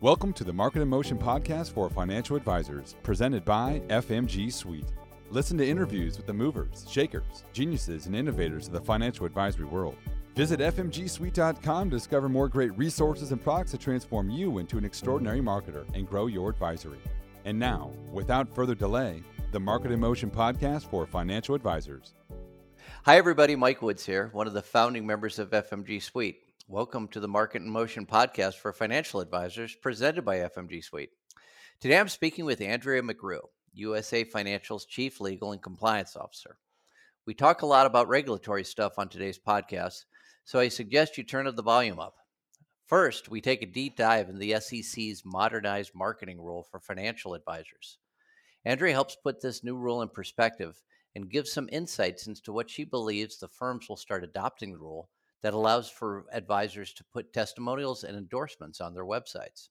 Welcome 0.00 0.32
to 0.34 0.44
the 0.44 0.52
Market 0.52 0.80
in 0.80 0.86
Motion 0.86 1.18
podcast 1.18 1.72
for 1.72 1.90
financial 1.90 2.36
advisors, 2.36 2.94
presented 3.02 3.44
by 3.44 3.82
FMG 3.88 4.52
Suite. 4.52 4.92
Listen 5.28 5.58
to 5.58 5.66
interviews 5.66 6.16
with 6.16 6.24
the 6.24 6.32
movers, 6.32 6.86
shakers, 6.88 7.42
geniuses, 7.52 8.06
and 8.06 8.14
innovators 8.14 8.68
of 8.68 8.74
the 8.74 8.80
financial 8.80 9.26
advisory 9.26 9.64
world. 9.64 9.96
Visit 10.36 10.60
FMGSuite.com 10.60 11.90
to 11.90 11.96
discover 11.96 12.28
more 12.28 12.48
great 12.48 12.78
resources 12.78 13.32
and 13.32 13.42
products 13.42 13.72
to 13.72 13.78
transform 13.78 14.30
you 14.30 14.58
into 14.58 14.78
an 14.78 14.84
extraordinary 14.84 15.40
marketer 15.40 15.84
and 15.94 16.08
grow 16.08 16.28
your 16.28 16.48
advisory. 16.48 17.00
And 17.44 17.58
now, 17.58 17.90
without 18.12 18.54
further 18.54 18.76
delay, 18.76 19.24
the 19.50 19.58
Market 19.58 19.90
in 19.90 19.98
Motion 19.98 20.30
podcast 20.30 20.88
for 20.88 21.06
financial 21.06 21.56
advisors. 21.56 22.14
Hi, 23.02 23.16
everybody. 23.16 23.56
Mike 23.56 23.82
Woods 23.82 24.06
here, 24.06 24.28
one 24.30 24.46
of 24.46 24.52
the 24.52 24.62
founding 24.62 25.04
members 25.04 25.40
of 25.40 25.50
FMG 25.50 26.00
Suite. 26.00 26.38
Welcome 26.70 27.08
to 27.08 27.20
the 27.20 27.28
Market 27.28 27.62
in 27.62 27.70
Motion 27.70 28.04
podcast 28.04 28.56
for 28.56 28.74
financial 28.74 29.20
advisors 29.20 29.74
presented 29.74 30.26
by 30.26 30.40
FMG 30.40 30.84
Suite. 30.84 31.08
Today 31.80 31.98
I'm 31.98 32.10
speaking 32.10 32.44
with 32.44 32.60
Andrea 32.60 33.00
McGrew, 33.00 33.40
USA 33.72 34.22
Financial's 34.22 34.84
Chief 34.84 35.18
Legal 35.18 35.52
and 35.52 35.62
Compliance 35.62 36.14
Officer. 36.14 36.58
We 37.26 37.32
talk 37.32 37.62
a 37.62 37.66
lot 37.66 37.86
about 37.86 38.08
regulatory 38.08 38.64
stuff 38.64 38.98
on 38.98 39.08
today's 39.08 39.38
podcast, 39.38 40.04
so 40.44 40.58
I 40.58 40.68
suggest 40.68 41.16
you 41.16 41.24
turn 41.24 41.46
the 41.46 41.62
volume 41.62 41.98
up. 41.98 42.16
First, 42.84 43.30
we 43.30 43.40
take 43.40 43.62
a 43.62 43.66
deep 43.66 43.96
dive 43.96 44.28
in 44.28 44.38
the 44.38 44.60
SEC's 44.60 45.22
modernized 45.24 45.92
marketing 45.94 46.38
rule 46.38 46.66
for 46.70 46.80
financial 46.80 47.32
advisors. 47.32 47.96
Andrea 48.66 48.92
helps 48.92 49.16
put 49.16 49.40
this 49.40 49.64
new 49.64 49.78
rule 49.78 50.02
in 50.02 50.10
perspective 50.10 50.82
and 51.14 51.30
gives 51.30 51.50
some 51.50 51.70
insights 51.72 52.26
into 52.26 52.52
what 52.52 52.68
she 52.68 52.84
believes 52.84 53.38
the 53.38 53.48
firms 53.48 53.88
will 53.88 53.96
start 53.96 54.22
adopting 54.22 54.72
the 54.72 54.78
rule 54.78 55.08
that 55.42 55.54
allows 55.54 55.88
for 55.88 56.24
advisors 56.32 56.92
to 56.94 57.04
put 57.12 57.32
testimonials 57.32 58.04
and 58.04 58.16
endorsements 58.16 58.80
on 58.80 58.94
their 58.94 59.04
websites. 59.04 59.68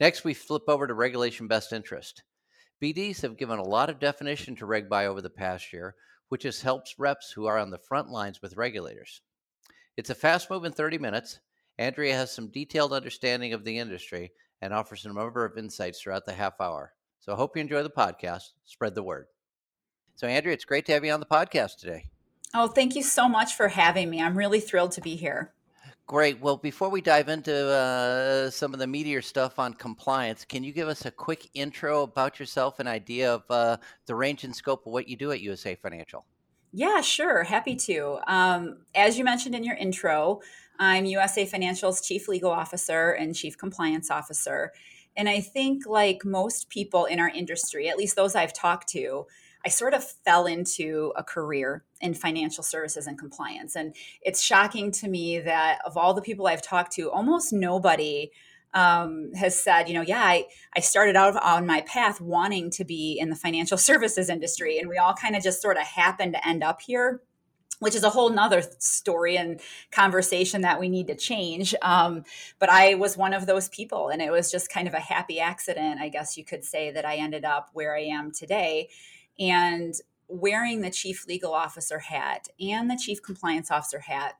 Next, 0.00 0.24
we 0.24 0.34
flip 0.34 0.64
over 0.68 0.86
to 0.86 0.94
regulation 0.94 1.48
best 1.48 1.72
interest. 1.72 2.22
BDs 2.82 3.20
have 3.22 3.36
given 3.36 3.58
a 3.58 3.64
lot 3.64 3.90
of 3.90 3.98
definition 3.98 4.54
to 4.56 4.66
Reg 4.66 4.88
BI 4.88 5.06
over 5.06 5.20
the 5.20 5.30
past 5.30 5.72
year, 5.72 5.96
which 6.28 6.44
has 6.44 6.60
helped 6.60 6.94
reps 6.98 7.32
who 7.32 7.46
are 7.46 7.58
on 7.58 7.70
the 7.70 7.78
front 7.78 8.10
lines 8.10 8.40
with 8.40 8.56
regulators. 8.56 9.22
It's 9.96 10.10
a 10.10 10.14
fast 10.14 10.50
move 10.50 10.64
in 10.64 10.72
30 10.72 10.98
minutes. 10.98 11.40
Andrea 11.78 12.14
has 12.14 12.30
some 12.30 12.48
detailed 12.48 12.92
understanding 12.92 13.52
of 13.52 13.64
the 13.64 13.78
industry 13.78 14.32
and 14.60 14.72
offers 14.72 15.04
a 15.04 15.12
number 15.12 15.44
of 15.44 15.58
insights 15.58 16.00
throughout 16.00 16.26
the 16.26 16.32
half 16.32 16.60
hour. 16.60 16.92
So 17.20 17.32
I 17.32 17.36
hope 17.36 17.56
you 17.56 17.60
enjoy 17.60 17.82
the 17.82 17.90
podcast. 17.90 18.52
Spread 18.64 18.94
the 18.94 19.02
word. 19.02 19.26
So, 20.14 20.26
Andrea, 20.26 20.54
it's 20.54 20.64
great 20.64 20.84
to 20.86 20.92
have 20.92 21.04
you 21.04 21.12
on 21.12 21.20
the 21.20 21.26
podcast 21.26 21.78
today. 21.78 22.10
Oh, 22.54 22.66
thank 22.66 22.96
you 22.96 23.02
so 23.02 23.28
much 23.28 23.54
for 23.54 23.68
having 23.68 24.08
me. 24.08 24.22
I'm 24.22 24.36
really 24.36 24.60
thrilled 24.60 24.92
to 24.92 25.00
be 25.00 25.16
here. 25.16 25.52
Great. 26.06 26.40
Well, 26.40 26.56
before 26.56 26.88
we 26.88 27.02
dive 27.02 27.28
into 27.28 27.54
uh, 27.54 28.48
some 28.48 28.72
of 28.72 28.80
the 28.80 28.86
meatier 28.86 29.22
stuff 29.22 29.58
on 29.58 29.74
compliance, 29.74 30.46
can 30.46 30.64
you 30.64 30.72
give 30.72 30.88
us 30.88 31.04
a 31.04 31.10
quick 31.10 31.50
intro 31.52 32.02
about 32.02 32.40
yourself, 32.40 32.80
an 32.80 32.86
idea 32.86 33.34
of 33.34 33.42
uh, 33.50 33.76
the 34.06 34.14
range 34.14 34.42
and 34.42 34.56
scope 34.56 34.86
of 34.86 34.92
what 34.94 35.06
you 35.06 35.16
do 35.16 35.32
at 35.32 35.40
USA 35.42 35.74
Financial? 35.74 36.24
Yeah, 36.72 37.02
sure. 37.02 37.42
Happy 37.42 37.76
to. 37.76 38.20
Um, 38.26 38.78
as 38.94 39.18
you 39.18 39.24
mentioned 39.24 39.54
in 39.54 39.64
your 39.64 39.76
intro, 39.76 40.40
I'm 40.78 41.04
USA 41.04 41.44
Financial's 41.44 42.00
Chief 42.00 42.26
Legal 42.26 42.50
Officer 42.50 43.10
and 43.10 43.34
Chief 43.34 43.58
Compliance 43.58 44.10
Officer. 44.10 44.72
And 45.14 45.28
I 45.28 45.40
think, 45.40 45.86
like 45.86 46.24
most 46.24 46.70
people 46.70 47.04
in 47.04 47.20
our 47.20 47.28
industry, 47.28 47.88
at 47.88 47.98
least 47.98 48.16
those 48.16 48.34
I've 48.34 48.54
talked 48.54 48.88
to, 48.90 49.26
I 49.64 49.68
sort 49.68 49.94
of 49.94 50.04
fell 50.04 50.46
into 50.46 51.12
a 51.16 51.24
career 51.24 51.84
in 52.00 52.14
financial 52.14 52.62
services 52.62 53.06
and 53.06 53.18
compliance. 53.18 53.76
And 53.76 53.94
it's 54.22 54.42
shocking 54.42 54.90
to 54.92 55.08
me 55.08 55.40
that 55.40 55.80
of 55.84 55.96
all 55.96 56.14
the 56.14 56.22
people 56.22 56.46
I've 56.46 56.62
talked 56.62 56.92
to, 56.92 57.10
almost 57.10 57.52
nobody 57.52 58.30
um, 58.74 59.32
has 59.34 59.58
said, 59.58 59.88
you 59.88 59.94
know, 59.94 60.02
yeah, 60.02 60.22
I, 60.22 60.46
I 60.76 60.80
started 60.80 61.16
out 61.16 61.42
on 61.42 61.66
my 61.66 61.80
path 61.82 62.20
wanting 62.20 62.70
to 62.72 62.84
be 62.84 63.18
in 63.18 63.30
the 63.30 63.36
financial 63.36 63.78
services 63.78 64.28
industry. 64.28 64.78
And 64.78 64.88
we 64.88 64.98
all 64.98 65.14
kind 65.14 65.34
of 65.34 65.42
just 65.42 65.62
sort 65.62 65.76
of 65.76 65.82
happened 65.84 66.34
to 66.34 66.46
end 66.46 66.62
up 66.62 66.80
here 66.80 67.22
which 67.80 67.94
is 67.94 68.02
a 68.02 68.10
whole 68.10 68.30
nother 68.30 68.62
story 68.78 69.36
and 69.36 69.60
conversation 69.90 70.62
that 70.62 70.80
we 70.80 70.88
need 70.88 71.06
to 71.06 71.14
change. 71.14 71.74
Um, 71.82 72.24
but 72.58 72.68
I 72.68 72.94
was 72.94 73.16
one 73.16 73.32
of 73.32 73.46
those 73.46 73.68
people, 73.68 74.08
and 74.08 74.20
it 74.20 74.30
was 74.30 74.50
just 74.50 74.70
kind 74.70 74.88
of 74.88 74.94
a 74.94 75.00
happy 75.00 75.40
accident, 75.40 76.00
I 76.00 76.08
guess 76.08 76.36
you 76.36 76.44
could 76.44 76.64
say, 76.64 76.90
that 76.90 77.04
I 77.04 77.16
ended 77.16 77.44
up 77.44 77.70
where 77.72 77.94
I 77.94 78.02
am 78.02 78.32
today. 78.32 78.88
And 79.38 79.94
wearing 80.28 80.80
the 80.80 80.90
chief 80.90 81.26
legal 81.26 81.52
officer 81.54 81.98
hat 81.98 82.48
and 82.60 82.90
the 82.90 82.96
chief 82.96 83.22
compliance 83.22 83.70
officer 83.70 84.00
hat 84.00 84.34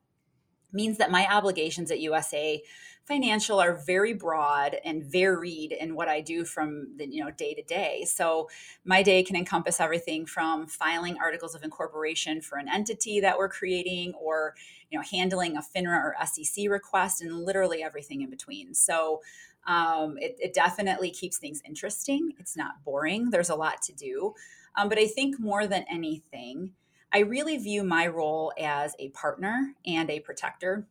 means 0.73 0.99
that 0.99 1.11
my 1.11 1.27
obligations 1.27 1.91
at 1.91 2.01
USA 2.01 2.63
Financial 3.09 3.59
are 3.59 3.75
very 3.75 4.13
broad 4.13 4.77
and 4.85 5.03
varied 5.03 5.73
in 5.73 5.95
what 5.95 6.09
I 6.09 6.21
do 6.21 6.45
from 6.45 6.89
the 6.99 7.09
you 7.09 7.25
know 7.25 7.31
day 7.31 7.55
to 7.55 7.63
day. 7.63 8.05
So 8.07 8.51
my 8.85 9.03
day 9.03 9.23
can 9.23 9.35
encompass 9.35 9.81
everything 9.81 10.27
from 10.27 10.67
filing 10.67 11.17
articles 11.17 11.55
of 11.55 11.63
incorporation 11.63 12.43
for 12.43 12.59
an 12.59 12.69
entity 12.69 13.19
that 13.21 13.39
we're 13.39 13.49
creating 13.49 14.13
or 14.13 14.55
you 14.91 14.99
know 14.99 15.05
handling 15.11 15.57
a 15.57 15.63
FINRA 15.63 15.97
or 15.97 16.17
SEC 16.27 16.69
request 16.69 17.23
and 17.23 17.47
literally 17.47 17.83
everything 17.83 18.21
in 18.21 18.29
between. 18.29 18.75
So 18.75 19.23
um, 19.67 20.19
it, 20.19 20.37
it 20.39 20.53
definitely 20.53 21.11
keeps 21.11 21.39
things 21.39 21.63
interesting. 21.65 22.33
It's 22.39 22.59
not 22.59 22.85
boring. 22.85 23.31
There's 23.31 23.49
a 23.49 23.55
lot 23.55 23.81
to 23.83 23.95
do. 23.95 24.35
Um, 24.77 24.89
but 24.89 24.99
I 24.99 25.07
think 25.07 25.39
more 25.39 25.67
than 25.67 25.85
anything, 25.91 26.73
I 27.13 27.21
really 27.21 27.57
view 27.57 27.85
my 27.85 28.07
role 28.07 28.53
as 28.59 28.95
a 28.99 29.09
partner 29.11 29.75
and 29.87 30.11
a 30.11 30.21
protector. 30.21 30.87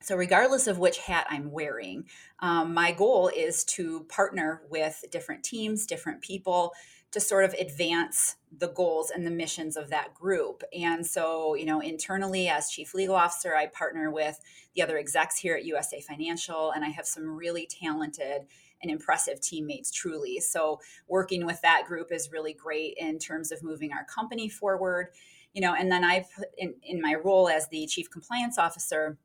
So, 0.00 0.14
regardless 0.14 0.68
of 0.68 0.78
which 0.78 0.98
hat 0.98 1.26
I'm 1.28 1.50
wearing, 1.50 2.04
um, 2.38 2.72
my 2.72 2.92
goal 2.92 3.30
is 3.34 3.64
to 3.64 4.04
partner 4.04 4.62
with 4.70 5.04
different 5.10 5.42
teams, 5.42 5.86
different 5.86 6.22
people 6.22 6.72
to 7.10 7.20
sort 7.20 7.44
of 7.44 7.54
advance 7.54 8.36
the 8.56 8.68
goals 8.68 9.10
and 9.10 9.26
the 9.26 9.30
missions 9.30 9.76
of 9.76 9.90
that 9.90 10.14
group. 10.14 10.62
And 10.78 11.04
so, 11.06 11.54
you 11.54 11.64
know, 11.64 11.80
internally 11.80 12.48
as 12.48 12.70
chief 12.70 12.94
legal 12.94 13.14
officer, 13.14 13.56
I 13.56 13.66
partner 13.66 14.10
with 14.10 14.38
the 14.74 14.82
other 14.82 14.98
execs 14.98 15.38
here 15.38 15.56
at 15.56 15.64
USA 15.64 16.00
Financial, 16.00 16.70
and 16.70 16.84
I 16.84 16.88
have 16.88 17.06
some 17.06 17.28
really 17.28 17.66
talented 17.66 18.42
and 18.82 18.90
impressive 18.90 19.40
teammates 19.40 19.90
truly. 19.90 20.40
So 20.40 20.80
working 21.08 21.46
with 21.46 21.60
that 21.62 21.84
group 21.86 22.12
is 22.12 22.30
really 22.32 22.54
great 22.54 22.94
in 22.96 23.18
terms 23.18 23.52
of 23.52 23.62
moving 23.62 23.92
our 23.92 24.04
company 24.04 24.48
forward. 24.48 25.08
You 25.54 25.62
know, 25.62 25.74
and 25.74 25.90
then 25.90 26.04
I've 26.04 26.28
in, 26.56 26.74
in 26.82 27.00
my 27.00 27.14
role 27.14 27.48
as 27.48 27.68
the 27.68 27.86
chief 27.86 28.10
compliance 28.10 28.58
officer, 28.58 29.18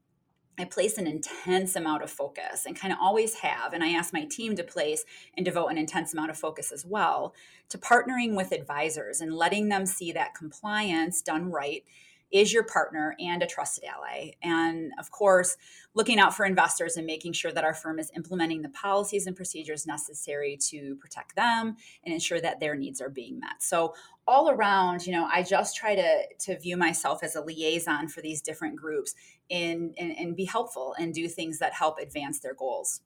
I 0.58 0.66
place 0.66 0.98
an 0.98 1.08
intense 1.08 1.76
amount 1.76 2.04
of 2.04 2.12
focus 2.12 2.66
and 2.66 2.80
kind 2.80 2.94
of 2.94 3.00
always 3.02 3.36
have. 3.36 3.74
And 3.74 3.84
I 3.84 3.90
ask 3.90 4.14
my 4.14 4.26
team 4.26 4.56
to 4.56 4.64
place 4.64 5.04
and 5.36 5.44
devote 5.44 5.68
an 5.68 5.80
intense 5.80 6.14
amount 6.14 6.30
of 6.30 6.38
focus 6.38 6.72
as 6.72 6.86
well 6.86 7.34
to 7.70 7.78
partnering 7.78 8.36
with 8.36 8.52
advisors 8.52 9.20
and 9.20 9.34
letting 9.34 9.70
them 9.70 9.86
see 9.86 10.12
that 10.12 10.36
compliance 10.36 11.22
done 11.22 11.50
right 11.50 11.84
is 12.34 12.52
your 12.52 12.64
partner 12.64 13.16
and 13.20 13.44
a 13.44 13.48
trusted 13.48 13.84
ally. 13.84 14.32
And 14.42 14.92
of 15.00 15.12
course, 15.12 15.56
looking 15.94 16.20
out 16.20 16.36
for 16.36 16.46
investors 16.46 16.98
and 16.98 17.06
making 17.06 17.34
sure 17.34 17.52
that 17.52 17.64
our 17.64 17.76
firm 17.76 18.00
is 18.00 18.12
implementing 18.16 18.64
the 18.64 18.70
policies 18.70 19.28
and 19.28 19.36
procedures 19.36 19.86
necessary 19.86 20.58
to 20.70 20.96
protect 20.96 21.36
them 21.36 21.78
and 22.04 22.14
ensure 22.14 22.42
that 22.42 22.60
their 22.60 22.76
needs 22.76 23.00
are 23.00 23.10
being 23.10 23.40
met. 23.40 23.62
So 23.62 23.94
all 24.28 24.50
around, 24.50 25.06
you 25.06 25.14
know, 25.14 25.30
I 25.32 25.44
just 25.44 25.76
try 25.76 25.96
to 25.96 26.24
to 26.40 26.60
view 26.60 26.76
myself 26.76 27.24
as 27.24 27.36
a 27.36 27.42
liaison 27.42 28.08
for 28.08 28.22
these 28.22 28.42
different 28.42 28.76
groups 28.76 29.14
and, 29.52 29.94
and, 30.00 30.18
and 30.18 30.36
be 30.36 30.46
helpful 30.46 30.96
and 30.98 31.14
do 31.14 31.28
things 31.28 31.60
that 31.60 31.74
help 31.74 32.00
advance 32.00 32.40
their 32.40 32.56
goals 32.56 33.02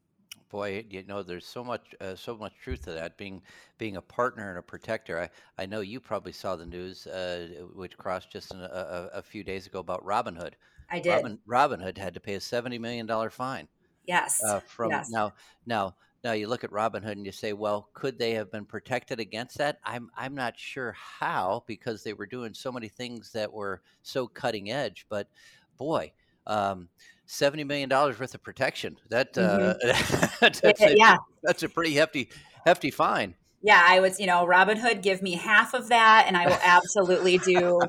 boy, 0.49 0.85
you 0.89 1.03
know, 1.03 1.23
there's 1.23 1.45
so 1.45 1.63
much, 1.63 1.95
uh, 2.01 2.15
so 2.15 2.35
much 2.37 2.53
truth 2.61 2.83
to 2.83 2.91
that. 2.91 3.17
Being, 3.17 3.41
being 3.77 3.97
a 3.97 4.01
partner 4.01 4.49
and 4.49 4.57
a 4.57 4.61
protector. 4.61 5.19
I, 5.19 5.61
I 5.61 5.65
know 5.65 5.81
you 5.81 5.99
probably 5.99 6.31
saw 6.31 6.55
the 6.55 6.65
news, 6.65 7.07
uh, 7.07 7.65
which 7.73 7.97
crossed 7.97 8.31
just 8.31 8.53
a, 8.53 9.09
a, 9.15 9.19
a, 9.19 9.21
few 9.21 9.43
days 9.43 9.67
ago 9.67 9.79
about 9.79 10.05
Robinhood. 10.05 10.53
I 10.89 10.99
did. 10.99 11.11
Robin, 11.11 11.39
Robinhood 11.47 11.97
had 11.97 12.13
to 12.13 12.19
pay 12.19 12.35
a 12.35 12.39
seventy 12.39 12.77
million 12.77 13.05
dollar 13.05 13.29
fine. 13.29 13.67
Yes. 14.05 14.41
Uh, 14.43 14.59
from 14.61 14.91
yes. 14.91 15.09
now, 15.09 15.33
now, 15.65 15.95
now, 16.23 16.31
you 16.31 16.47
look 16.47 16.63
at 16.63 16.71
Robinhood 16.71 17.11
and 17.11 17.25
you 17.25 17.31
say, 17.31 17.53
well, 17.53 17.89
could 17.93 18.17
they 18.17 18.33
have 18.33 18.51
been 18.51 18.65
protected 18.65 19.19
against 19.19 19.57
that? 19.57 19.79
I'm, 19.83 20.09
I'm 20.17 20.33
not 20.33 20.57
sure 20.57 20.95
how 20.97 21.63
because 21.67 22.03
they 22.03 22.13
were 22.13 22.25
doing 22.25 22.53
so 22.53 22.71
many 22.71 22.87
things 22.87 23.31
that 23.33 23.51
were 23.51 23.81
so 24.01 24.27
cutting 24.27 24.71
edge. 24.71 25.05
But 25.09 25.27
boy. 25.77 26.11
Um, 26.47 26.87
seventy 27.27 27.63
million 27.63 27.89
dollars 27.89 28.19
worth 28.19 28.33
of 28.33 28.41
protection. 28.41 28.97
That 29.09 29.33
mm-hmm. 29.33 29.89
uh, 30.41 30.49
that's, 30.61 30.81
a, 30.81 30.97
yeah, 30.97 31.17
that's 31.43 31.61
a 31.61 31.69
pretty 31.69 31.93
hefty 31.93 32.29
hefty 32.65 32.89
fine. 32.89 33.35
Yeah, 33.61 33.83
I 33.85 33.99
was, 33.99 34.19
you 34.19 34.27
know, 34.27 34.45
Robinhood, 34.45 35.01
give 35.01 35.21
me 35.21 35.33
half 35.33 35.73
of 35.73 35.89
that, 35.89 36.25
and 36.27 36.37
I 36.37 36.45
will 36.45 36.59
absolutely 36.63 37.39
do 37.39 37.81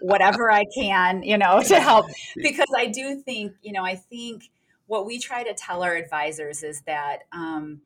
whatever 0.00 0.50
I 0.50 0.64
can, 0.76 1.22
you 1.22 1.38
know, 1.38 1.62
to 1.62 1.80
help. 1.80 2.06
Because 2.36 2.66
I 2.76 2.86
do 2.86 3.22
think, 3.22 3.52
you 3.62 3.72
know, 3.72 3.84
I 3.84 3.94
think 3.94 4.50
what 4.86 5.06
we 5.06 5.18
try 5.18 5.44
to 5.44 5.54
tell 5.54 5.82
our 5.82 5.94
advisors 5.94 6.62
is 6.62 6.82
that 6.82 7.20
um, 7.32 7.82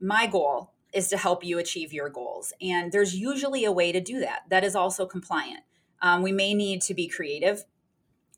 my 0.00 0.26
goal 0.26 0.72
is 0.92 1.08
to 1.08 1.18
help 1.18 1.44
you 1.44 1.58
achieve 1.58 1.92
your 1.92 2.08
goals, 2.08 2.52
and 2.62 2.90
there's 2.92 3.14
usually 3.14 3.64
a 3.64 3.72
way 3.72 3.92
to 3.92 4.00
do 4.00 4.18
that. 4.20 4.40
That 4.48 4.64
is 4.64 4.74
also 4.74 5.06
compliant. 5.06 5.60
Um, 6.02 6.22
we 6.22 6.32
may 6.32 6.54
need 6.54 6.80
to 6.82 6.94
be 6.94 7.06
creative 7.08 7.64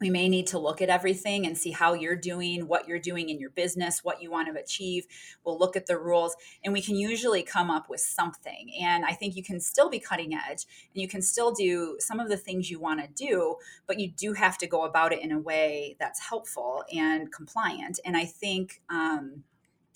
we 0.03 0.11
may 0.11 0.29
need 0.29 0.49
to 0.49 0.59
look 0.59 0.83
at 0.83 0.89
everything 0.89 1.47
and 1.47 1.57
see 1.57 1.71
how 1.71 1.95
you're 1.95 2.17
doing, 2.17 2.67
what 2.67 2.89
you're 2.89 2.99
doing 2.99 3.29
in 3.29 3.39
your 3.39 3.51
business, 3.51 4.03
what 4.03 4.21
you 4.21 4.33
want 4.33 4.53
to 4.53 4.61
achieve. 4.61 5.07
We'll 5.45 5.57
look 5.57 5.77
at 5.77 5.87
the 5.87 5.97
rules 5.97 6.35
and 6.65 6.73
we 6.73 6.83
can 6.83 6.97
usually 6.97 7.45
come 7.45 7.71
up 7.71 7.89
with 7.89 8.01
something. 8.01 8.73
And 8.81 9.05
I 9.05 9.13
think 9.13 9.37
you 9.37 9.45
can 9.45 9.61
still 9.61 9.89
be 9.89 10.01
cutting 10.01 10.35
edge 10.35 10.67
and 10.93 11.01
you 11.01 11.07
can 11.07 11.23
still 11.23 11.53
do 11.53 11.97
some 12.01 12.19
of 12.19 12.29
the 12.29 12.37
things 12.37 12.69
you 12.69 12.81
want 12.81 13.01
to 13.01 13.07
do, 13.15 13.55
but 13.87 14.01
you 14.01 14.11
do 14.11 14.33
have 14.33 14.59
to 14.59 14.67
go 14.67 14.83
about 14.83 15.13
it 15.13 15.23
in 15.23 15.31
a 15.31 15.39
way 15.39 15.97
that's 16.01 16.19
helpful 16.19 16.83
and 16.93 17.33
compliant. 17.33 18.01
And 18.05 18.17
I 18.17 18.25
think 18.25 18.83
um, 18.91 19.45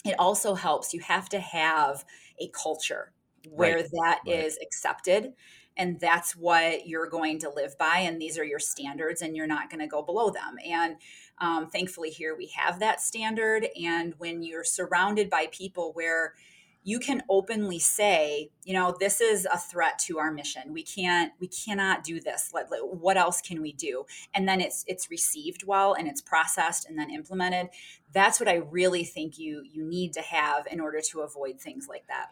it 0.05 0.15
also 0.21 0.55
helps 0.55 0.95
you 0.95 1.01
have 1.01 1.29
to 1.31 1.41
have 1.41 2.05
a 2.39 2.49
culture 2.51 3.13
where 3.51 3.79
right. 3.79 3.91
that 3.91 4.21
right. 4.25 4.45
is 4.45 4.57
accepted 4.63 5.33
and 5.77 6.01
that's 6.01 6.35
what 6.35 6.87
you're 6.87 7.09
going 7.09 7.39
to 7.41 7.51
live 7.51 7.77
by 7.79 7.99
and 7.99 8.21
these 8.21 8.39
are 8.39 8.45
your 8.45 8.59
standards 8.59 9.23
and 9.23 9.37
you're 9.37 9.47
not 9.47 9.71
going 9.71 9.81
to 9.81 9.87
go 9.87 10.03
below 10.03 10.31
them. 10.31 10.57
And 10.65 10.97
um, 11.39 11.69
thankfully 11.69 12.11
here 12.11 12.35
we 12.37 12.47
have 12.57 12.79
that 12.81 13.01
standard 13.01 13.67
and 13.81 14.15
when 14.19 14.43
you're 14.43 14.65
surrounded 14.65 15.29
by 15.29 15.49
people 15.53 15.93
where 15.93 16.35
you 16.83 17.01
can 17.01 17.21
openly 17.29 17.81
say 17.81 18.49
you 18.63 18.73
know 18.73 18.97
this 19.01 19.21
is 19.21 19.45
a 19.53 19.59
threat 19.59 19.99
to 19.99 20.19
our 20.19 20.33
mission. 20.33 20.73
We 20.73 20.85
can't 20.85 21.33
we 21.41 21.49
cannot 21.49 22.05
do 22.05 22.21
this. 22.21 22.53
What 22.53 23.17
else 23.17 23.41
can 23.41 23.61
we 23.61 23.73
do? 23.73 24.07
And 24.33 24.49
then 24.49 24.61
it's 24.61 24.85
it's 24.87 25.11
received 25.11 25.65
well 25.67 25.95
and 25.95 26.07
it's 26.07 26.23
processed 26.23 26.89
and 26.89 26.97
then 26.97 27.11
implemented. 27.11 27.69
That's 28.13 28.41
what 28.41 28.49
i 28.49 28.55
really 28.55 29.05
think 29.05 29.37
you 29.37 29.63
you 29.71 29.85
need 29.85 30.13
to 30.15 30.23
have 30.23 30.67
in 30.71 30.81
order 30.81 31.01
to 31.11 31.21
avoid 31.21 31.61
things 31.61 31.87
like 31.89 32.07
that 32.07 32.31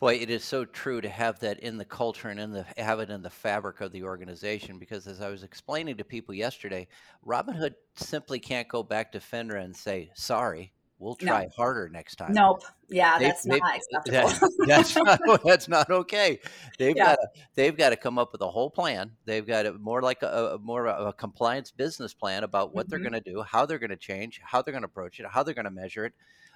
Boy, 0.00 0.14
it 0.14 0.30
is 0.30 0.44
so 0.44 0.64
true 0.64 1.00
to 1.00 1.08
have 1.08 1.40
that 1.40 1.58
in 1.58 1.76
the 1.76 1.84
culture 1.84 2.28
and 2.28 2.38
in 2.38 2.52
the 2.52 2.64
have 2.76 3.00
it 3.00 3.10
in 3.10 3.22
the 3.22 3.30
fabric 3.30 3.80
of 3.80 3.90
the 3.90 4.04
organization. 4.04 4.78
Because 4.78 5.08
as 5.08 5.20
I 5.20 5.28
was 5.28 5.42
explaining 5.42 5.96
to 5.96 6.04
people 6.04 6.34
yesterday, 6.34 6.86
Robinhood 7.26 7.74
simply 7.96 8.38
can't 8.38 8.68
go 8.68 8.84
back 8.84 9.10
to 9.12 9.18
FINRA 9.18 9.64
and 9.64 9.76
say, 9.76 10.10
"Sorry, 10.14 10.72
we'll 10.98 11.14
try 11.14 11.44
no. 11.44 11.50
harder 11.56 11.88
next 11.88 12.16
time." 12.16 12.32
Nope. 12.32 12.62
Yeah, 12.88 13.18
they, 13.18 13.26
that's 13.26 13.42
they, 13.42 13.58
not 13.58 13.76
acceptable. 13.76 14.28
That, 14.28 14.66
that's 14.66 14.96
not 14.96 15.20
that's 15.44 15.68
not 15.68 15.90
okay. 15.90 16.40
They've 16.78 16.96
yeah. 16.96 17.04
got 17.04 17.14
to, 17.16 17.28
they've 17.54 17.76
got 17.76 17.90
to 17.90 17.96
come 17.96 18.18
up 18.18 18.32
with 18.32 18.40
a 18.40 18.50
whole 18.50 18.70
plan. 18.70 19.12
They've 19.24 19.46
got 19.46 19.66
a, 19.66 19.72
more 19.74 20.02
like 20.02 20.22
a, 20.22 20.54
a 20.54 20.58
more 20.58 20.88
of 20.88 21.08
a 21.08 21.12
compliance 21.12 21.70
business 21.70 22.14
plan 22.14 22.44
about 22.44 22.74
what 22.74 22.86
mm-hmm. 22.86 22.90
they're 22.90 23.10
going 23.10 23.22
to 23.22 23.30
do, 23.30 23.42
how 23.42 23.66
they're 23.66 23.78
going 23.78 23.90
to 23.90 23.96
change, 23.96 24.40
how 24.44 24.62
they're 24.62 24.72
going 24.72 24.82
to 24.82 24.88
approach 24.88 25.20
it, 25.20 25.26
how 25.30 25.42
they're 25.42 25.54
going 25.54 25.64
to 25.64 25.70
measure 25.70 26.04
it. 26.04 26.14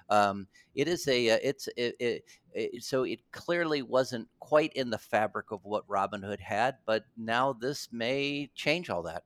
Um, 0.09 0.47
it 0.75 0.87
is 0.87 1.07
a 1.07 1.31
uh, 1.31 1.39
it's 1.41 1.67
it, 1.77 1.95
it, 1.99 2.25
it, 2.53 2.83
so 2.83 3.03
it 3.03 3.19
clearly 3.31 3.81
wasn't 3.81 4.27
quite 4.39 4.73
in 4.73 4.89
the 4.89 4.97
fabric 4.97 5.51
of 5.51 5.61
what 5.63 5.87
Robinhood 5.87 6.39
had, 6.39 6.75
but 6.85 7.05
now 7.17 7.53
this 7.53 7.89
may 7.91 8.49
change 8.55 8.89
all 8.89 9.03
that. 9.03 9.23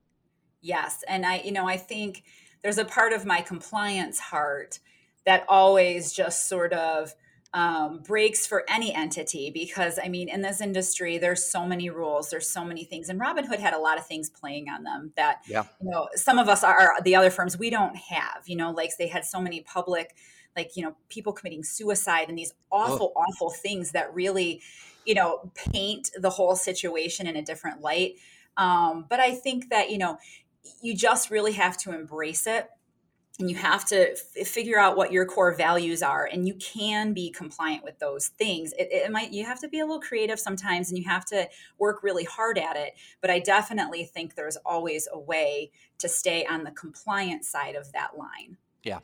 Yes, 0.61 1.03
and 1.07 1.25
I 1.25 1.41
you 1.43 1.51
know 1.51 1.67
I 1.67 1.77
think 1.77 2.23
there's 2.61 2.77
a 2.77 2.85
part 2.85 3.13
of 3.13 3.25
my 3.25 3.41
compliance 3.41 4.19
heart 4.19 4.79
that 5.27 5.45
always 5.47 6.11
just 6.11 6.49
sort 6.49 6.73
of 6.73 7.13
um, 7.53 7.99
breaks 7.99 8.47
for 8.47 8.63
any 8.69 8.93
entity 8.93 9.51
because 9.51 9.99
I 10.03 10.07
mean, 10.07 10.29
in 10.29 10.41
this 10.41 10.61
industry, 10.61 11.17
there's 11.17 11.45
so 11.45 11.65
many 11.65 11.89
rules, 11.89 12.29
there's 12.29 12.49
so 12.49 12.65
many 12.65 12.83
things, 12.83 13.09
and 13.09 13.21
Robinhood 13.21 13.59
had 13.59 13.73
a 13.73 13.79
lot 13.79 13.99
of 13.99 14.07
things 14.07 14.29
playing 14.29 14.69
on 14.69 14.83
them 14.83 15.11
that 15.15 15.41
yeah. 15.47 15.65
you 15.81 15.91
know 15.91 16.07
some 16.15 16.39
of 16.39 16.49
us 16.49 16.63
are 16.63 16.93
the 17.03 17.15
other 17.15 17.29
firms 17.29 17.57
we 17.57 17.69
don't 17.69 17.95
have. 17.95 18.43
You 18.47 18.55
know, 18.55 18.71
like 18.71 18.91
they 18.97 19.07
had 19.07 19.25
so 19.25 19.39
many 19.39 19.61
public 19.61 20.15
like 20.57 20.75
you 20.75 20.83
know 20.83 20.95
people 21.09 21.31
committing 21.31 21.63
suicide 21.63 22.29
and 22.29 22.37
these 22.37 22.53
awful 22.71 23.13
oh. 23.15 23.21
awful 23.21 23.51
things 23.51 23.91
that 23.91 24.13
really 24.13 24.61
you 25.05 25.13
know 25.13 25.51
paint 25.55 26.09
the 26.17 26.31
whole 26.31 26.55
situation 26.55 27.27
in 27.27 27.35
a 27.37 27.41
different 27.41 27.79
light 27.81 28.15
um, 28.57 29.05
but 29.07 29.19
i 29.19 29.33
think 29.33 29.69
that 29.69 29.91
you 29.91 29.97
know 29.97 30.17
you 30.81 30.95
just 30.95 31.29
really 31.29 31.53
have 31.53 31.77
to 31.77 31.93
embrace 31.93 32.47
it 32.47 32.67
and 33.39 33.49
you 33.49 33.55
have 33.55 33.85
to 33.85 34.11
f- 34.11 34.47
figure 34.47 34.79
out 34.79 34.97
what 34.97 35.11
your 35.11 35.25
core 35.25 35.53
values 35.53 36.01
are 36.01 36.27
and 36.31 36.47
you 36.47 36.53
can 36.55 37.13
be 37.13 37.29
compliant 37.29 37.83
with 37.83 37.97
those 37.99 38.27
things 38.29 38.73
it, 38.73 38.87
it, 38.91 39.11
might 39.11 39.31
you 39.31 39.45
have 39.45 39.59
to 39.59 39.67
be 39.67 39.79
a 39.79 39.85
little 39.85 40.01
creative 40.01 40.39
sometimes 40.39 40.89
and 40.89 40.97
you 40.97 41.03
have 41.03 41.25
to 41.25 41.47
work 41.77 42.03
really 42.03 42.23
hard 42.23 42.57
at 42.57 42.75
it 42.75 42.93
but 43.21 43.29
i 43.29 43.39
definitely 43.39 44.03
think 44.03 44.35
there's 44.35 44.57
always 44.65 45.07
a 45.11 45.19
way 45.19 45.71
to 45.97 46.07
stay 46.07 46.45
on 46.45 46.63
the 46.63 46.71
compliant 46.71 47.45
side 47.45 47.75
of 47.75 47.91
that 47.91 48.17
line 48.17 48.57
yeah 48.83 48.99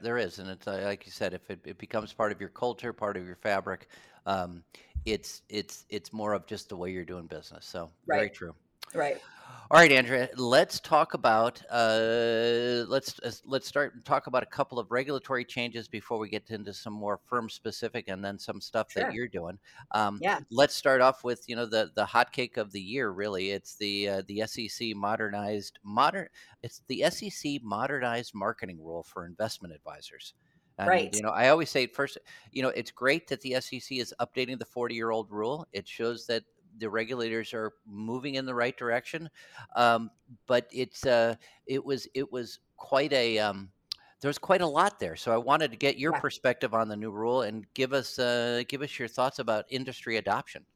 there 0.00 0.18
is, 0.18 0.38
and 0.38 0.50
it's 0.50 0.66
uh, 0.66 0.80
like 0.84 1.06
you 1.06 1.12
said, 1.12 1.34
if 1.34 1.48
it, 1.50 1.60
it 1.64 1.78
becomes 1.78 2.12
part 2.12 2.32
of 2.32 2.40
your 2.40 2.48
culture, 2.48 2.92
part 2.92 3.16
of 3.16 3.24
your 3.24 3.36
fabric, 3.36 3.88
um, 4.26 4.62
it's 5.04 5.42
it's 5.48 5.84
it's 5.88 6.12
more 6.12 6.32
of 6.32 6.46
just 6.46 6.68
the 6.68 6.76
way 6.76 6.90
you're 6.90 7.04
doing 7.04 7.26
business. 7.26 7.64
So 7.64 7.90
right. 8.06 8.16
very 8.16 8.30
true. 8.30 8.54
Right. 8.94 9.20
All 9.70 9.78
right, 9.78 9.92
Andrea, 9.92 10.30
let's 10.36 10.80
talk 10.80 11.12
about 11.12 11.62
uh, 11.70 12.84
let's 12.88 13.18
uh, 13.20 13.30
let's 13.44 13.66
start 13.68 13.94
and 13.94 14.02
talk 14.04 14.26
about 14.26 14.42
a 14.42 14.46
couple 14.46 14.78
of 14.78 14.90
regulatory 14.90 15.44
changes 15.44 15.88
before 15.88 16.18
we 16.18 16.30
get 16.30 16.48
into 16.48 16.72
some 16.72 16.94
more 16.94 17.18
firm 17.26 17.50
specific 17.50 18.08
and 18.08 18.24
then 18.24 18.38
some 18.38 18.62
stuff 18.62 18.94
that 18.94 19.10
you're 19.10 19.28
doing. 19.28 19.58
Um, 19.90 20.22
Yeah. 20.22 20.40
let's 20.50 20.74
start 20.74 21.02
off 21.02 21.22
with 21.22 21.44
you 21.48 21.54
know 21.56 21.66
the 21.66 21.90
the 21.94 22.06
hot 22.06 22.32
cake 22.32 22.56
of 22.56 22.72
the 22.72 22.80
year. 22.80 23.10
Really, 23.10 23.50
it's 23.50 23.76
the 23.76 24.08
uh, 24.08 24.22
the 24.26 24.40
SEC 24.46 24.94
modernized 24.94 25.78
modern. 25.84 26.28
It's 26.62 26.80
the 26.88 27.02
SEC 27.10 27.60
modernized 27.62 28.34
marketing 28.34 28.82
rule 28.82 29.02
for 29.02 29.26
investment 29.26 29.74
advisors. 29.74 30.32
And 30.78 31.02
Right. 31.02 31.10
you 31.10 31.22
know, 31.22 31.30
I 31.30 31.48
always 31.48 31.70
say 31.70 31.86
first, 31.88 32.18
you 32.52 32.62
know, 32.62 32.68
it's 32.68 32.90
great 32.92 33.26
that 33.28 33.40
the 33.40 33.54
SEC 33.60 33.98
is 33.98 34.14
updating 34.20 34.58
the 34.58 34.64
40 34.64 34.94
year 34.94 35.10
old 35.10 35.30
rule. 35.30 35.66
It 35.72 35.88
shows 35.88 36.26
that 36.28 36.44
the 36.78 36.90
regulators 36.90 37.52
are 37.54 37.74
moving 37.86 38.34
in 38.34 38.46
the 38.46 38.54
right 38.54 38.76
direction. 38.76 39.30
Um, 39.76 40.10
but 40.46 40.68
it's 40.72 41.06
uh, 41.06 41.36
it 41.66 41.84
was 41.84 42.08
it 42.14 42.30
was 42.32 42.60
quite 42.76 43.12
a 43.12 43.38
um, 43.38 43.72
there's 44.20 44.38
quite 44.38 44.60
a 44.60 44.66
lot 44.66 44.98
there. 44.98 45.16
So 45.16 45.32
I 45.32 45.38
wanted 45.38 45.70
to 45.72 45.76
get 45.76 45.98
your 45.98 46.12
Yeah. 46.12 46.20
perspective 46.20 46.74
on 46.74 46.88
the 46.88 46.96
new 46.96 47.10
rule 47.10 47.42
and 47.42 47.66
give 47.74 47.92
us 47.92 48.18
uh, 48.18 48.62
give 48.68 48.82
us 48.82 48.98
your 48.98 49.08
thoughts 49.08 49.38
about 49.38 49.64
industry 49.68 50.16
adoption. 50.16 50.66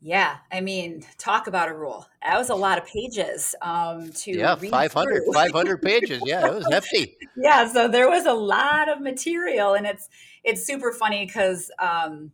Yeah. 0.00 0.38
I 0.52 0.60
mean, 0.60 1.06
talk 1.18 1.46
about 1.46 1.68
a 1.70 1.74
rule. 1.74 2.06
That 2.22 2.36
was 2.36 2.50
a 2.50 2.54
lot 2.54 2.78
of 2.78 2.86
pages 2.86 3.54
um, 3.62 4.12
to 4.14 4.32
Yeah, 4.32 4.56
read 4.58 4.86
500 4.90 5.24
500 5.32 5.80
pages. 5.82 6.24
Yeah, 6.24 6.46
it 6.46 6.54
was 6.54 6.68
hefty. 6.68 7.16
yeah. 7.36 7.66
So 7.68 7.88
there 7.88 8.08
was 8.08 8.26
a 8.26 8.32
lot 8.32 8.88
of 8.88 9.00
material, 9.00 9.74
and 9.74 9.86
it's 9.86 10.08
it's 10.42 10.64
super 10.66 10.92
funny 10.92 11.26
because 11.26 11.70
um, 11.78 12.32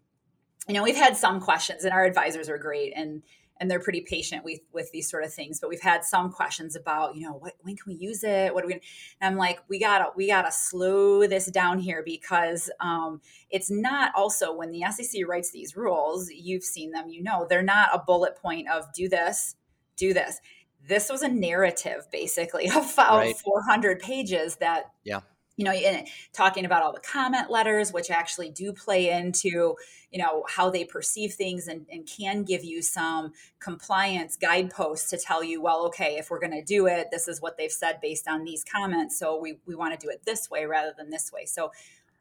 you 0.68 0.74
know 0.74 0.82
we've 0.82 0.96
had 0.96 1.16
some 1.16 1.40
questions, 1.40 1.84
and 1.84 1.92
our 1.92 2.04
advisors 2.04 2.48
are 2.48 2.58
great, 2.58 2.92
and 2.96 3.22
and 3.60 3.70
they're 3.70 3.80
pretty 3.80 4.00
patient 4.00 4.42
with 4.42 4.60
with 4.72 4.90
these 4.90 5.08
sort 5.08 5.22
of 5.22 5.32
things. 5.32 5.60
But 5.60 5.68
we've 5.68 5.80
had 5.80 6.04
some 6.04 6.32
questions 6.32 6.74
about 6.74 7.14
you 7.14 7.26
know 7.26 7.34
what 7.34 7.54
when 7.60 7.76
can 7.76 7.92
we 7.92 7.94
use 7.94 8.24
it? 8.24 8.54
What 8.54 8.64
are 8.64 8.66
we? 8.66 8.74
And 8.74 8.82
I'm 9.20 9.36
like, 9.36 9.60
we 9.68 9.78
gotta 9.78 10.06
we 10.16 10.28
gotta 10.28 10.50
slow 10.50 11.26
this 11.26 11.46
down 11.46 11.78
here 11.78 12.02
because 12.04 12.70
um, 12.80 13.20
it's 13.50 13.70
not 13.70 14.12
also 14.16 14.54
when 14.54 14.72
the 14.72 14.84
SEC 14.90 15.26
writes 15.28 15.50
these 15.50 15.76
rules, 15.76 16.30
you've 16.30 16.64
seen 16.64 16.90
them, 16.92 17.10
you 17.10 17.22
know, 17.22 17.46
they're 17.48 17.62
not 17.62 17.90
a 17.92 17.98
bullet 17.98 18.36
point 18.36 18.68
of 18.70 18.90
do 18.94 19.08
this, 19.08 19.56
do 19.96 20.14
this. 20.14 20.40
This 20.88 21.10
was 21.10 21.20
a 21.22 21.28
narrative 21.28 22.08
basically 22.10 22.70
of 22.74 22.90
about 22.94 23.18
Right. 23.18 23.36
400 23.36 24.00
pages 24.00 24.56
that 24.56 24.90
Yeah. 25.04 25.20
You 25.60 25.66
know, 25.66 25.74
in 25.74 26.06
talking 26.32 26.64
about 26.64 26.82
all 26.82 26.90
the 26.90 27.00
comment 27.00 27.50
letters, 27.50 27.92
which 27.92 28.10
actually 28.10 28.48
do 28.48 28.72
play 28.72 29.10
into, 29.10 29.76
you 30.10 30.18
know, 30.18 30.42
how 30.48 30.70
they 30.70 30.86
perceive 30.86 31.34
things 31.34 31.68
and, 31.68 31.84
and 31.92 32.08
can 32.08 32.44
give 32.44 32.64
you 32.64 32.80
some 32.80 33.32
compliance 33.58 34.36
guideposts 34.36 35.10
to 35.10 35.18
tell 35.18 35.44
you, 35.44 35.60
well, 35.60 35.84
okay, 35.84 36.16
if 36.16 36.30
we're 36.30 36.40
going 36.40 36.50
to 36.58 36.64
do 36.64 36.86
it, 36.86 37.08
this 37.12 37.28
is 37.28 37.42
what 37.42 37.58
they've 37.58 37.70
said 37.70 38.00
based 38.00 38.26
on 38.26 38.42
these 38.44 38.64
comments. 38.64 39.18
So 39.18 39.38
we, 39.38 39.58
we 39.66 39.74
want 39.74 39.92
to 39.92 40.02
do 40.02 40.10
it 40.10 40.22
this 40.24 40.48
way 40.48 40.64
rather 40.64 40.94
than 40.96 41.10
this 41.10 41.30
way. 41.30 41.44
So 41.44 41.72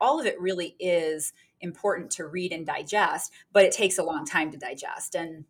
all 0.02 0.20
of 0.20 0.26
it 0.26 0.38
really 0.38 0.76
is 0.78 1.32
important 1.62 2.12
to 2.12 2.28
read 2.28 2.52
and 2.52 2.66
digest, 2.66 3.32
but 3.54 3.64
it 3.64 3.72
takes 3.72 3.98
a 3.98 4.04
long 4.04 4.26
time 4.26 4.52
to 4.52 4.58
digest. 4.58 5.16
And, 5.16 5.46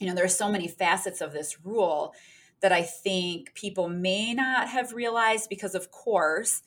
you 0.00 0.08
know, 0.08 0.16
there 0.16 0.24
are 0.24 0.28
so 0.28 0.50
many 0.50 0.66
facets 0.66 1.20
of 1.20 1.32
this 1.32 1.64
rule 1.64 2.12
that 2.60 2.72
I 2.72 2.82
think 2.82 3.54
people 3.54 3.88
may 3.88 4.34
not 4.34 4.68
have 4.70 4.92
realized 4.92 5.48
because, 5.48 5.76
of 5.76 5.92
course, 5.92 6.62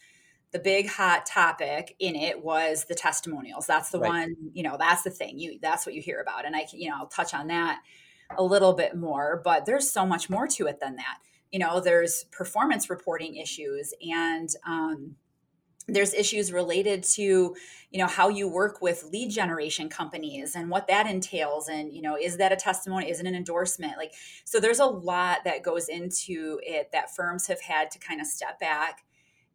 the 0.54 0.60
big 0.60 0.88
hot 0.88 1.26
topic 1.26 1.96
in 2.00 2.16
it 2.16 2.44
was 2.44 2.86
the 2.86 2.96
testimonials. 2.96 3.68
That's 3.68 3.92
the 3.92 4.00
Right. 4.00 4.10
one, 4.10 4.36
you 4.54 4.64
know, 4.64 4.78
that's 4.80 5.04
the 5.04 5.12
thing. 5.12 5.40
You 5.40 5.60
that's 5.62 5.86
what 5.86 5.96
you 5.96 6.02
hear 6.02 6.22
about. 6.22 6.46
And 6.46 6.56
I 6.56 6.66
can, 6.66 6.80
you 6.80 6.90
know, 6.90 6.98
I'll 6.98 7.08
touch 7.08 7.34
on 7.34 7.48
that 7.48 7.82
a 8.38 8.44
little 8.44 8.74
bit 8.74 8.96
more, 8.96 9.42
but 9.44 9.66
there's 9.66 9.92
so 9.92 10.06
much 10.06 10.30
more 10.30 10.48
to 10.48 10.68
it 10.68 10.80
than 10.80 10.96
that. 10.98 11.20
You 11.52 11.60
know, 11.60 11.82
there's 11.82 12.26
performance 12.26 12.90
reporting 12.90 13.36
issues 13.38 13.94
and 14.02 14.50
um 14.66 15.18
there's 15.88 16.14
issues 16.14 16.54
related 16.54 17.04
to 17.04 17.22
you 17.92 18.00
know 18.00 18.08
how 18.08 18.30
you 18.30 18.48
work 18.48 18.82
with 18.82 19.04
lead 19.12 19.30
generation 19.30 19.90
companies 19.90 20.56
and 20.56 20.70
what 20.70 20.88
that 20.88 21.08
entails 21.08 21.68
and 21.68 21.92
you 21.94 22.02
know 22.02 22.18
is 22.18 22.38
that 22.38 22.54
a 22.54 22.56
testimony 22.56 23.10
is 23.10 23.20
it 23.20 23.26
an 23.26 23.36
endorsement 23.36 23.98
like 23.98 24.14
so 24.46 24.62
there's 24.62 24.80
a 24.80 24.86
lot 24.86 25.40
that 25.44 25.62
goes 25.62 25.90
into 25.90 26.60
it 26.64 26.90
that 26.94 27.14
firms 27.14 27.48
have 27.48 27.60
had 27.60 27.92
to 27.92 28.00
kind 28.00 28.22
of 28.22 28.28
step 28.28 28.58
back 28.62 29.04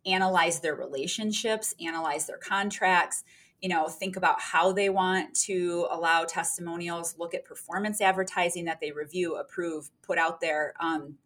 analyze 0.07 0.61
their 0.61 0.75
relationships 0.75 1.75
analyze 1.81 2.27
their 2.27 2.39
contracts 2.39 3.25
you 3.61 3.69
know 3.69 3.89
think 3.89 4.17
about 4.17 4.41
how 4.41 4.73
they 4.73 4.89
want 4.89 5.35
to 5.35 5.87
allow 5.91 6.25
testimonials 6.25 7.17
look 7.19 7.35
at 7.35 7.45
performance 7.45 8.01
advertising 8.01 8.65
that 8.65 8.81
they 8.81 8.93
review 8.93 9.37
approve 9.37 9.91
put 10.03 10.19
out 10.19 10.41
there 10.41 10.75
um, 10.81 11.17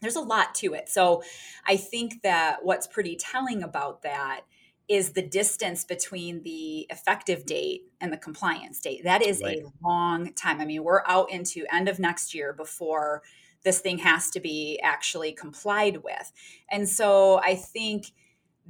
there's 0.00 0.16
a 0.16 0.20
lot 0.20 0.54
to 0.56 0.74
it. 0.74 0.88
So 0.88 1.22
I 1.66 1.76
think 1.76 2.22
that 2.22 2.58
what's 2.62 2.86
pretty 2.86 3.16
telling 3.16 3.62
about 3.62 4.02
that 4.02 4.42
is 4.88 5.12
the 5.12 5.22
distance 5.22 5.84
between 5.84 6.42
the 6.42 6.86
effective 6.88 7.44
date 7.44 7.82
and 8.00 8.12
the 8.12 8.16
compliance 8.16 8.80
date. 8.80 9.04
That 9.04 9.22
is 9.22 9.42
right. 9.44 9.58
a 9.58 9.86
long 9.86 10.32
time. 10.32 10.60
I 10.60 10.64
mean, 10.64 10.82
we're 10.82 11.02
out 11.06 11.30
into 11.30 11.66
end 11.70 11.88
of 11.88 11.98
next 11.98 12.34
year 12.34 12.54
before 12.54 13.22
this 13.68 13.80
thing 13.80 13.98
has 13.98 14.30
to 14.30 14.40
be 14.40 14.80
actually 14.82 15.30
complied 15.30 15.98
with. 15.98 16.32
And 16.70 16.88
so 16.88 17.38
I 17.44 17.54
think 17.54 18.12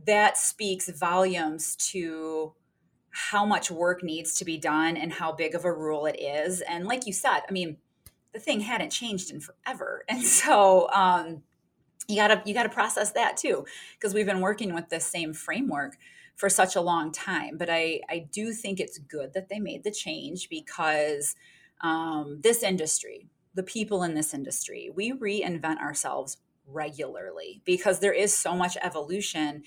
that 0.06 0.36
speaks 0.36 0.90
volumes 0.90 1.76
to 1.92 2.52
how 3.10 3.46
much 3.46 3.70
work 3.70 4.02
needs 4.02 4.34
to 4.38 4.44
be 4.44 4.58
done 4.58 4.96
and 4.96 5.12
how 5.12 5.30
big 5.30 5.54
of 5.54 5.64
a 5.64 5.72
rule 5.72 6.06
it 6.06 6.18
is. 6.20 6.62
And 6.62 6.84
like 6.84 7.06
you 7.06 7.12
said, 7.12 7.42
I 7.48 7.52
mean, 7.52 7.76
the 8.32 8.40
thing 8.40 8.58
hadn't 8.58 8.90
changed 8.90 9.30
in 9.30 9.38
forever. 9.40 10.04
And 10.08 10.20
so 10.20 10.90
um, 10.90 11.42
you 12.08 12.16
gotta 12.16 12.42
you 12.44 12.52
gotta 12.52 12.68
process 12.68 13.12
that 13.12 13.36
too, 13.36 13.66
because 13.94 14.14
we've 14.14 14.26
been 14.26 14.40
working 14.40 14.74
with 14.74 14.88
this 14.88 15.06
same 15.06 15.32
framework 15.32 15.96
for 16.34 16.48
such 16.48 16.74
a 16.74 16.80
long 16.80 17.12
time. 17.12 17.56
But 17.56 17.70
I, 17.70 18.00
I 18.10 18.26
do 18.32 18.52
think 18.52 18.80
it's 18.80 18.98
good 18.98 19.32
that 19.34 19.48
they 19.48 19.60
made 19.60 19.84
the 19.84 19.92
change 19.92 20.48
because 20.48 21.36
um, 21.82 22.40
this 22.42 22.64
industry, 22.64 23.28
the 23.58 23.62
people 23.64 24.04
in 24.04 24.14
this 24.14 24.34
industry, 24.34 24.88
we 24.94 25.12
reinvent 25.12 25.80
ourselves 25.80 26.36
regularly 26.64 27.60
because 27.64 27.98
there 27.98 28.12
is 28.12 28.32
so 28.32 28.54
much 28.54 28.76
evolution 28.82 29.64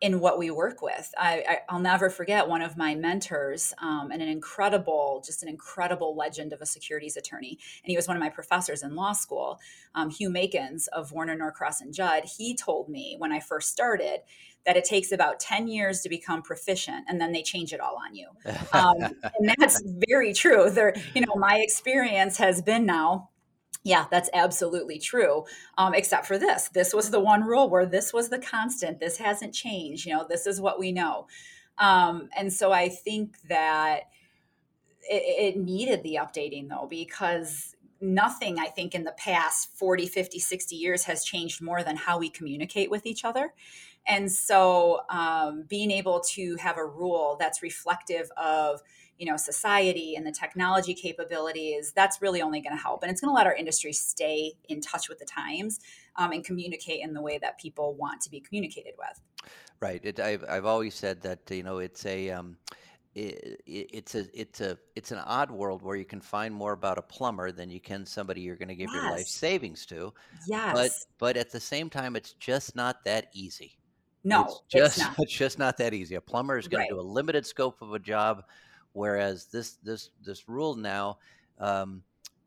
in 0.00 0.20
what 0.20 0.38
we 0.38 0.50
work 0.50 0.80
with. 0.80 1.12
I, 1.18 1.58
will 1.70 1.80
never 1.80 2.08
forget 2.08 2.48
one 2.48 2.62
of 2.62 2.76
my 2.76 2.94
mentors 2.94 3.74
um, 3.82 4.10
and 4.12 4.22
an 4.22 4.28
incredible, 4.28 5.22
just 5.26 5.42
an 5.42 5.48
incredible 5.48 6.16
legend 6.16 6.52
of 6.52 6.60
a 6.60 6.66
securities 6.66 7.16
attorney. 7.16 7.58
And 7.82 7.90
he 7.90 7.96
was 7.96 8.06
one 8.06 8.16
of 8.16 8.20
my 8.22 8.28
professors 8.28 8.82
in 8.82 8.94
law 8.94 9.12
school, 9.12 9.58
um, 9.94 10.10
Hugh 10.10 10.30
Makens 10.30 10.86
of 10.88 11.10
Warner 11.10 11.34
Norcross 11.34 11.80
and 11.80 11.92
Judd. 11.92 12.24
He 12.36 12.54
told 12.54 12.88
me 12.88 13.16
when 13.18 13.32
I 13.32 13.40
first 13.40 13.72
started 13.72 14.20
that 14.64 14.76
it 14.76 14.84
takes 14.84 15.10
about 15.10 15.40
10 15.40 15.66
years 15.66 16.02
to 16.02 16.08
become 16.08 16.42
proficient 16.42 17.04
and 17.08 17.20
then 17.20 17.32
they 17.32 17.42
change 17.42 17.72
it 17.72 17.80
all 17.80 17.98
on 18.04 18.14
you. 18.14 18.28
Um, 18.72 18.96
and 19.00 19.54
that's 19.58 19.82
very 19.84 20.32
true. 20.32 20.68
There, 20.70 20.94
you 21.14 21.22
know, 21.22 21.34
my 21.36 21.58
experience 21.58 22.36
has 22.36 22.60
been 22.60 22.84
now 22.86 23.30
yeah, 23.88 24.04
that's 24.10 24.28
absolutely 24.34 24.98
true. 24.98 25.44
Um, 25.78 25.94
except 25.94 26.26
for 26.26 26.36
this. 26.38 26.68
This 26.68 26.92
was 26.92 27.10
the 27.10 27.20
one 27.20 27.42
rule 27.42 27.70
where 27.70 27.86
this 27.86 28.12
was 28.12 28.28
the 28.28 28.38
constant. 28.38 29.00
This 29.00 29.16
hasn't 29.16 29.54
changed. 29.54 30.04
You 30.04 30.12
know, 30.12 30.26
this 30.28 30.46
is 30.46 30.60
what 30.60 30.78
we 30.78 30.92
know. 30.92 31.26
Um, 31.78 32.28
and 32.36 32.52
so 32.52 32.70
I 32.70 32.90
think 32.90 33.36
that 33.48 34.00
it, 35.08 35.54
it 35.54 35.56
needed 35.58 36.02
the 36.02 36.18
updating 36.20 36.68
though, 36.68 36.86
because 36.90 37.74
nothing 37.98 38.58
I 38.58 38.66
think 38.66 38.94
in 38.94 39.04
the 39.04 39.14
past 39.16 39.70
40, 39.78 40.06
50, 40.06 40.38
60 40.38 40.76
years 40.76 41.04
has 41.04 41.24
changed 41.24 41.62
more 41.62 41.82
than 41.82 41.96
how 41.96 42.18
we 42.18 42.28
communicate 42.28 42.90
with 42.90 43.06
each 43.06 43.24
other. 43.24 43.54
And 44.06 44.30
so 44.30 45.00
um, 45.08 45.64
being 45.66 45.90
able 45.90 46.20
to 46.34 46.56
have 46.56 46.76
a 46.76 46.84
rule 46.84 47.38
that's 47.40 47.62
reflective 47.62 48.30
of 48.36 48.80
you 49.18 49.26
know 49.26 49.36
society 49.36 50.14
and 50.14 50.26
the 50.26 50.32
technology 50.32 50.94
capabilities 50.94 51.92
that's 51.92 52.22
really 52.22 52.40
only 52.40 52.60
going 52.60 52.76
to 52.76 52.82
help 52.82 53.02
and 53.02 53.10
it's 53.10 53.20
going 53.20 53.30
to 53.30 53.34
let 53.34 53.46
our 53.46 53.54
industry 53.54 53.92
stay 53.92 54.52
in 54.68 54.80
touch 54.80 55.08
with 55.08 55.18
the 55.18 55.24
times 55.24 55.80
um, 56.16 56.32
and 56.32 56.44
communicate 56.44 57.00
in 57.02 57.12
the 57.12 57.20
way 57.20 57.38
that 57.38 57.58
people 57.58 57.94
want 57.94 58.20
to 58.20 58.30
be 58.30 58.40
communicated 58.40 58.94
with 58.98 59.50
right 59.80 60.00
it, 60.04 60.20
I've, 60.20 60.44
I've 60.48 60.64
always 60.64 60.94
said 60.94 61.20
that 61.22 61.40
you 61.50 61.62
know 61.62 61.78
it's 61.78 62.06
a 62.06 62.30
um, 62.30 62.56
it, 63.14 63.60
it's 63.66 64.14
a 64.14 64.26
it's 64.38 64.60
a 64.60 64.78
it's 64.94 65.10
an 65.10 65.18
odd 65.18 65.50
world 65.50 65.82
where 65.82 65.96
you 65.96 66.04
can 66.04 66.20
find 66.20 66.54
more 66.54 66.72
about 66.72 66.98
a 66.98 67.02
plumber 67.02 67.50
than 67.50 67.70
you 67.70 67.80
can 67.80 68.06
somebody 68.06 68.40
you're 68.40 68.56
going 68.56 68.68
to 68.68 68.74
give 68.74 68.90
yes. 68.92 69.02
your 69.02 69.10
life 69.10 69.26
savings 69.26 69.86
to 69.86 70.12
yes 70.46 70.72
but 70.74 70.90
but 71.18 71.36
at 71.36 71.50
the 71.50 71.60
same 71.60 71.90
time 71.90 72.16
it's 72.16 72.34
just 72.34 72.76
not 72.76 73.02
that 73.04 73.28
easy 73.32 73.76
no 74.24 74.44
it's 74.44 74.60
just 74.68 74.98
it's, 74.98 75.06
not. 75.06 75.14
it's 75.18 75.32
just 75.44 75.58
not 75.58 75.76
that 75.76 75.94
easy 75.94 76.14
a 76.14 76.20
plumber 76.20 76.58
is 76.58 76.68
going 76.68 76.82
right. 76.82 76.88
to 76.88 76.94
do 76.94 77.00
a 77.00 77.02
limited 77.02 77.44
scope 77.44 77.80
of 77.82 77.94
a 77.94 77.98
job 77.98 78.44
whereas 78.98 79.46
this 79.46 79.76
this 79.84 80.10
this 80.24 80.48
rule 80.48 80.74
now 80.74 81.18
um, 81.58 82.02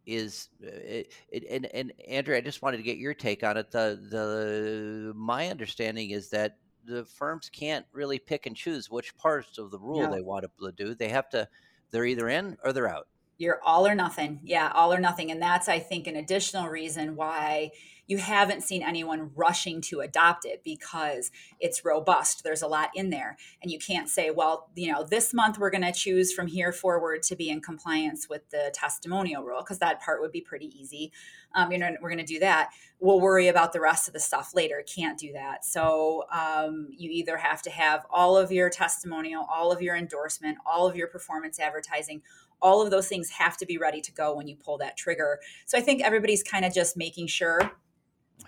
is 0.06 0.50
uh, 0.64 0.68
it, 0.70 1.14
it, 1.30 1.46
and 1.50 1.66
and 1.68 1.94
Andrea, 2.08 2.38
I 2.38 2.42
just 2.42 2.62
wanted 2.62 2.78
to 2.78 2.84
get 2.84 2.98
your 2.98 3.14
take 3.14 3.44
on 3.44 3.58
it. 3.58 3.72
The 3.72 4.00
the 4.10 5.14
my 5.16 5.48
understanding 5.48 6.12
is 6.12 6.30
that 6.30 6.58
the 6.86 7.06
firms 7.06 7.50
can't 7.50 7.86
really 7.94 8.20
pick 8.20 8.46
and 8.46 8.56
choose 8.56 8.90
which 8.90 9.16
parts 9.16 9.58
of 9.58 9.72
the 9.72 9.80
rule 9.80 10.02
no. 10.02 10.12
they 10.12 10.22
want 10.22 10.46
to 10.46 10.72
do. 10.72 10.94
They 10.94 11.10
have 11.10 11.30
to 11.30 11.48
they're 11.92 12.06
either 12.06 12.30
in 12.30 12.58
or 12.64 12.74
they're 12.74 12.90
out. 12.94 13.08
You're 13.42 13.60
all 13.64 13.88
or 13.88 13.96
nothing. 13.96 14.40
Yeah, 14.44 14.72
all 14.76 14.94
or 14.94 15.00
nothing. 15.00 15.32
And 15.32 15.42
that's, 15.42 15.68
I 15.68 15.80
think, 15.80 16.06
an 16.06 16.16
additional 16.16 16.70
reason 16.70 17.16
why 17.16 17.72
you 18.06 18.18
haven't 18.18 18.62
seen 18.62 18.84
anyone 18.84 19.32
rushing 19.36 19.80
to 19.80 20.02
adopt 20.02 20.46
it 20.46 20.62
because 20.64 21.32
it's 21.60 21.86
robust. 21.86 22.44
There's 22.44 22.62
a 22.62 22.68
lot 22.68 22.90
in 22.94 23.10
there. 23.10 23.38
And 23.62 23.72
you 23.72 23.80
can't 23.80 24.10
say, 24.10 24.30
well, 24.30 24.70
you 24.76 24.92
know, 24.92 25.04
this 25.04 25.34
month 25.34 25.58
we're 25.58 25.72
going 25.72 25.82
to 25.82 25.94
choose 25.94 26.32
from 26.34 26.48
here 26.48 26.72
forward 26.72 27.24
to 27.24 27.36
be 27.36 27.50
in 27.50 27.62
compliance 27.62 28.28
with 28.30 28.48
the 28.50 28.70
testimonial 28.76 29.44
rule, 29.44 29.62
because 29.62 29.80
that 29.80 30.02
part 30.02 30.22
would 30.22 30.32
be 30.32 30.42
pretty 30.42 30.70
easy. 30.80 31.12
Um, 31.56 31.72
you 31.72 31.78
know, 31.78 31.96
we're 32.02 32.10
going 32.10 32.26
to 32.26 32.34
do 32.34 32.40
that. 32.42 32.72
We'll 33.00 33.22
worry 33.22 33.48
about 33.48 33.74
the 33.74 33.80
rest 33.80 34.08
of 34.08 34.14
the 34.14 34.20
stuff 34.20 34.54
later. 34.54 34.84
Can't 34.94 35.18
do 35.18 35.34
that. 35.34 35.66
So 35.66 36.26
um, 36.32 36.90
you 36.96 37.10
either 37.12 37.38
have 37.38 37.62
to 37.64 37.72
have 37.72 38.06
all 38.12 38.38
of 38.38 38.52
your 38.52 38.70
testimonial, 38.70 39.48
all 39.52 39.72
of 39.72 39.82
your 39.82 39.96
endorsement, 39.96 40.58
all 40.66 40.86
of 40.86 40.96
your 40.96 41.08
performance 41.08 41.60
advertising, 41.60 42.22
all 42.62 42.82
of 42.82 42.92
those 42.92 43.08
things 43.08 43.30
have 43.30 43.58
to 43.58 43.66
be 43.66 43.78
ready 43.78 44.02
to 44.02 44.12
go 44.12 44.36
when 44.36 44.48
you 44.48 44.56
pull 44.56 44.78
that 44.78 44.98
trigger. 44.98 45.40
So 45.66 45.78
I 45.78 45.82
think 45.82 46.02
everybody's 46.02 46.44
kind 46.44 46.66
of 46.66 46.74
just 46.74 46.96
making 46.96 47.28
sure 47.28 47.60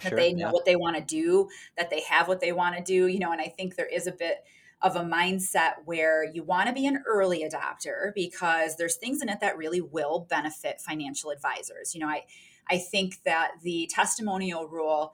that 0.01 0.09
sure, 0.09 0.17
they 0.17 0.33
know 0.33 0.47
yeah. 0.47 0.51
what 0.51 0.65
they 0.65 0.75
want 0.75 0.95
to 0.95 1.01
do, 1.01 1.49
that 1.77 1.89
they 1.89 2.01
have 2.01 2.27
what 2.27 2.39
they 2.39 2.51
want 2.51 2.75
to 2.77 2.83
do, 2.83 3.07
you 3.07 3.19
know, 3.19 3.31
and 3.31 3.41
I 3.41 3.47
think 3.47 3.75
there 3.75 3.87
is 3.87 4.07
a 4.07 4.11
bit 4.11 4.43
of 4.81 4.97
a 4.97 5.01
mindset 5.01 5.75
where 5.85 6.25
you 6.25 6.43
want 6.43 6.67
to 6.67 6.73
be 6.73 6.85
an 6.85 7.01
early 7.07 7.47
adopter 7.47 8.13
because 8.13 8.75
there's 8.75 8.97
things 8.97 9.21
in 9.21 9.29
it 9.29 9.39
that 9.39 9.57
really 9.57 9.79
will 9.79 10.27
benefit 10.29 10.81
financial 10.81 11.31
advisors. 11.31 11.95
You 11.95 12.01
know, 12.01 12.09
I 12.09 12.23
I 12.69 12.77
think 12.77 13.23
that 13.23 13.51
the 13.61 13.89
testimonial 13.91 14.67
rule 14.67 15.13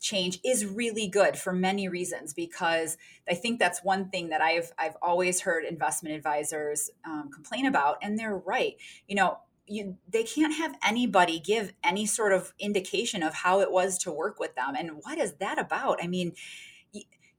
change 0.00 0.40
is 0.44 0.66
really 0.66 1.06
good 1.06 1.36
for 1.36 1.52
many 1.52 1.88
reasons 1.88 2.32
because 2.32 2.96
I 3.28 3.34
think 3.34 3.58
that's 3.58 3.84
one 3.84 4.08
thing 4.08 4.30
that 4.30 4.40
I've 4.40 4.72
I've 4.78 4.96
always 5.02 5.42
heard 5.42 5.64
investment 5.64 6.16
advisors 6.16 6.90
um, 7.04 7.30
complain 7.32 7.66
about, 7.66 7.98
and 8.02 8.18
they're 8.18 8.36
right. 8.36 8.76
You 9.06 9.16
know, 9.16 9.38
you 9.66 9.96
they 10.08 10.24
can't 10.24 10.54
have 10.54 10.76
anybody 10.86 11.38
give 11.38 11.72
any 11.84 12.06
sort 12.06 12.32
of 12.32 12.52
indication 12.58 13.22
of 13.22 13.34
how 13.34 13.60
it 13.60 13.70
was 13.70 13.98
to 13.98 14.12
work 14.12 14.40
with 14.40 14.54
them, 14.54 14.74
and 14.76 14.92
what 15.02 15.18
is 15.18 15.34
that 15.34 15.58
about? 15.58 16.02
I 16.02 16.06
mean, 16.06 16.32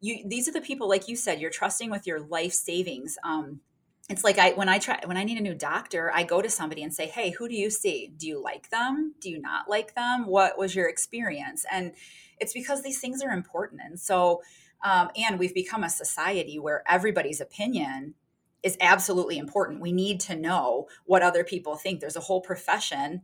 you, 0.02 0.24
these 0.26 0.48
are 0.48 0.52
the 0.54 0.62
people 0.62 0.90
like 0.90 1.08
you 1.08 1.16
said 1.16 1.40
you're 1.40 1.52
trusting 1.52 1.90
with 1.90 2.08
your 2.08 2.20
life 2.20 2.54
savings. 2.54 3.18
Um, 3.24 3.62
it's 4.10 4.24
like 4.24 4.38
I 4.38 4.52
when 4.52 4.68
I 4.68 4.80
try 4.80 5.00
when 5.06 5.18
I 5.18 5.24
need 5.24 5.38
a 5.38 5.42
new 5.42 5.54
doctor, 5.54 6.12
I 6.14 6.24
go 6.24 6.42
to 6.42 6.50
somebody 6.50 6.84
and 6.84 6.94
say, 6.94 7.08
"Hey, 7.08 7.32
who 7.32 7.48
do 7.48 7.56
you 7.56 7.70
see? 7.70 8.12
Do 8.18 8.28
you 8.28 8.42
like 8.42 8.70
them? 8.70 9.16
Do 9.22 9.30
you 9.30 9.40
not 9.40 9.70
like 9.70 9.96
them? 9.96 10.26
What 10.26 10.58
was 10.58 10.76
your 10.76 10.90
experience?" 10.90 11.66
And 11.72 11.94
it's 12.40 12.54
because 12.54 12.82
these 12.82 13.00
things 13.00 13.22
are 13.22 13.30
important. 13.30 13.82
And 13.84 14.00
so, 14.00 14.42
um, 14.84 15.10
and 15.16 15.40
we've 15.40 15.54
become 15.54 15.84
a 15.84 15.90
society 15.90 16.60
where 16.60 16.84
everybody's 16.88 17.40
opinion 17.40 18.16
is 18.64 18.78
absolutely 18.82 19.38
important. 19.38 19.82
We 19.82 19.92
need 19.92 20.20
to 20.22 20.36
know 20.36 20.88
what 21.06 21.22
other 21.22 21.44
people 21.44 21.76
think. 21.76 22.00
There's 22.00 22.16
a 22.16 22.22
whole 22.22 22.42
profession 22.42 23.22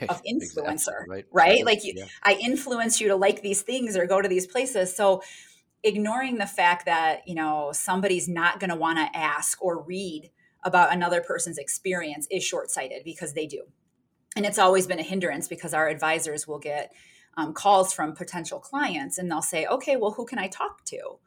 right. 0.00 0.10
of 0.10 0.22
influencer, 0.30 0.72
exactly. 0.72 1.06
right? 1.08 1.26
right? 1.32 1.64
Like 1.64 1.84
you, 1.84 1.94
yeah. 1.96 2.04
I 2.22 2.34
influence 2.34 3.00
you 3.00 3.08
to 3.08 3.16
like 3.16 3.42
these 3.42 3.62
things 3.62 3.96
or 3.96 4.06
go 4.06 4.20
to 4.20 4.28
these 4.28 4.46
places. 4.46 4.94
So 4.94 5.22
ignoring 5.82 6.38
the 6.38 6.46
fact 6.46 6.86
that, 6.86 7.26
you 7.26 7.34
know, 7.34 7.70
somebody's 7.72 8.28
not 8.28 8.60
going 8.60 8.70
to 8.70 8.76
want 8.76 8.98
to 8.98 9.18
ask 9.18 9.62
or 9.62 9.82
read 9.82 10.30
about 10.62 10.92
another 10.92 11.20
person's 11.20 11.58
experience 11.58 12.26
is 12.30 12.44
short-sighted 12.44 13.02
because 13.04 13.32
they 13.32 13.46
do. 13.46 13.64
And 14.36 14.44
it's 14.46 14.58
always 14.58 14.86
been 14.86 14.98
a 14.98 15.04
hindrance 15.04 15.48
because 15.48 15.74
our 15.74 15.88
advisors 15.88 16.46
will 16.46 16.58
get 16.58 16.92
um, 17.36 17.52
calls 17.52 17.92
from 17.92 18.14
potential 18.14 18.60
clients 18.60 19.18
and 19.18 19.30
they'll 19.30 19.42
say, 19.42 19.66
okay, 19.66 19.96
well, 19.96 20.12
who 20.12 20.26
can 20.26 20.38
I 20.38 20.48
talk 20.48 20.84
to 20.86 21.18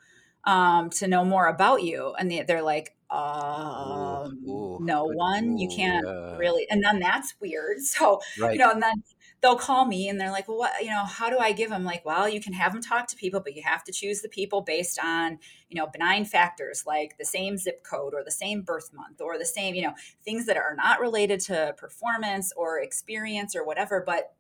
um, 0.46 0.90
to 0.92 1.08
know 1.08 1.26
more 1.26 1.48
about 1.48 1.84
you? 1.84 2.14
And 2.18 2.30
they, 2.30 2.46
are 2.48 2.62
like, 2.62 2.96
um, 3.10 4.40
ooh, 4.48 4.52
ooh, 4.52 4.80
no 4.82 5.06
one, 5.06 5.54
ooh, 5.54 5.62
you 5.62 5.70
can't 5.74 6.06
yeah. 6.06 6.38
really. 6.38 6.68
And 6.70 6.84
then 6.84 7.00
that's 7.00 7.34
weird. 7.40 7.78
So, 7.82 8.22
right. 8.40 8.54
you 8.54 8.60
know, 8.60 8.72
and 8.72 8.82
then 8.82 9.04
they'll 9.44 9.58
call 9.58 9.86
me 9.86 10.08
and 10.08 10.20
they're 10.20 10.32
like, 10.32 10.48
well, 10.48 10.58
what, 10.58 10.72
you 10.82 10.90
know, 10.90 11.04
how 11.06 11.30
do 11.30 11.38
I 11.38 11.52
give 11.52 11.70
them? 11.70 11.84
Like, 11.84 12.06
well, 12.06 12.30
you 12.30 12.40
can 12.40 12.54
have 12.54 12.72
them 12.72 12.82
talk 12.82 13.08
to 13.08 13.16
people, 13.18 13.42
but 13.42 13.56
you 13.56 13.62
have 13.64 13.84
to 13.84 13.92
choose 13.92 14.22
the 14.22 14.30
people 14.30 14.62
based 14.62 14.98
on, 15.04 15.38
you 15.70 15.78
know, 15.78 15.86
benign 15.86 16.24
factors 16.24 16.86
like 16.88 17.18
the 17.20 17.26
same 17.26 17.58
zip 17.58 17.84
code 17.84 18.14
or 18.14 18.24
the 18.24 18.32
same 18.32 18.62
birth 18.62 18.92
month 18.94 19.20
or 19.20 19.38
the 19.38 19.46
same, 19.46 19.76
you 19.76 19.82
know, 19.82 19.94
things 20.24 20.46
that 20.46 20.56
are 20.56 20.76
not 20.78 21.02
related 21.02 21.42
to 21.42 21.76
performance 21.78 22.54
or 22.56 22.80
experience 22.80 23.54
or 23.54 23.66
whatever, 23.66 24.02
but 24.04 24.34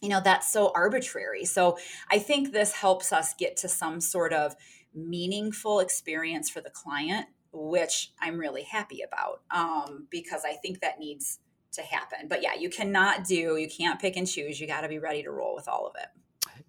you 0.00 0.08
know 0.08 0.20
that's 0.24 0.50
so 0.50 0.72
arbitrary 0.74 1.44
so 1.44 1.76
i 2.10 2.18
think 2.18 2.52
this 2.52 2.72
helps 2.72 3.12
us 3.12 3.34
get 3.34 3.54
to 3.54 3.68
some 3.68 4.00
sort 4.00 4.32
of 4.32 4.56
meaningful 4.94 5.78
experience 5.78 6.48
for 6.48 6.62
the 6.62 6.70
client 6.70 7.26
which 7.52 8.10
i'm 8.18 8.38
really 8.38 8.62
happy 8.62 9.02
about 9.02 9.42
um, 9.50 10.06
because 10.10 10.42
i 10.46 10.54
think 10.54 10.80
that 10.80 10.98
needs 10.98 11.38
to 11.72 11.82
happen 11.82 12.26
but 12.28 12.42
yeah 12.42 12.54
you 12.58 12.68
cannot 12.68 13.24
do 13.24 13.56
you 13.56 13.68
can't 13.68 14.00
pick 14.00 14.16
and 14.16 14.26
choose 14.26 14.60
you 14.60 14.66
got 14.66 14.80
to 14.80 14.88
be 14.88 14.98
ready 14.98 15.22
to 15.22 15.30
roll 15.30 15.54
with 15.54 15.68
all 15.68 15.86
of 15.86 15.94
it 15.96 16.08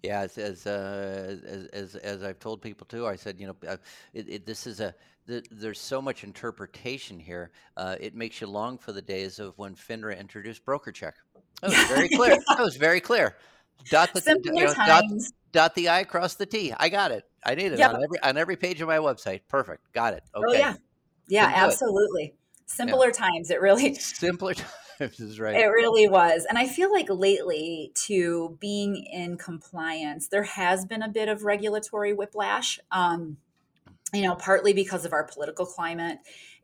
Yeah, 0.02 0.20
as 0.20 0.36
as, 0.38 0.66
uh, 0.66 1.36
as 1.46 1.66
as 1.66 1.94
as 1.96 2.22
I've 2.24 2.40
told 2.40 2.60
people 2.60 2.86
too, 2.86 3.06
I 3.06 3.14
said, 3.16 3.38
you 3.38 3.46
know, 3.46 3.56
uh, 3.68 3.76
it, 4.12 4.28
it, 4.28 4.46
this 4.46 4.66
is 4.66 4.80
a 4.80 4.94
th- 5.28 5.46
there's 5.52 5.78
so 5.78 6.02
much 6.02 6.24
interpretation 6.24 7.20
here. 7.20 7.52
Uh, 7.76 7.96
it 8.00 8.14
makes 8.14 8.40
you 8.40 8.48
long 8.48 8.78
for 8.78 8.90
the 8.92 9.02
days 9.02 9.38
of 9.38 9.56
when 9.58 9.76
FINRA 9.76 10.18
introduced 10.18 10.64
BrokerCheck. 10.66 11.12
That 11.60 11.70
was 11.70 11.84
very 11.88 12.08
clear. 12.18 12.36
That 12.48 12.58
was 12.60 12.76
very 12.76 13.00
clear. 13.00 13.36
Dot 13.90 14.12
the 14.12 14.20
Simpler 14.20 14.54
you 14.54 14.64
know, 14.64 14.74
dot, 14.74 15.04
dot 15.52 15.74
the 15.76 15.88
i, 15.88 16.02
cross 16.04 16.34
the 16.34 16.46
t. 16.46 16.72
I 16.78 16.88
got 16.88 17.12
it. 17.12 17.24
I 17.44 17.54
need 17.54 17.72
it 17.72 17.78
Yep. 17.78 17.94
on 17.94 18.02
every 18.02 18.22
on 18.22 18.36
every 18.36 18.56
page 18.56 18.80
of 18.80 18.88
my 18.88 18.98
website. 18.98 19.42
Perfect. 19.48 19.92
Got 19.92 20.14
it. 20.14 20.24
Okay. 20.34 20.44
Oh 20.48 20.52
yeah. 20.52 20.74
Yeah, 21.28 21.52
absolutely. 21.54 22.34
Simpler 22.66 23.12
times. 23.12 23.50
It 23.50 23.60
really 23.60 23.94
Simpler 23.94 24.54
times 24.54 24.72
is 25.20 25.40
right. 25.40 25.54
It 25.56 25.66
really 25.66 26.08
was. 26.08 26.46
And 26.48 26.58
I 26.58 26.66
feel 26.66 26.92
like 26.92 27.06
lately, 27.08 27.92
to 28.06 28.56
being 28.60 28.96
in 28.96 29.36
compliance, 29.36 30.28
there 30.28 30.44
has 30.44 30.84
been 30.84 31.02
a 31.02 31.08
bit 31.08 31.28
of 31.28 31.44
regulatory 31.44 32.12
whiplash. 32.12 32.78
Um, 32.90 33.36
you 34.12 34.22
know, 34.22 34.34
partly 34.34 34.72
because 34.72 35.04
of 35.04 35.12
our 35.12 35.24
political 35.24 35.64
climate 35.64 36.18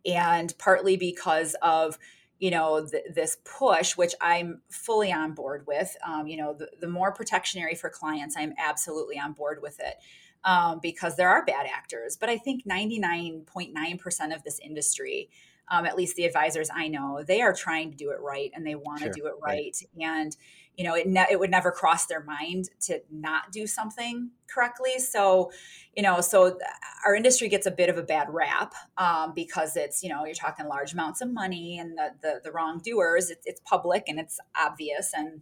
and 0.04 0.54
partly 0.58 0.96
because 0.96 1.56
of, 1.62 1.98
you 2.38 2.50
know, 2.50 2.86
th- 2.86 3.04
this 3.14 3.38
push, 3.44 3.96
which 3.96 4.14
I'm 4.20 4.60
fully 4.68 5.12
on 5.12 5.32
board 5.32 5.66
with. 5.66 5.96
Um, 6.06 6.26
you 6.26 6.36
know, 6.36 6.52
the, 6.52 6.68
the 6.80 6.88
more 6.88 7.12
protectionary 7.12 7.74
for 7.74 7.88
clients, 7.88 8.36
I'm 8.36 8.54
absolutely 8.58 9.18
on 9.18 9.32
board 9.32 9.60
with 9.62 9.80
it. 9.80 9.96
Um, 10.44 10.78
because 10.80 11.16
there 11.16 11.28
are 11.28 11.44
bad 11.44 11.66
actors, 11.66 12.16
but 12.16 12.28
I 12.28 12.38
think 12.38 12.64
99.9% 12.64 14.34
of 14.34 14.44
this 14.44 14.60
industry 14.60 15.30
um, 15.70 15.86
at 15.86 15.96
least 15.96 16.16
the 16.16 16.24
advisors 16.24 16.68
I 16.74 16.88
know, 16.88 17.22
they 17.26 17.40
are 17.40 17.52
trying 17.52 17.90
to 17.90 17.96
do 17.96 18.10
it 18.10 18.20
right 18.20 18.50
and 18.54 18.66
they 18.66 18.74
want 18.74 19.00
Sure, 19.00 19.12
to 19.12 19.20
do 19.20 19.26
it 19.26 19.34
right. 19.42 19.76
right. 19.98 20.06
And 20.06 20.36
you 20.76 20.84
know, 20.84 20.94
it 20.94 21.08
ne- 21.08 21.26
it 21.28 21.40
would 21.40 21.50
never 21.50 21.72
cross 21.72 22.06
their 22.06 22.22
mind 22.22 22.70
to 22.82 23.02
not 23.10 23.50
do 23.50 23.66
something 23.66 24.30
correctly. 24.46 25.00
So, 25.00 25.50
you 25.96 26.04
know, 26.04 26.20
so 26.20 26.56
our 27.04 27.16
industry 27.16 27.48
gets 27.48 27.66
a 27.66 27.72
bit 27.72 27.90
of 27.90 27.98
a 27.98 28.02
bad 28.02 28.28
rap 28.30 28.74
um, 28.96 29.32
because 29.34 29.76
it's 29.76 30.04
you 30.04 30.08
know 30.08 30.24
you're 30.24 30.34
talking 30.34 30.66
large 30.66 30.92
amounts 30.92 31.20
of 31.20 31.32
money 31.32 31.78
and 31.78 31.98
the 31.98 32.10
the, 32.22 32.40
the 32.44 32.52
wrongdoers. 32.52 33.28
It's, 33.28 33.44
it's 33.44 33.60
public 33.64 34.04
and 34.06 34.20
it's 34.20 34.38
obvious 34.56 35.12
and 35.14 35.40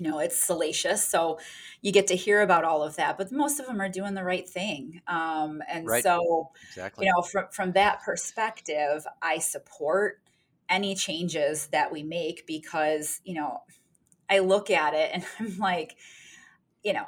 you 0.00 0.10
know 0.10 0.18
it's 0.18 0.36
salacious 0.36 1.06
so 1.06 1.38
you 1.82 1.92
get 1.92 2.06
to 2.06 2.16
hear 2.16 2.40
about 2.40 2.64
all 2.64 2.82
of 2.82 2.96
that 2.96 3.18
but 3.18 3.30
most 3.30 3.60
of 3.60 3.66
them 3.66 3.80
are 3.80 3.88
doing 3.88 4.14
the 4.14 4.24
right 4.24 4.48
thing 4.48 5.00
um, 5.06 5.62
and 5.68 5.86
Right. 5.86 6.02
so 6.02 6.50
exactly. 6.68 7.06
you 7.06 7.12
know 7.12 7.22
from 7.22 7.46
from 7.52 7.72
that 7.72 8.02
perspective 8.02 9.06
i 9.22 9.38
support 9.38 10.20
any 10.68 10.94
changes 10.94 11.66
that 11.68 11.92
we 11.92 12.02
make 12.02 12.46
because 12.46 13.20
you 13.24 13.34
know 13.34 13.60
i 14.28 14.38
look 14.38 14.70
at 14.70 14.94
it 14.94 15.10
and 15.12 15.24
i'm 15.38 15.58
like 15.58 15.96
you 16.82 16.92
know 16.92 17.04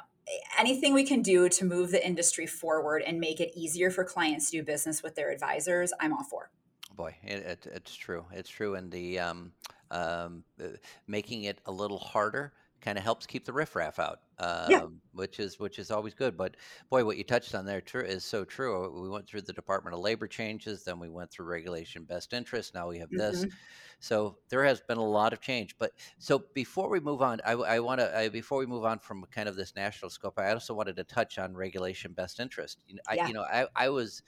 anything 0.57 0.93
we 0.93 1.03
can 1.03 1.21
do 1.21 1.49
to 1.49 1.65
move 1.65 1.91
the 1.91 2.05
industry 2.05 2.45
forward 2.45 3.03
and 3.05 3.19
make 3.19 3.41
it 3.41 3.51
easier 3.55 3.89
for 3.91 4.05
clients 4.05 4.51
to 4.51 4.57
do 4.57 4.63
business 4.63 5.01
with 5.01 5.15
their 5.15 5.31
advisors 5.31 5.91
i'm 5.99 6.13
all 6.13 6.23
for 6.23 6.49
Boy, 6.95 7.15
it, 7.23 7.39
it, 7.39 7.67
it's 7.73 7.95
true. 7.95 8.23
It's 8.31 8.51
true, 8.51 8.75
and 8.75 8.91
the 8.91 9.17
um, 9.17 9.51
um, 9.89 10.43
uh, 10.61 10.67
making 11.07 11.45
it 11.45 11.59
a 11.65 11.71
little 11.71 11.97
harder 11.97 12.53
kind 12.83 12.97
of 12.99 13.03
helps 13.03 13.25
keep 13.25 13.45
the 13.45 13.53
riffraff 13.53 13.99
out, 13.99 14.19
um, 14.39 14.63
Yeah. 14.65 14.81
which 15.13 15.39
is 15.39 15.59
which 15.59 15.79
is 15.79 15.91
always 15.91 16.13
good. 16.13 16.37
But 16.37 16.57
boy, 16.89 17.05
what 17.05 17.17
you 17.17 17.23
touched 17.23 17.55
on 17.55 17.65
there 17.65 17.81
true 17.81 18.03
is 18.03 18.25
so 18.25 18.45
true. 18.45 19.01
We 19.01 19.09
went 19.09 19.27
through 19.27 19.43
the 19.43 19.53
Department 19.53 19.95
of 19.95 20.01
Labor 20.01 20.27
changes, 20.27 20.83
then 20.83 20.99
we 20.99 21.09
went 21.09 21.31
through 21.31 21.47
regulation 21.47 22.05
best 22.05 22.33
interest. 22.33 22.75
Now 22.75 22.89
we 22.89 22.99
have 22.99 23.15
this. 23.15 23.45
Mhm. 23.45 23.57
So 23.99 24.39
there 24.49 24.63
has 24.65 24.81
been 24.81 24.97
a 24.97 25.05
lot 25.07 25.33
of 25.33 25.41
change. 25.41 25.77
But 25.77 25.93
so 26.19 26.39
before 26.53 26.89
we 26.89 26.99
move 26.99 27.21
on, 27.21 27.39
I, 27.45 27.55
want 27.79 27.99
to 28.01 28.15
I, 28.17 28.29
before 28.29 28.59
we 28.59 28.65
move 28.65 28.85
on 28.85 28.99
from 28.99 29.23
kind 29.31 29.49
of 29.49 29.55
this 29.55 29.75
national 29.75 30.09
scope, 30.11 30.37
I 30.39 30.51
also 30.53 30.73
wanted 30.73 30.95
to 30.97 31.03
touch 31.03 31.37
on 31.37 31.55
regulation 31.55 32.13
best 32.13 32.39
interest. 32.39 32.79
You 32.85 32.95
know, 32.95 33.01
I, 33.07 33.19
you 33.23 33.33
know, 33.33 33.43
I, 33.43 33.67
I 33.75 33.89
was 33.89 34.21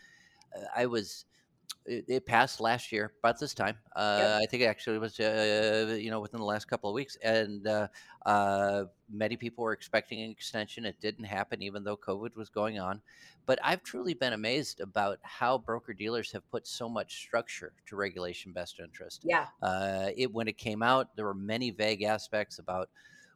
uh, 0.55 0.65
I 0.75 0.85
was 0.88 1.25
it, 1.86 2.06
it 2.08 2.25
passed 2.25 2.60
last 2.60 2.92
year 2.92 3.13
about 3.20 3.39
this 3.39 3.54
time. 3.54 3.77
Uh, 3.96 4.39
I 4.42 4.46
think 4.50 4.63
it 4.63 4.65
actually 4.65 4.98
was, 4.98 5.20
uh, 5.20 5.98
you 6.00 6.10
know, 6.10 6.20
within 6.20 6.39
the 6.39 6.46
last 6.46 6.65
couple 6.65 6.89
of 6.89 6.94
weeks. 6.94 7.15
And 7.24 7.68
uh, 7.68 7.88
uh, 8.25 8.86
many 9.09 9.38
people 9.38 9.64
were 9.64 9.74
expecting 9.74 10.22
an 10.22 10.31
extension. 10.31 10.86
It 10.86 11.00
didn't 11.00 11.25
happen, 11.25 11.62
even 11.62 11.83
though 11.83 11.98
COVID 11.98 12.36
was 12.36 12.50
going 12.50 12.79
on. 12.79 13.01
But 13.46 13.59
I've 13.64 13.83
truly 13.83 14.14
been 14.14 14.33
amazed 14.33 14.79
about 14.81 15.20
how 15.22 15.57
broker 15.57 15.94
dealers 15.94 16.31
have 16.31 16.50
put 16.50 16.66
so 16.66 16.90
much 16.90 17.18
structure 17.18 17.74
to 17.86 17.96
regulation 17.96 18.51
best 18.53 18.79
interest. 18.79 19.25
yeah 19.25 19.48
Uh, 19.62 20.09
it 20.16 20.31
when 20.31 20.48
it 20.48 20.57
came 20.57 20.81
out, 20.81 21.16
there 21.16 21.25
were 21.25 21.33
many 21.33 21.72
vague 21.72 22.03
aspects 22.03 22.59
about 22.59 22.90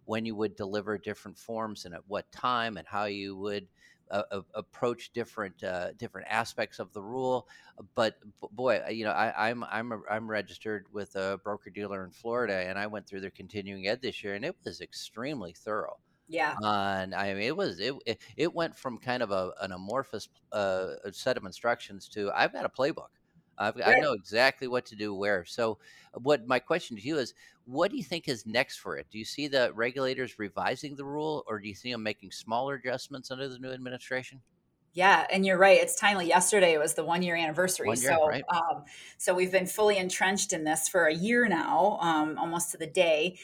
when 0.05 0.25
you 0.25 0.35
would 0.35 0.55
deliver 0.55 0.97
different 0.97 1.37
forms 1.37 1.85
and 1.85 1.93
at 1.93 2.07
what 2.07 2.31
time 2.31 2.77
and 2.77 2.87
how 2.87 3.05
you 3.05 3.35
would 3.35 3.67
uh, 4.11 4.41
approach 4.53 5.11
different 5.13 5.63
uh, 5.63 5.93
different 5.93 6.27
aspects 6.29 6.79
of 6.79 6.93
the 6.93 7.01
rule. 7.01 7.47
But 7.95 8.17
boy, 8.51 8.81
uh, 8.85 8.89
you 8.89 9.05
know, 9.05 9.11
I, 9.11 9.49
I'm 9.49 9.63
I'm 9.63 9.91
a, 9.91 10.01
I'm 10.09 10.29
registered 10.29 10.91
with 10.91 11.15
a 11.15 11.39
broker 11.43 11.69
dealer 11.69 12.03
in 12.03 12.11
Florida, 12.11 12.55
and 12.55 12.77
I 12.79 12.87
went 12.87 13.07
through 13.07 13.21
their 13.21 13.31
continuing 13.31 13.87
ed 13.87 14.01
this 14.01 14.23
year, 14.23 14.35
and 14.35 14.45
it 14.45 14.55
was 14.63 14.81
extremely 14.81 15.53
thorough. 15.53 15.99
yeah 16.27 16.59
And 16.63 17.15
I 17.15 17.33
mean, 17.33 17.43
it 17.43 17.57
was 17.57 17.79
it 17.79 17.95
it, 18.05 18.21
it 18.37 18.53
went 18.53 18.75
from 18.77 18.99
kind 18.99 19.23
of 19.23 19.31
a, 19.31 19.53
an 19.61 19.71
amorphous 19.71 20.29
uh, 20.51 20.95
set 21.11 21.37
of 21.37 21.45
instructions 21.45 22.09
to 22.09 22.31
I've 22.33 22.53
got 22.53 22.65
a 22.65 22.69
playbook. 22.69 23.18
I've, 23.59 23.79
I 23.85 23.99
know 23.99 24.13
exactly 24.13 24.67
what 24.67 24.85
to 24.87 24.95
do 24.95 25.13
where. 25.13 25.43
So, 25.45 25.77
what 26.13 26.47
my 26.47 26.59
question 26.59 26.95
to 26.97 27.03
you 27.03 27.17
is, 27.17 27.33
what 27.65 27.91
do 27.91 27.97
you 27.97 28.03
think 28.03 28.27
is 28.27 28.45
next 28.45 28.77
for 28.77 28.97
it? 28.97 29.07
Do 29.11 29.19
you 29.19 29.25
see 29.25 29.47
the 29.47 29.71
regulators 29.73 30.39
revising 30.39 30.95
the 30.95 31.05
rule, 31.05 31.43
or 31.47 31.59
do 31.59 31.67
you 31.67 31.75
see 31.75 31.91
them 31.91 32.01
making 32.01 32.31
smaller 32.31 32.75
adjustments 32.75 33.29
under 33.31 33.47
the 33.47 33.59
new 33.59 33.71
administration? 33.71 34.41
Yeah, 34.93 35.27
and 35.31 35.45
you're 35.45 35.57
right. 35.57 35.79
It's 35.79 35.95
timely. 35.95 36.27
Yesterday 36.27 36.77
was 36.77 36.95
the 36.95 37.03
one 37.03 37.21
year 37.21 37.35
anniversary. 37.35 37.87
One 37.87 38.01
year, 38.01 38.11
so, 38.11 38.27
right. 38.27 38.43
um, 38.49 38.85
so 39.17 39.33
we've 39.33 39.51
been 39.51 39.67
fully 39.67 39.97
entrenched 39.97 40.51
in 40.51 40.63
this 40.63 40.89
for 40.89 41.05
a 41.05 41.13
year 41.13 41.47
now, 41.47 41.99
um, 42.01 42.37
almost 42.39 42.71
to 42.71 42.77
the 42.77 42.87
day. 42.87 43.37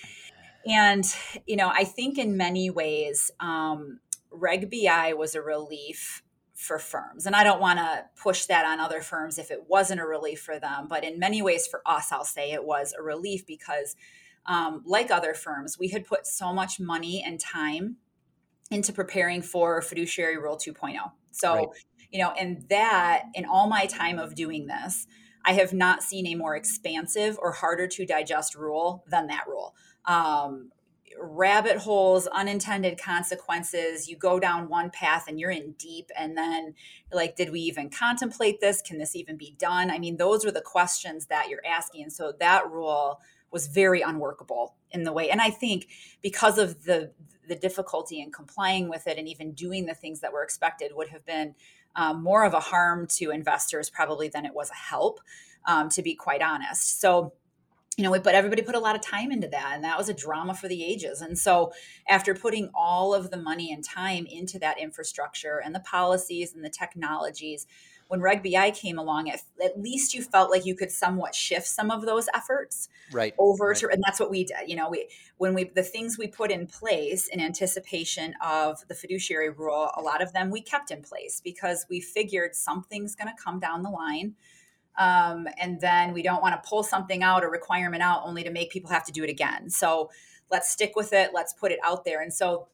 And 0.65 1.06
you 1.45 1.56
know, 1.56 1.69
I 1.69 1.84
think 1.84 2.17
in 2.17 2.36
many 2.36 2.69
ways, 2.69 3.30
um, 3.39 3.99
Reg 4.32 4.71
BI 4.71 5.13
was 5.13 5.36
a 5.36 5.41
relief 5.41 6.23
for 6.55 6.79
firms, 6.79 7.25
and 7.25 7.35
I 7.35 7.43
don't 7.43 7.61
want 7.61 7.79
to 7.79 8.05
push 8.15 8.45
that 8.45 8.65
on 8.65 8.79
other 8.79 9.01
firms 9.01 9.37
if 9.37 9.51
it 9.51 9.65
wasn't 9.67 10.01
a 10.01 10.05
relief 10.05 10.41
for 10.41 10.59
them. 10.59 10.87
But 10.89 11.03
in 11.03 11.19
many 11.19 11.41
ways, 11.41 11.67
for 11.67 11.81
us, 11.85 12.11
I'll 12.11 12.25
say 12.25 12.51
it 12.51 12.65
was 12.65 12.93
a 12.97 13.03
relief 13.03 13.45
because, 13.45 13.95
um, 14.45 14.81
like 14.85 15.11
other 15.11 15.33
firms, 15.33 15.77
we 15.77 15.89
had 15.89 16.05
put 16.05 16.25
so 16.25 16.53
much 16.53 16.79
money 16.79 17.23
and 17.25 17.39
time 17.39 17.97
into 18.71 18.91
preparing 18.93 19.41
for 19.41 19.81
fiduciary 19.81 20.37
rule 20.37 20.57
2.0 20.57 20.97
so 21.31 21.55
Right. 21.55 21.67
you 22.11 22.19
know 22.19 22.31
and 22.31 22.65
that 22.69 23.25
in 23.33 23.45
all 23.45 23.67
my 23.67 23.85
time 23.85 24.17
of 24.17 24.35
doing 24.35 24.67
this 24.67 25.05
i 25.45 25.53
have 25.53 25.73
not 25.73 26.01
seen 26.01 26.25
a 26.27 26.35
more 26.35 26.55
expansive 26.55 27.37
or 27.41 27.51
harder 27.51 27.87
to 27.87 28.05
digest 28.05 28.55
rule 28.55 29.03
than 29.07 29.27
that 29.27 29.43
rule 29.47 29.75
um, 30.05 30.71
rabbit 31.19 31.78
holes 31.78 32.28
unintended 32.28 32.99
consequences. 32.99 34.08
You 34.08 34.17
go 34.17 34.39
down 34.39 34.69
one 34.69 34.89
path 34.89 35.25
and 35.28 35.39
you're 35.39 35.51
in 35.51 35.73
deep 35.73 36.10
and 36.17 36.38
then 36.38 36.75
like 37.12 37.36
did 37.36 37.51
we 37.51 37.60
even 37.62 37.89
contemplate 37.89 38.60
this? 38.62 38.82
Can 38.82 38.97
this 38.97 39.15
even 39.15 39.38
be 39.38 39.56
done? 39.58 39.89
I 39.89 39.99
mean 39.99 40.17
those 40.17 40.45
were 40.45 40.51
the 40.51 40.62
questions 40.62 41.28
that 41.28 41.49
you're 41.49 41.65
asking 41.65 42.04
and 42.04 42.13
so 42.13 42.34
that 42.39 42.69
rule 42.69 43.21
was 43.51 43.67
very 43.67 44.01
unworkable 44.01 44.75
in 44.91 45.04
the 45.04 45.13
way. 45.13 45.30
And 45.30 45.41
i 45.41 45.49
think 45.49 45.88
because 46.21 46.58
of 46.58 46.84
the 46.84 47.12
the 47.47 47.56
difficulty 47.56 48.19
in 48.19 48.32
complying 48.32 48.89
with 48.89 49.06
it 49.08 49.17
and 49.17 49.28
even 49.28 49.51
doing 49.51 49.86
the 49.86 49.93
things 49.93 50.19
that 50.21 50.34
were 50.34 50.43
expected 50.43 50.91
would 50.95 51.10
have 51.10 51.25
been 51.25 51.54
um, 51.95 52.23
more 52.23 52.43
of 52.43 52.54
a 52.54 52.60
harm 52.60 53.08
to 53.08 53.30
investors 53.32 53.89
probably 53.89 54.28
than 54.28 54.45
it 54.45 54.54
was 54.54 54.69
a 54.71 54.75
help 54.75 55.19
um, 55.65 55.89
to 55.89 56.01
be 56.01 56.15
quite 56.15 56.41
honest. 56.41 56.99
So 56.99 57.34
you 57.97 58.03
know 58.03 58.19
but 58.19 58.36
everybody 58.36 58.62
put 58.62 58.75
a 58.75 58.79
lot 58.79 58.95
of 58.95 59.01
time 59.01 59.31
into 59.31 59.47
that 59.47 59.71
and 59.73 59.84
that 59.84 59.97
was 59.97 60.10
a 60.10 60.13
drama 60.13 60.53
for 60.53 60.67
the 60.67 60.84
ages 60.84 61.21
and 61.21 61.38
so 61.38 61.71
after 62.10 62.34
putting 62.34 62.69
all 62.73 63.13
of 63.13 63.31
the 63.31 63.38
money 63.38 63.71
and 63.71 63.84
time 63.84 64.25
into 64.25 64.60
that 64.60 64.79
infrastructure 64.79 65.62
and 65.63 65.73
the 65.73 65.79
policies 65.79 66.53
and 66.53 66.63
the 66.63 66.69
technologies 66.69 67.65
when 68.08 68.21
reg 68.21 68.43
bi 68.43 68.69
came 68.71 68.97
along 68.97 69.29
at, 69.29 69.41
at 69.63 69.79
least 69.79 70.13
you 70.13 70.21
felt 70.21 70.51
like 70.51 70.65
you 70.65 70.75
could 70.75 70.91
somewhat 70.91 71.34
shift 71.34 71.67
some 71.67 71.89
of 71.91 72.05
those 72.05 72.27
efforts 72.34 72.89
Right. 73.12 73.36
over 73.38 73.67
right. 73.67 73.77
to 73.77 73.89
and 73.89 74.01
that's 74.05 74.19
what 74.19 74.31
we 74.31 74.45
did 74.45 74.58
you 74.67 74.75
know 74.75 74.89
we 74.89 75.08
when 75.38 75.53
we 75.53 75.65
the 75.65 75.84
things 75.84 76.17
we 76.17 76.27
put 76.27 76.51
in 76.51 76.65
place 76.67 77.27
in 77.27 77.39
anticipation 77.39 78.34
of 78.41 78.86
the 78.88 78.95
fiduciary 78.95 79.49
rule 79.49 79.91
a 79.95 80.01
lot 80.01 80.21
of 80.21 80.34
them 80.34 80.49
we 80.49 80.60
kept 80.60 80.89
in 80.91 81.01
place 81.03 81.39
because 81.43 81.86
we 81.89 82.01
figured 82.01 82.55
something's 82.55 83.15
going 83.15 83.27
to 83.27 83.43
come 83.43 83.60
down 83.60 83.84
the 83.84 83.89
line 83.89 84.34
um, 84.97 85.47
and 85.60 85.79
then 85.81 86.13
we 86.13 86.21
don't 86.21 86.41
want 86.41 86.62
to 86.62 86.69
pull 86.69 86.84
something 86.84 87.23
out 87.23 87.43
or 87.43 87.49
requirement 87.49 88.01
out 88.01 88.21
only 88.25 88.43
to 88.43 88.51
make 88.51 88.71
people 88.71 88.89
have 88.89 89.05
to 89.05 89.12
do 89.12 89.23
it 89.23 89.29
again. 89.29 89.69
So 89.69 90.10
let's 90.51 90.69
stick 90.69 90.93
with 90.95 91.12
it 91.12 91.31
let's 91.34 91.53
put 91.53 91.71
it 91.71 91.79
out 91.84 92.05
there. 92.05 92.21
And 92.21 92.34
so 92.34 92.67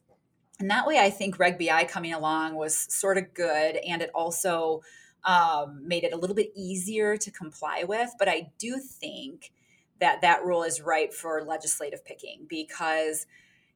and 0.62 0.69
that 0.69 0.88
way 0.88 0.99
i 0.99 1.10
think 1.10 1.39
reg 1.39 1.57
bi 1.57 1.84
coming 1.84 2.13
along 2.13 2.55
was 2.55 2.75
sort 2.93 3.17
of 3.17 3.34
good 3.34 3.75
and 3.77 4.01
it 4.01 4.10
also 4.13 4.81
um, 5.23 5.88
made 5.88 6.03
it 6.03 6.13
a 6.13 6.17
little 6.17 6.36
bit 6.36 6.51
easier 6.55 7.17
to 7.17 7.29
comply 7.31 7.84
with 7.84 8.12
but 8.17 8.29
i 8.29 8.49
do 8.57 8.77
think 8.79 9.51
that 9.99 10.21
that 10.21 10.43
rule 10.43 10.63
is 10.63 10.81
ripe 10.81 11.13
for 11.13 11.43
legislative 11.43 12.05
picking 12.05 12.45
because 12.47 13.27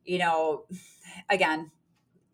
you 0.05 0.17
know 0.17 0.63
again 1.29 1.71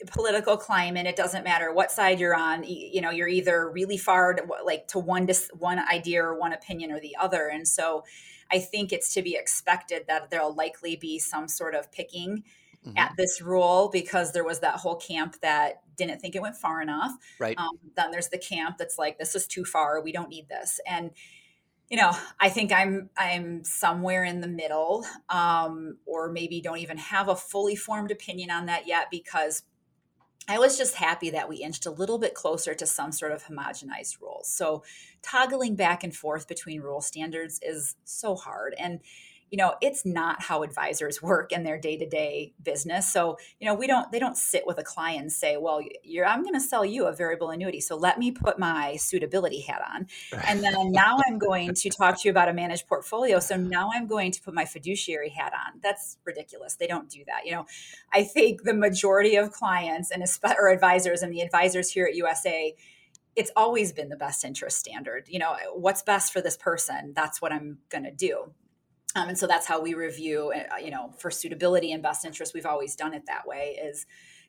political 0.08 0.58
climate 0.58 1.06
it 1.06 1.16
doesn't 1.16 1.44
matter 1.44 1.74
what 1.74 1.92
side 1.92 2.20
you're 2.20 2.36
on 2.36 2.64
you 2.64 3.02
know 3.02 3.12
you're 3.12 3.28
either 3.28 3.70
really 3.70 3.98
far 3.98 4.34
to, 4.34 4.44
like 4.66 4.88
to 4.88 5.00
one 5.00 5.26
dis- 5.26 5.50
one 5.58 5.80
idea 5.80 6.24
or 6.24 6.38
one 6.38 6.54
opinion 6.54 6.92
or 6.92 7.00
the 7.00 7.16
other. 7.20 7.48
And 7.48 7.68
so 7.68 8.04
i 8.52 8.60
think 8.60 8.92
it's 8.92 9.14
to 9.14 9.22
be 9.22 9.36
expected 9.36 10.04
that 10.08 10.30
there'll 10.30 10.54
likely 10.54 10.96
be 10.96 11.20
some 11.20 11.48
sort 11.48 11.76
of 11.76 11.92
picking 11.92 12.44
mm-hmm. 12.86 12.98
at 12.98 13.14
this 13.18 13.42
rule 13.42 13.90
because 13.92 14.32
there 14.32 14.44
was 14.44 14.60
that 14.60 14.76
whole 14.76 14.96
camp 14.96 15.38
that 15.42 15.82
didn't 15.96 16.20
think 16.20 16.36
it 16.36 16.42
went 16.42 16.56
far 16.56 16.82
enough. 16.82 17.12
Right. 17.40 17.58
Um, 17.58 17.78
then 17.96 18.12
there's 18.12 18.30
the 18.30 18.38
camp 18.38 18.78
that's 18.78 18.98
like 18.98 19.18
this 19.18 19.36
is 19.36 19.48
too 19.48 19.66
far. 19.66 20.02
We 20.02 20.12
don't 20.12 20.30
need 20.30 20.50
this. 20.50 20.80
And 20.88 21.12
you 21.90 21.98
know 21.98 22.12
i 22.40 22.48
think 22.48 22.72
i'm 22.72 23.10
i'm 23.18 23.66
somewhere 23.66 24.24
in 24.24 24.40
the 24.40 24.48
middle 24.48 25.06
um, 25.30 25.98
or 26.06 26.32
maybe 26.32 26.62
don't 26.62 26.78
even 26.78 26.98
have 26.98 27.28
a 27.28 27.36
fully 27.36 27.76
formed 27.76 28.12
opinion 28.12 28.50
on 28.50 28.68
that 28.68 28.88
yet 28.88 29.08
because 29.12 29.64
i 30.48 30.58
was 30.58 30.78
just 30.78 30.96
happy 30.96 31.30
that 31.30 31.48
we 31.48 31.58
inched 31.58 31.86
a 31.86 31.92
little 31.92 32.18
bit 32.18 32.34
closer 32.34 32.74
to 32.74 32.86
some 32.86 33.12
sort 33.12 33.32
of 33.32 33.46
homogenized 33.46 34.22
rules. 34.22 34.48
So 34.48 34.84
toggling 35.22 35.76
back 35.76 36.04
and 36.04 36.16
forth 36.16 36.48
between 36.48 36.82
rule 36.82 37.02
standards 37.02 37.60
is 37.62 37.96
so 38.04 38.36
hard. 38.36 38.76
And 38.78 39.00
you 39.52 39.58
know 39.58 39.76
it's 39.82 40.06
not 40.06 40.42
how 40.42 40.64
advisors 40.64 41.22
work 41.32 41.52
in 41.52 41.64
their 41.64 41.78
day-to-day 41.78 42.54
business. 42.64 43.12
So 43.12 43.38
you 43.60 43.68
know 43.68 43.76
we 43.76 43.86
don't 43.86 44.12
they 44.12 44.18
don't 44.18 44.38
sit 44.38 44.66
with 44.66 44.80
a 44.80 44.84
client 44.84 45.22
and 45.22 45.32
say 45.32 45.58
well 45.58 45.82
you're 46.04 46.26
i'm 46.26 46.42
going 46.42 46.56
to 46.56 46.62
sell 46.62 46.86
you 46.86 47.06
a 47.06 47.14
variable 47.14 47.50
annuity 47.50 47.82
so 47.82 47.96
let 47.96 48.18
me 48.18 48.32
put 48.32 48.58
my 48.58 48.96
suitability 48.96 49.62
hat 49.62 49.82
on. 49.94 50.08
And 50.48 50.64
then 50.64 50.74
now 50.92 51.20
i'm 51.28 51.38
going 51.38 51.74
to 51.76 51.90
talk 51.90 52.20
to 52.22 52.28
you 52.28 52.32
about 52.32 52.50
a 52.50 52.54
managed 52.54 52.88
portfolio 52.88 53.40
so 53.40 53.58
now 53.58 53.90
i'm 53.94 54.08
going 54.08 54.32
to 54.32 54.42
put 54.42 54.54
my 54.54 54.66
fiduciary 54.66 55.30
hat 55.30 55.54
on. 55.54 55.80
That's 55.84 56.18
ridiculous. 56.26 56.76
They 56.76 56.88
don't 56.88 57.10
do 57.10 57.24
that 57.28 57.46
you 57.46 57.52
know. 57.52 57.66
I 58.14 58.24
think 58.24 58.64
the 58.64 58.74
majority 58.74 59.36
of 59.36 59.52
clients 59.52 60.12
and 60.12 60.24
or 60.58 60.70
advisors 60.70 61.22
and 61.22 61.34
the 61.34 61.42
advisors 61.42 61.92
here 61.92 62.06
at 62.06 62.16
usa 62.16 62.76
it's 63.34 63.52
always 63.56 63.94
been 63.94 64.10
the 64.10 64.18
best 64.18 64.44
interest 64.44 64.78
standard. 64.78 65.26
You 65.28 65.40
know 65.40 65.56
what's 65.74 66.04
best 66.04 66.34
for 66.34 66.42
this 66.42 66.58
person? 66.58 67.14
That's 67.16 67.42
what 67.42 67.52
i'm 67.52 67.80
going 67.90 68.04
to 68.04 68.12
do 68.12 68.54
um, 69.16 69.30
and 69.30 69.38
so 69.38 69.48
that's 69.48 69.68
how 69.68 69.82
we 69.82 69.94
review, 69.94 70.54
uh, 70.54 70.78
you 70.78 70.92
know, 70.92 71.14
for 71.18 71.32
suitability 71.32 71.92
and 71.92 72.02
best 72.02 72.26
interest. 72.26 72.54
We've 72.54 72.66
always 72.66 72.96
done 72.96 73.14
it 73.14 73.24
that 73.28 73.48
way, 73.48 73.78
is 73.82 74.06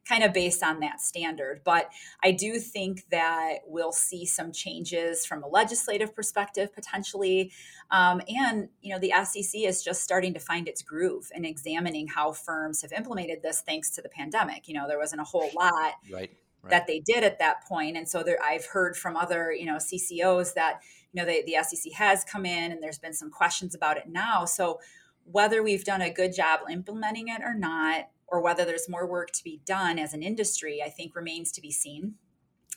kind 0.08 0.24
of 0.24 0.32
based 0.32 0.62
on 0.62 0.80
that 0.80 1.00
standard. 1.00 1.62
But 1.64 1.88
I 2.22 2.32
do 2.32 2.58
think 2.58 3.04
that 3.10 3.58
we'll 3.66 3.92
see 3.92 4.26
some 4.26 4.52
changes 4.52 5.24
from 5.24 5.42
a 5.42 5.48
legislative 5.48 6.14
perspective 6.14 6.74
potentially. 6.74 7.52
Um, 7.90 8.20
and, 8.28 8.68
you 8.80 8.92
know, 8.92 8.98
the 8.98 9.12
SEC 9.24 9.60
is 9.60 9.82
just 9.82 10.02
starting 10.02 10.34
to 10.34 10.40
find 10.40 10.66
its 10.66 10.82
groove 10.82 11.30
and 11.34 11.46
examining 11.46 12.08
how 12.08 12.32
firms 12.32 12.82
have 12.82 12.92
implemented 12.92 13.42
this 13.42 13.60
thanks 13.60 13.90
to 13.90 14.02
the 14.02 14.08
pandemic. 14.08 14.66
You 14.66 14.74
know, 14.74 14.88
there 14.88 14.98
wasn't 14.98 15.20
a 15.20 15.24
whole 15.24 15.50
lot. 15.56 15.94
Right. 16.10 16.30
Right. 16.64 16.70
that 16.70 16.86
they 16.86 17.00
did 17.00 17.24
at 17.24 17.40
that 17.40 17.64
point. 17.64 17.96
And 17.96 18.08
so 18.08 18.22
there, 18.22 18.38
I've 18.40 18.66
heard 18.66 18.96
from 18.96 19.16
other, 19.16 19.52
you 19.52 19.66
know, 19.66 19.78
CCOs 19.78 20.54
that 20.54 20.80
know, 21.20 21.26
the, 21.26 21.42
the 21.46 21.56
SEC 21.62 21.92
has 21.94 22.24
come 22.24 22.46
in 22.46 22.72
and 22.72 22.82
there's 22.82 22.98
been 22.98 23.12
some 23.12 23.30
questions 23.30 23.74
about 23.74 23.96
it 23.96 24.08
now. 24.08 24.44
So 24.44 24.80
whether 25.24 25.62
we've 25.62 25.84
done 25.84 26.00
a 26.00 26.10
good 26.10 26.34
job 26.34 26.60
implementing 26.70 27.28
it 27.28 27.42
or 27.42 27.54
not, 27.54 28.08
or 28.28 28.40
whether 28.40 28.64
there's 28.64 28.88
more 28.88 29.06
work 29.06 29.30
to 29.32 29.44
be 29.44 29.60
done 29.66 29.98
as 29.98 30.14
an 30.14 30.22
industry, 30.22 30.82
I 30.84 30.88
think 30.88 31.14
remains 31.14 31.52
to 31.52 31.60
be 31.60 31.70
seen. 31.70 32.14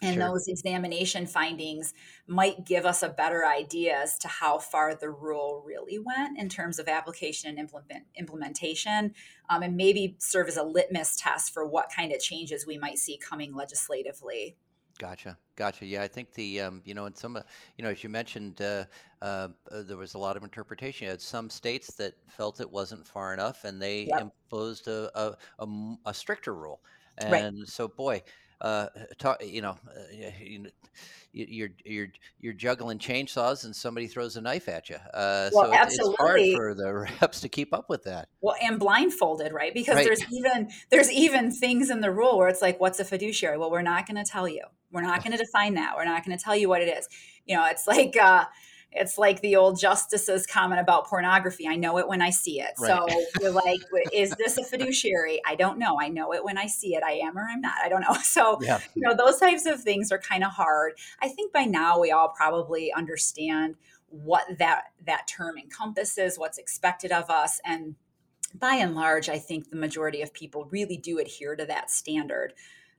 And 0.02 0.16
sure. 0.16 0.28
those 0.28 0.50
examination 0.50 1.26
findings 1.26 1.94
might 2.28 2.66
give 2.66 2.86
us 2.86 3.02
a 3.02 3.08
better 3.08 3.46
idea 3.46 3.98
as 3.98 4.18
to 4.20 4.28
how 4.28 4.58
far 4.60 4.94
the 4.94 5.10
rule 5.10 5.64
really 5.66 5.98
went 5.98 6.38
in 6.38 6.50
terms 6.50 6.80
of 6.80 6.90
application 6.90 7.50
and 7.50 7.58
implement, 7.58 8.04
implementation, 8.18 9.14
um, 9.50 9.64
and 9.64 9.78
maybe 9.78 10.18
serve 10.20 10.50
as 10.50 10.58
a 10.58 10.64
litmus 10.64 11.16
test 11.16 11.54
for 11.54 11.66
what 11.66 11.90
kind 11.96 12.12
of 12.12 12.20
changes 12.20 12.68
we 12.68 12.78
might 12.78 12.98
see 12.98 13.18
coming 13.18 13.56
legislatively. 13.56 14.58
Gotcha, 14.98 15.38
gotcha. 15.58 15.86
Yeah, 15.86 16.04
I 16.04 16.08
think 16.08 16.34
the 16.34 16.62
um, 16.62 16.82
you 16.86 16.94
know, 16.94 17.06
in 17.06 17.14
some, 17.14 17.36
uh, 17.36 17.42
you 17.78 17.84
know, 17.84 17.90
as 17.90 18.02
you 18.02 18.10
mentioned, 18.10 18.62
uh, 18.62 18.86
uh, 19.22 19.50
uh, 19.70 19.82
there 19.82 19.98
was 19.98 20.14
a 20.14 20.18
lot 20.18 20.38
of 20.38 20.44
interpretation. 20.44 21.06
You 21.06 21.12
had 21.12 21.22
some 21.22 21.50
states 21.50 21.96
that 21.96 22.14
felt 22.30 22.62
it 22.62 22.72
wasn't 22.72 23.06
far 23.06 23.34
enough, 23.34 23.66
and 23.66 23.82
they 23.82 24.08
Yep. 24.10 24.22
imposed 24.22 24.88
a 24.88 25.36
stricter 26.14 26.56
rule. 26.56 26.82
Right. 27.22 27.44
And 27.44 27.68
so, 27.68 27.88
boy, 27.90 28.24
uh, 28.62 28.88
talk, 29.18 29.44
you 29.46 29.62
know, 29.62 29.78
uh, 29.88 30.30
you, 30.40 30.68
you're 31.34 31.70
you're 31.84 32.08
you're 32.40 32.54
juggling 32.54 32.98
chainsaws 32.98 33.66
and 33.66 33.76
somebody 33.76 34.08
throws 34.08 34.38
a 34.38 34.42
knife 34.42 34.70
at 34.70 34.90
you. 34.90 34.96
Uh, 35.14 35.50
well, 35.54 35.66
so 35.66 35.74
it, 35.74 35.80
it's 35.88 36.16
hard 36.18 36.42
for 36.54 36.74
the 36.74 36.94
reps 37.22 37.42
to 37.42 37.50
keep 37.50 37.74
up 37.74 37.90
with 37.90 38.04
that. 38.04 38.30
Well, 38.42 38.56
and 38.62 38.80
blindfolded, 38.80 39.52
right? 39.52 39.74
Because 39.74 39.96
right. 39.96 40.06
there's 40.06 40.24
even 40.32 40.70
there's 40.90 41.12
even 41.12 41.52
things 41.52 41.90
in 41.90 42.00
the 42.00 42.12
rule 42.12 42.38
where 42.38 42.48
it's 42.48 42.62
like, 42.62 42.80
what's 42.80 43.00
a 43.00 43.06
fiduciary? 43.06 43.58
Well, 43.58 43.72
we're 43.72 43.82
not 43.82 44.08
going 44.08 44.24
to 44.24 44.30
tell 44.30 44.48
you. 44.48 44.64
We're 44.92 45.02
not 45.02 45.24
going 45.24 45.32
to 45.32 45.44
define 45.44 45.74
that. 45.76 45.96
We're 45.96 46.06
not 46.06 46.26
going 46.26 46.38
to 46.38 46.44
tell 46.44 46.56
you 46.56 46.70
what 46.70 46.82
it 46.82 46.98
is. 46.98 47.08
You 47.46 47.56
know, 47.56 47.66
it's 47.66 47.88
like. 47.88 48.16
Uh, 48.18 48.46
it's 48.96 49.18
like 49.18 49.42
the 49.42 49.58
old 49.58 49.78
justice's 49.78 50.48
comment 50.48 50.80
about 50.80 51.06
pornography. 51.08 51.68
I 51.68 51.76
know 51.76 52.00
it 52.00 52.08
when 52.08 52.22
I 52.22 52.30
see 52.30 52.62
it. 52.62 52.72
Right. 52.80 52.88
So 52.88 53.06
you're 53.42 53.52
like, 53.52 53.82
is 54.14 54.32
this 54.32 54.58
a 54.58 54.64
fiduciary? 54.64 55.42
I 55.46 55.56
don't 55.56 55.78
know. 55.78 56.00
I 56.00 56.08
know 56.08 56.34
it 56.34 56.44
when 56.44 56.58
I 56.58 56.68
see 56.68 56.96
it. 56.96 57.04
I 57.04 57.12
am 57.12 57.38
or 57.38 57.46
I'm 57.48 57.62
not. 57.62 57.76
I 57.84 57.90
don't 57.90 58.02
know. 58.02 58.16
So, 58.26 58.58
yeah. 58.62 58.80
you 58.96 59.02
know, 59.02 59.16
those 59.16 59.38
types 59.40 59.66
of 59.66 59.82
things 59.82 60.12
are 60.12 60.18
kind 60.18 60.44
of 60.44 60.52
hard. 60.52 60.94
I 61.22 61.30
think 61.30 61.54
by 61.54 61.64
now 61.64 62.00
we 62.00 62.12
all 62.12 62.30
probably 62.30 62.92
understand 62.92 63.76
what 64.10 64.44
that 64.58 64.86
that 65.06 65.28
term 65.28 65.58
encompasses, 65.58 66.38
what's 66.38 66.58
expected 66.58 67.12
of 67.12 67.30
us. 67.30 67.62
And 67.64 67.96
by 68.54 68.76
and 68.76 68.96
large, 68.96 69.30
I 69.30 69.38
think 69.38 69.70
the 69.70 69.78
majority 69.78 70.22
of 70.22 70.34
people 70.34 70.68
really 70.72 70.98
do 70.98 71.20
adhere 71.20 71.56
to 71.56 71.66
that 71.66 71.92
standard 71.92 72.54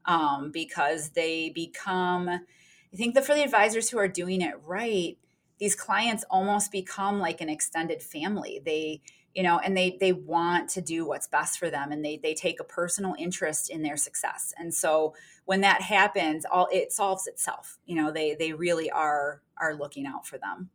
um, 0.06 0.50
because 0.50 1.10
they 1.10 1.50
become, 1.50 2.28
I 2.28 2.96
think 2.96 3.14
that 3.14 3.26
for 3.26 3.34
the 3.34 3.42
advisors 3.42 3.90
who 3.90 3.98
are 3.98 4.08
doing 4.08 4.40
it 4.40 4.54
right, 4.64 5.18
these 5.58 5.74
clients 5.74 6.24
almost 6.30 6.70
become 6.70 7.18
like 7.18 7.40
an 7.40 7.48
extended 7.48 8.02
family. 8.02 8.60
They 8.64 9.02
you 9.34 9.42
know 9.42 9.58
and 9.58 9.76
they 9.76 9.96
they 10.00 10.12
want 10.12 10.70
to 10.70 10.80
do 10.80 11.06
what's 11.06 11.26
best 11.26 11.58
for 11.58 11.70
them 11.70 11.92
and 11.92 12.04
they 12.04 12.16
they 12.16 12.34
take 12.34 12.58
a 12.58 12.64
personal 12.64 13.14
interest 13.18 13.70
in 13.70 13.82
their 13.82 13.96
success. 13.96 14.52
And 14.58 14.72
so 14.72 15.14
when 15.44 15.60
that 15.60 15.82
happens 15.82 16.44
all 16.50 16.68
it 16.72 16.92
solves 16.92 17.26
itself. 17.26 17.78
You 17.86 17.96
know 17.96 18.10
they 18.10 18.34
they 18.34 18.52
really 18.52 18.90
are 18.90 19.42
are 19.58 19.74
looking 19.74 20.06
out 20.06 20.26
for 20.26 20.38
them. 20.38 20.70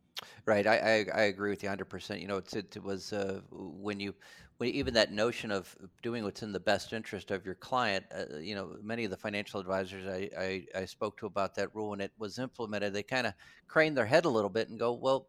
Right. 0.46 0.66
I 0.66 0.76
i, 0.76 1.06
I 1.14 1.22
agree 1.24 1.50
with 1.50 1.62
you 1.62 1.68
100% 1.68 2.20
you 2.20 2.28
know 2.28 2.38
it, 2.38 2.54
it 2.54 2.82
was 2.82 3.12
uh, 3.12 3.40
when 3.50 4.00
you 4.00 4.14
even 4.70 4.94
that 4.94 5.12
notion 5.12 5.50
of 5.50 5.74
doing 6.02 6.24
what's 6.24 6.42
in 6.42 6.52
the 6.52 6.60
best 6.60 6.92
interest 6.92 7.30
of 7.30 7.44
your 7.44 7.54
client, 7.54 8.04
uh, 8.14 8.38
you 8.38 8.54
know, 8.54 8.76
many 8.82 9.04
of 9.04 9.10
the 9.10 9.16
financial 9.16 9.60
advisors 9.60 10.06
I, 10.06 10.30
I, 10.38 10.80
I 10.80 10.84
spoke 10.84 11.18
to 11.18 11.26
about 11.26 11.54
that 11.56 11.74
rule 11.74 11.90
when 11.90 12.00
it 12.00 12.12
was 12.18 12.38
implemented, 12.38 12.92
they 12.92 13.02
kind 13.02 13.26
of 13.26 13.34
craned 13.68 13.96
their 13.96 14.06
head 14.06 14.24
a 14.24 14.28
little 14.28 14.50
bit 14.50 14.68
and 14.68 14.78
go, 14.78 14.92
well, 14.92 15.28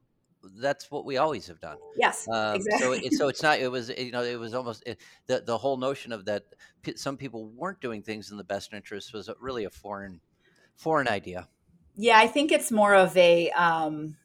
that's 0.57 0.91
what 0.91 1.05
we 1.05 1.17
always 1.17 1.47
have 1.47 1.59
done. 1.59 1.77
Yes, 1.97 2.27
um, 2.27 2.55
exactly. 2.55 2.85
So, 2.85 2.93
it, 2.93 3.13
so 3.13 3.27
it's 3.29 3.43
not. 3.43 3.59
It 3.59 3.71
was 3.71 3.89
you 3.89 4.11
know 4.11 4.23
it 4.23 4.37
was 4.37 4.53
almost 4.53 4.83
it, 4.85 4.99
the 5.27 5.41
the 5.45 5.57
whole 5.57 5.77
notion 5.77 6.11
of 6.11 6.25
that 6.25 6.43
some 6.95 7.17
people 7.17 7.47
weren't 7.47 7.79
doing 7.79 8.01
things 8.01 8.31
in 8.31 8.37
the 8.37 8.43
best 8.43 8.73
interest 8.73 9.13
was 9.13 9.29
really 9.39 9.63
a 9.63 9.69
foreign 9.69 10.19
foreign 10.75 11.07
idea. 11.07 11.47
Yeah, 11.95 12.17
I 12.17 12.27
think 12.27 12.51
it's 12.51 12.71
more 12.71 12.93
of 12.95 13.15
a 13.15 13.51
um, 13.51 14.17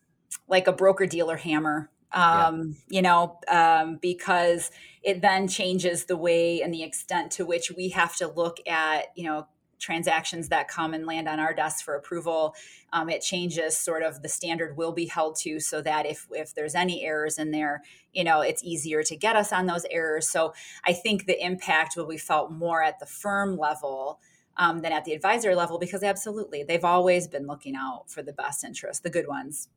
like 0.49 0.67
a 0.67 0.73
broker 0.73 1.07
dealer 1.07 1.37
hammer 1.37 1.91
um, 2.13 2.77
yeah. 2.89 2.97
you 2.97 3.03
know, 3.03 3.39
um, 3.49 3.99
because 4.01 4.71
it 5.03 5.21
then 5.21 5.49
changes 5.49 6.05
the 6.05 6.17
way 6.17 6.63
and 6.63 6.73
the 6.73 6.83
extent 6.83 7.33
to 7.33 7.47
which 7.47 7.71
we 7.71 7.91
have 7.91 8.17
to 8.17 8.29
look 8.29 8.59
at, 8.67 9.07
you 9.15 9.25
know, 9.25 9.47
transactions 9.79 10.49
that 10.49 10.69
come 10.69 10.93
and 10.93 11.07
land 11.07 11.29
on 11.29 11.39
our 11.39 11.55
desk 11.55 11.85
for 11.85 11.95
approval. 11.95 12.55
Um, 12.93 13.09
it 13.09 13.21
changes 13.21 13.77
sort 13.77 14.03
of 14.03 14.23
the 14.23 14.29
standard 14.29 14.77
will 14.77 14.93
be 14.93 15.07
held 15.07 15.37
to 15.37 15.61
so 15.61 15.81
that 15.83 16.07
if 16.07 16.27
if 16.33 16.55
there's 16.55 16.75
any 16.75 17.05
errors 17.05 17.39
in 17.39 17.51
there, 17.51 17.83
you 18.13 18.25
know, 18.25 18.41
it's 18.41 18.65
easier 18.65 19.03
to 19.05 19.17
get 19.17 19.37
us 19.37 19.53
on 19.53 19.67
those 19.67 19.87
errors. 19.91 20.29
So 20.29 20.53
I 20.85 20.93
think 20.93 21.27
the 21.27 21.43
impact 21.45 21.97
will 21.97 22.09
be 22.09 22.19
felt 22.19 22.51
more 22.51 22.83
at 22.83 22.99
the 22.99 23.07
firm 23.07 23.57
level. 23.57 24.21
Um, 24.61 24.81
than 24.81 24.91
at 24.91 25.05
the 25.05 25.13
advisor 25.13 25.55
level 25.55 25.79
because 25.79 26.03
absolutely 26.03 26.65
they've 26.65 26.85
always 26.85 27.29
been 27.29 27.47
looking 27.47 27.77
out 27.77 28.11
for 28.11 28.25
the 28.25 28.33
best 28.33 28.65
interest 28.65 29.05
the 29.05 29.09
good 29.09 29.29
ones 29.29 29.69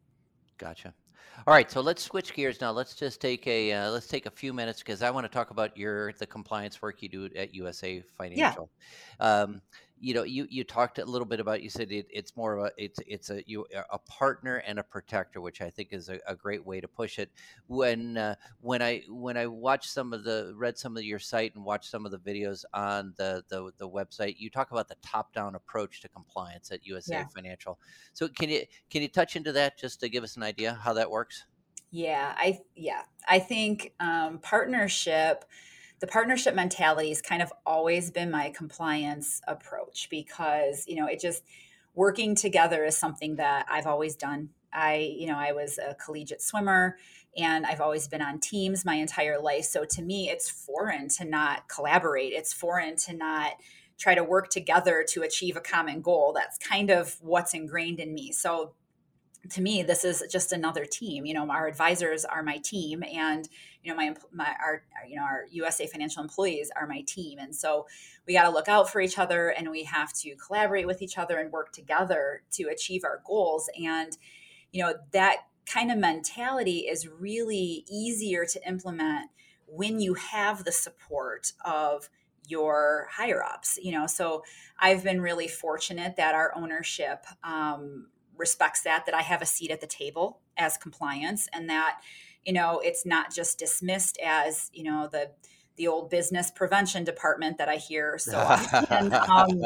gotcha 0.57 0.95
all 1.47 1.53
right, 1.53 1.69
so 1.71 1.81
let's 1.81 2.03
switch 2.03 2.33
gears 2.33 2.61
now. 2.61 2.71
Let's 2.71 2.93
just 2.93 3.19
take 3.19 3.47
a 3.47 3.71
uh, 3.71 3.91
let's 3.91 4.07
take 4.07 4.25
a 4.25 4.31
few 4.31 4.53
minutes 4.53 4.79
because 4.79 5.01
I 5.01 5.09
want 5.09 5.25
to 5.25 5.29
talk 5.29 5.51
about 5.51 5.75
your 5.75 6.13
the 6.13 6.27
compliance 6.27 6.81
work 6.81 7.01
you 7.01 7.09
do 7.09 7.29
at 7.35 7.55
USA 7.55 8.03
Financial. 8.17 8.69
Yeah. 9.19 9.41
Um, 9.41 9.61
you 10.01 10.15
know, 10.15 10.23
you 10.23 10.47
you 10.49 10.63
talked 10.63 10.97
a 10.97 11.05
little 11.05 11.27
bit 11.27 11.39
about. 11.39 11.61
You 11.61 11.69
said 11.69 11.91
it, 11.91 12.07
it's 12.09 12.35
more 12.35 12.57
of 12.57 12.65
a 12.65 12.71
it's 12.75 12.99
it's 13.05 13.29
a 13.29 13.43
you 13.45 13.67
a 13.91 13.99
partner 13.99 14.57
and 14.57 14.79
a 14.79 14.83
protector, 14.83 15.41
which 15.41 15.61
I 15.61 15.69
think 15.69 15.89
is 15.91 16.09
a, 16.09 16.19
a 16.27 16.35
great 16.35 16.65
way 16.65 16.81
to 16.81 16.87
push 16.87 17.19
it. 17.19 17.29
When 17.67 18.17
uh, 18.17 18.35
when 18.61 18.81
I 18.81 19.03
when 19.07 19.37
I 19.37 19.45
watched 19.45 19.91
some 19.91 20.11
of 20.11 20.23
the 20.23 20.53
read 20.57 20.77
some 20.79 20.97
of 20.97 21.03
your 21.03 21.19
site 21.19 21.55
and 21.55 21.63
watched 21.63 21.91
some 21.91 22.07
of 22.07 22.11
the 22.11 22.17
videos 22.17 22.65
on 22.73 23.13
the 23.17 23.43
the, 23.47 23.71
the 23.77 23.87
website, 23.87 24.35
you 24.39 24.49
talk 24.49 24.71
about 24.71 24.89
the 24.89 24.97
top 25.03 25.33
down 25.33 25.53
approach 25.53 26.01
to 26.01 26.09
compliance 26.09 26.71
at 26.71 26.85
USA 26.87 27.17
yeah. 27.17 27.27
Financial. 27.27 27.77
So 28.13 28.27
can 28.27 28.49
you 28.49 28.63
can 28.89 29.03
you 29.03 29.07
touch 29.07 29.35
into 29.35 29.51
that 29.51 29.77
just 29.77 29.99
to 29.99 30.09
give 30.09 30.23
us 30.23 30.35
an 30.35 30.41
idea 30.41 30.79
how 30.83 30.93
that 30.93 31.11
works? 31.11 31.45
Yeah, 31.91 32.33
I 32.35 32.61
yeah 32.75 33.03
I 33.29 33.37
think 33.37 33.93
um, 33.99 34.39
partnership 34.39 35.45
the 36.01 36.07
partnership 36.07 36.55
mentality 36.55 37.09
has 37.09 37.21
kind 37.21 37.41
of 37.41 37.53
always 37.65 38.09
been 38.09 38.31
my 38.31 38.49
compliance 38.49 39.39
approach 39.47 40.07
because, 40.09 40.83
you 40.87 40.95
know, 40.95 41.05
it 41.05 41.19
just 41.19 41.43
working 41.93 42.35
together 42.35 42.83
is 42.83 42.97
something 42.97 43.35
that 43.35 43.67
I've 43.69 43.85
always 43.85 44.15
done. 44.15 44.49
I, 44.73 45.15
you 45.15 45.27
know, 45.27 45.37
I 45.37 45.51
was 45.51 45.77
a 45.77 45.95
collegiate 45.95 46.41
swimmer 46.41 46.97
and 47.37 47.65
I've 47.65 47.81
always 47.81 48.07
been 48.07 48.21
on 48.21 48.39
teams 48.39 48.83
my 48.83 48.95
entire 48.95 49.39
life. 49.39 49.65
So 49.65 49.85
to 49.85 50.01
me, 50.01 50.29
it's 50.29 50.49
foreign 50.49 51.07
to 51.09 51.25
not 51.25 51.69
collaborate. 51.69 52.33
It's 52.33 52.51
foreign 52.51 52.95
to 52.97 53.13
not 53.13 53.51
try 53.99 54.15
to 54.15 54.23
work 54.23 54.49
together 54.49 55.05
to 55.09 55.21
achieve 55.21 55.55
a 55.55 55.61
common 55.61 56.01
goal. 56.01 56.33
That's 56.33 56.57
kind 56.57 56.89
of 56.89 57.15
what's 57.21 57.53
ingrained 57.53 57.99
in 57.99 58.13
me. 58.13 58.31
So 58.31 58.73
to 59.49 59.61
me 59.61 59.81
this 59.81 60.05
is 60.05 60.23
just 60.29 60.51
another 60.51 60.85
team 60.85 61.25
you 61.25 61.33
know 61.33 61.49
our 61.49 61.67
advisors 61.67 62.25
are 62.25 62.43
my 62.43 62.57
team 62.57 63.03
and 63.03 63.49
you 63.83 63.91
know 63.91 63.97
my, 63.97 64.13
my 64.31 64.53
our 64.63 64.83
you 65.07 65.15
know 65.15 65.23
our 65.23 65.45
usa 65.51 65.87
financial 65.87 66.21
employees 66.21 66.71
are 66.75 66.87
my 66.87 67.01
team. 67.01 67.39
And 67.39 67.55
so 67.55 67.87
we 68.27 68.33
got 68.33 68.43
to 68.43 68.49
look 68.49 68.67
out 68.67 68.89
for 68.89 69.01
each 69.01 69.17
other 69.17 69.49
and 69.49 69.69
we 69.69 69.83
have 69.85 70.13
to 70.19 70.35
collaborate 70.35 70.87
with 70.87 71.01
each 71.01 71.17
other 71.17 71.39
and 71.39 71.51
work 71.51 71.71
together 71.71 72.43
to 72.51 72.63
achieve 72.65 73.03
our 73.03 73.21
goals. 73.25 73.69
And 73.81 74.17
you 74.71 74.83
know 74.83 74.93
that 75.11 75.45
kind 75.65 75.91
of 75.91 75.97
mentality 75.97 76.79
is 76.79 77.07
really 77.07 77.85
easier 77.89 78.45
to 78.45 78.67
implement 78.67 79.29
when 79.67 79.99
you 79.99 80.15
have 80.15 80.63
the 80.63 80.71
support 80.71 81.53
of 81.63 82.09
your 82.47 83.07
higher 83.11 83.43
ups 83.43 83.77
you 83.81 83.91
know? 83.91 84.07
So 84.07 84.43
i've 84.79 85.03
been 85.03 85.21
really 85.21 85.47
fortunate 85.47 86.15
that 86.15 86.33
our 86.33 86.51
ownership 86.55 87.25
um, 87.43 88.07
respects 88.41 88.81
that 88.81 89.05
that 89.05 89.15
I 89.15 89.21
have 89.21 89.41
a 89.41 89.45
seat 89.45 89.71
at 89.71 89.79
the 89.79 89.87
table 89.87 90.41
as 90.57 90.75
compliance 90.75 91.47
and 91.53 91.69
that 91.69 92.01
you 92.43 92.51
know 92.51 92.81
it's 92.83 93.05
not 93.05 93.33
just 93.33 93.57
dismissed 93.57 94.17
as 94.21 94.69
you 94.73 94.83
know 94.83 95.07
the 95.09 95.29
the 95.77 95.87
old 95.87 96.09
business 96.09 96.51
prevention 96.51 97.03
department 97.03 97.57
that 97.57 97.69
I 97.69 97.77
hear 97.77 98.17
so 98.17 98.37
often. 98.37 99.13
um, 99.13 99.49
you 99.49 99.63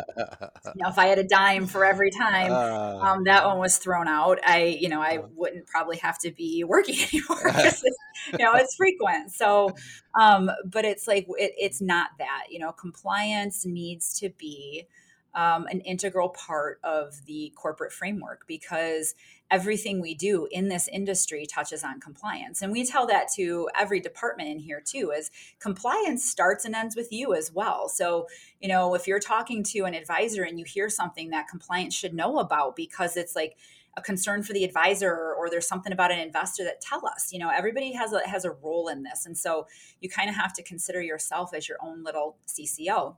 know, 0.75 0.89
if 0.89 0.97
I 0.97 1.07
had 1.07 1.17
a 1.17 1.23
dime 1.23 1.65
for 1.65 1.83
every 1.83 2.11
time 2.11 2.51
uh. 2.51 2.99
um, 2.99 3.23
that 3.23 3.45
one 3.45 3.57
was 3.57 3.77
thrown 3.77 4.07
out, 4.07 4.39
I, 4.45 4.77
you 4.79 4.87
know, 4.87 5.01
I 5.01 5.17
uh. 5.17 5.27
wouldn't 5.35 5.67
probably 5.67 5.97
have 5.97 6.17
to 6.19 6.31
be 6.31 6.63
working 6.63 6.95
anymore. 7.13 7.41
you 8.31 8.45
know, 8.45 8.53
it's 8.53 8.75
frequent. 8.75 9.31
So, 9.31 9.75
um, 10.17 10.49
but 10.63 10.85
it's 10.85 11.07
like 11.07 11.25
it, 11.37 11.53
it's 11.57 11.81
not 11.81 12.11
that. 12.19 12.45
You 12.49 12.59
know, 12.59 12.71
compliance 12.71 13.65
needs 13.65 14.17
to 14.19 14.29
be 14.29 14.87
um, 15.35 15.67
an 15.67 15.81
integral 15.81 16.29
part 16.29 16.79
of 16.83 17.25
the 17.25 17.51
corporate 17.55 17.91
framework 17.91 18.45
because 18.47 19.13
everything 19.51 20.01
we 20.01 20.15
do 20.15 20.47
in 20.49 20.69
this 20.69 20.87
industry 20.87 21.45
touches 21.45 21.83
on 21.83 21.99
compliance. 21.99 22.61
And 22.61 22.71
we 22.71 22.85
tell 22.85 23.05
that 23.07 23.27
to 23.35 23.69
every 23.77 23.99
department 23.99 24.49
in 24.49 24.59
here 24.59 24.81
too 24.83 25.11
is 25.15 25.29
compliance 25.59 26.25
starts 26.25 26.65
and 26.65 26.73
ends 26.73 26.95
with 26.95 27.11
you 27.11 27.35
as 27.35 27.51
well. 27.51 27.89
So 27.89 28.27
you 28.59 28.67
know 28.67 28.95
if 28.95 29.07
you're 29.07 29.19
talking 29.19 29.63
to 29.63 29.81
an 29.81 29.93
advisor 29.93 30.43
and 30.43 30.57
you 30.57 30.65
hear 30.65 30.89
something 30.89 31.29
that 31.29 31.47
compliance 31.47 31.93
should 31.93 32.13
know 32.13 32.39
about 32.39 32.75
because 32.75 33.17
it's 33.17 33.35
like 33.35 33.57
a 33.97 34.01
concern 34.01 34.43
for 34.43 34.51
the 34.51 34.65
advisor 34.65 35.33
or 35.37 35.49
there's 35.49 35.67
something 35.67 35.93
about 35.93 36.11
an 36.11 36.19
investor 36.19 36.63
that 36.65 36.81
tell 36.81 37.05
us 37.07 37.31
you 37.31 37.39
know 37.39 37.49
everybody 37.49 37.93
has 37.93 38.13
a 38.13 38.27
has 38.27 38.45
a 38.45 38.51
role 38.51 38.87
in 38.87 39.03
this. 39.03 39.25
And 39.25 39.37
so 39.37 39.67
you 39.99 40.09
kind 40.09 40.29
of 40.29 40.35
have 40.35 40.53
to 40.53 40.63
consider 40.63 41.01
yourself 41.01 41.53
as 41.53 41.69
your 41.69 41.77
own 41.83 42.03
little 42.03 42.37
cco 42.47 43.17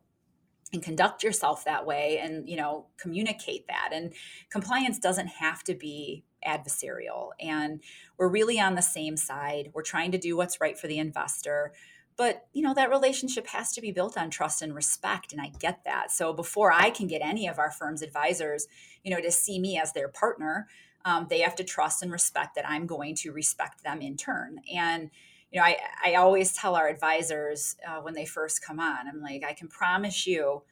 and 0.73 0.83
conduct 0.83 1.23
yourself 1.23 1.63
that 1.65 1.85
way 1.85 2.19
and 2.19 2.47
you 2.47 2.57
know 2.57 2.87
communicate 2.97 3.67
that. 3.67 3.89
And 3.91 4.13
compliance 4.49 4.99
doesn't 4.99 5.27
have 5.27 5.63
to 5.65 5.73
be 5.73 6.23
adversarial. 6.45 7.29
And 7.39 7.81
we're 8.17 8.27
really 8.27 8.59
on 8.59 8.75
the 8.75 8.81
same 8.81 9.17
side. 9.17 9.71
We're 9.73 9.81
trying 9.81 10.11
to 10.11 10.17
do 10.17 10.37
what's 10.37 10.61
right 10.61 10.77
for 10.77 10.87
the 10.87 10.99
investor. 10.99 11.73
But 12.17 12.47
you 12.51 12.63
know 12.63 12.73
that 12.73 12.89
relationship 12.89 13.47
has 13.47 13.71
to 13.73 13.81
be 13.81 13.91
built 13.91 14.17
on 14.17 14.29
trust 14.29 14.61
and 14.61 14.73
respect 14.73 15.31
and 15.31 15.41
i 15.41 15.51
get 15.59 15.83
that. 15.85 16.11
So 16.11 16.33
before 16.33 16.71
i 16.71 16.89
can 16.89 17.07
get 17.07 17.21
any 17.23 17.47
of 17.47 17.59
our 17.59 17.71
firm's 17.71 18.01
advisors 18.01 18.67
you 19.03 19.11
know 19.11 19.21
to 19.21 19.31
see 19.31 19.59
me 19.59 19.79
as 19.79 19.93
their 19.93 20.07
partner 20.07 20.67
um, 21.05 21.27
they 21.29 21.39
have 21.39 21.55
to 21.55 21.63
trust 21.63 22.01
and 22.01 22.11
respect 22.11 22.55
that 22.55 22.67
i'm 22.67 22.87
going 22.87 23.15
to 23.15 23.31
respect 23.31 23.83
them 23.83 24.01
in 24.01 24.17
turn. 24.17 24.61
And 24.73 25.11
you 25.51 25.59
know, 25.59 25.65
I, 25.65 25.77
I 26.05 26.15
always 26.15 26.53
tell 26.53 26.75
our 26.75 26.87
advisors 26.87 27.75
uh, 27.87 28.01
when 28.01 28.13
they 28.13 28.25
first 28.25 28.63
come 28.63 28.79
on, 28.79 29.07
I'm 29.07 29.21
like, 29.21 29.43
I 29.47 29.53
can 29.53 29.67
promise 29.67 30.27
you 30.27 30.63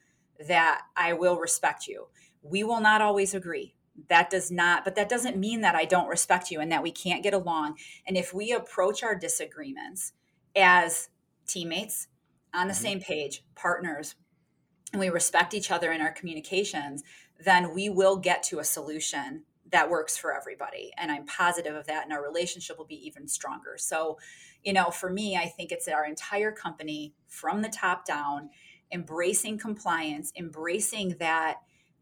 that 0.47 0.81
I 0.95 1.13
will 1.13 1.37
respect 1.37 1.87
you. 1.87 2.07
We 2.41 2.63
will 2.63 2.81
not 2.81 3.01
always 3.01 3.33
agree. 3.33 3.75
That 4.09 4.29
does 4.29 4.51
not, 4.51 4.83
but 4.83 4.95
that 4.95 5.07
doesn't 5.07 5.37
mean 5.37 5.61
that 5.61 5.75
I 5.75 5.85
don't 5.85 6.09
respect 6.09 6.51
you 6.51 6.59
and 6.59 6.71
that 6.71 6.83
we 6.83 6.91
can't 6.91 7.23
get 7.23 7.33
along. 7.33 7.77
And 8.05 8.17
if 8.17 8.33
we 8.33 8.51
approach 8.51 9.01
our 9.01 9.15
disagreements 9.15 10.11
as 10.55 11.09
teammates 11.47 12.07
on 12.53 12.67
the 12.67 12.73
mm-hmm. 12.73 12.81
same 12.81 12.99
page, 12.99 13.43
partners, 13.55 14.15
and 14.91 14.99
we 14.99 15.09
respect 15.09 15.53
each 15.53 15.71
other 15.71 15.91
in 15.93 16.01
our 16.01 16.11
communications, 16.11 17.03
then 17.43 17.73
we 17.73 17.89
will 17.89 18.17
get 18.17 18.43
to 18.43 18.59
a 18.59 18.63
solution 18.63 19.43
that 19.75 19.89
works 19.89 20.15
for 20.15 20.33
everybody. 20.33 20.93
And 20.97 21.11
I'm 21.11 21.25
positive 21.25 21.75
of 21.75 21.85
that. 21.87 22.05
And 22.05 22.13
our 22.13 22.23
relationship 22.23 22.77
will 22.77 22.85
be 22.85 23.05
even 23.05 23.27
stronger. 23.27 23.75
So, 23.77 24.17
you 24.63 24.71
know, 24.71 24.89
for 24.89 25.09
me, 25.09 25.35
I 25.35 25.47
think 25.47 25.73
it's 25.73 25.89
our 25.89 26.05
entire 26.05 26.53
company 26.53 27.13
from 27.27 27.61
the 27.61 27.67
top 27.67 28.05
down, 28.05 28.51
embracing 28.93 29.57
compliance, 29.57 30.31
embracing 30.37 31.17
that 31.19 31.57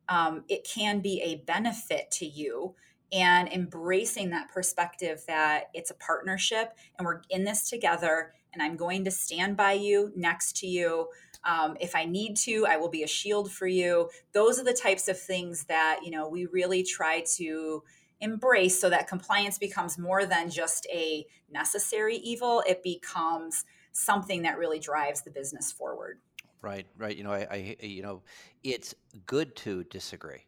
um, 0.07 0.43
it 0.47 0.67
can 0.71 0.99
be 0.99 1.19
a 1.23 1.38
benefit 1.45 2.12
to 2.12 2.27
you 2.27 2.75
and 3.12 3.49
embracing 3.51 4.29
that 4.29 4.49
perspective 4.53 5.23
that 5.27 5.71
it's 5.73 5.89
a 5.89 5.95
partnership 5.95 6.73
and 6.99 7.07
we're 7.07 7.21
in 7.31 7.43
this 7.43 7.67
together 7.69 8.33
and 8.53 8.62
I'm 8.62 8.75
going 8.75 9.03
to 9.05 9.12
stand 9.12 9.57
by 9.57 9.73
you, 9.73 10.12
next 10.15 10.57
to 10.57 10.67
you. 10.67 11.07
Um, 11.45 11.75
if 11.79 11.95
I 11.95 12.06
need 12.06 12.38
to, 12.38 12.65
I 12.67 12.77
will 12.77 12.89
be 12.89 13.03
a 13.03 13.08
shield 13.08 13.51
for 13.51 13.67
you. 13.67 14.10
Those 14.34 14.60
are 14.60 14.63
the 14.63 14.73
types 14.73 15.08
of 15.08 15.19
things 15.19 15.65
that, 15.65 15.99
you 16.03 16.12
know, 16.12 16.27
we 16.29 16.45
really 16.45 16.84
try 16.84 17.23
to 17.38 17.84
embrace 18.21 18.79
so 18.79 18.89
that 18.89 19.08
compliance 19.08 19.58
becomes 19.58 19.97
more 19.97 20.25
than 20.25 20.49
just 20.49 20.88
a 20.91 21.25
necessary 21.51 22.15
evil. 22.17 22.63
It 22.67 22.82
becomes 22.82 23.65
something 23.91 24.43
that 24.43 24.58
really 24.58 24.79
drives 24.79 25.21
the 25.21 25.32
business 25.32 25.71
forward. 25.71 26.19
Right, 26.62 26.88
right. 26.97 27.15
You 27.15 27.25
know, 27.25 27.34
I, 27.34 27.47
I 27.51 27.86
you 27.86 28.01
know, 28.01 28.21
it's 28.63 28.95
good 29.25 29.56
to 29.58 29.84
disagree. 29.86 30.45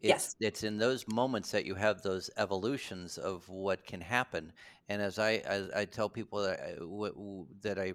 It's, 0.00 0.08
yes. 0.08 0.36
It's 0.40 0.62
in 0.62 0.78
those 0.78 1.04
moments 1.08 1.50
that 1.50 1.64
you 1.64 1.74
have 1.74 2.02
those 2.02 2.30
evolutions 2.36 3.18
of 3.18 3.48
what 3.48 3.84
can 3.84 4.00
happen. 4.00 4.52
And 4.88 5.02
as 5.02 5.18
I 5.18 5.42
as 5.44 5.70
I 5.74 5.84
tell 5.84 6.08
people 6.08 6.42
that 6.42 6.60
I, 6.60 6.78
w- 6.78 7.46
that 7.62 7.78
I 7.78 7.94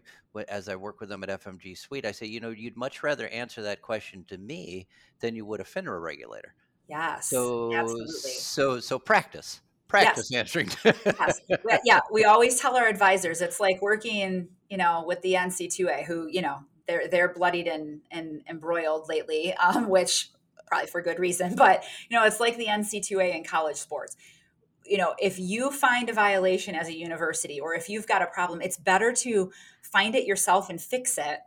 as 0.49 0.67
I 0.69 0.75
work 0.75 0.99
with 0.99 1.09
them 1.09 1.23
at 1.23 1.29
FMG 1.29 1.77
Suite, 1.77 2.05
I 2.05 2.11
say, 2.11 2.25
you 2.25 2.39
know, 2.39 2.49
you'd 2.49 2.77
much 2.77 3.03
rather 3.03 3.27
answer 3.29 3.61
that 3.63 3.81
question 3.81 4.25
to 4.27 4.37
me 4.37 4.87
than 5.19 5.35
you 5.35 5.45
would 5.45 5.59
a 5.59 5.63
FINRA 5.63 6.01
regulator. 6.01 6.53
Yes. 6.89 7.29
So 7.29 7.73
absolutely. 7.73 8.11
so 8.11 8.79
so 8.79 8.99
practice 8.99 9.61
practice 9.93 10.29
yes. 10.31 10.39
answering. 10.39 10.69
yes. 10.83 11.41
Yeah, 11.85 11.99
we 12.11 12.25
always 12.25 12.59
tell 12.59 12.75
our 12.75 12.87
advisors 12.87 13.41
it's 13.41 13.59
like 13.59 13.81
working, 13.81 14.49
you 14.69 14.77
know, 14.77 15.03
with 15.07 15.21
the 15.21 15.33
NCAA, 15.33 16.05
who 16.05 16.27
you 16.27 16.41
know 16.41 16.59
they're 16.87 17.07
they're 17.07 17.33
bloodied 17.33 17.67
and 17.67 18.01
and 18.11 18.41
embroiled 18.49 19.07
lately, 19.07 19.53
um, 19.53 19.89
which 19.89 20.31
probably 20.73 20.89
for 20.89 21.01
good 21.01 21.19
reason. 21.19 21.55
But 21.63 21.83
you 22.09 22.17
know, 22.17 22.25
it's 22.25 22.39
like 22.39 22.57
the 22.57 22.65
NCAA 22.65 23.35
in 23.35 23.43
college 23.43 23.77
sports. 23.77 24.17
You 24.85 24.97
know, 24.97 25.13
if 25.17 25.39
you 25.39 25.71
find 25.71 26.09
a 26.09 26.13
violation 26.13 26.75
as 26.75 26.87
a 26.89 26.93
university, 26.93 27.59
or 27.59 27.73
if 27.73 27.87
you've 27.87 28.07
got 28.07 28.21
a 28.21 28.25
problem, 28.25 28.61
it's 28.61 28.77
better 28.77 29.13
to 29.13 29.51
find 29.81 30.13
it 30.15 30.25
yourself 30.25 30.69
and 30.69 30.81
fix 30.81 31.17
it 31.17 31.39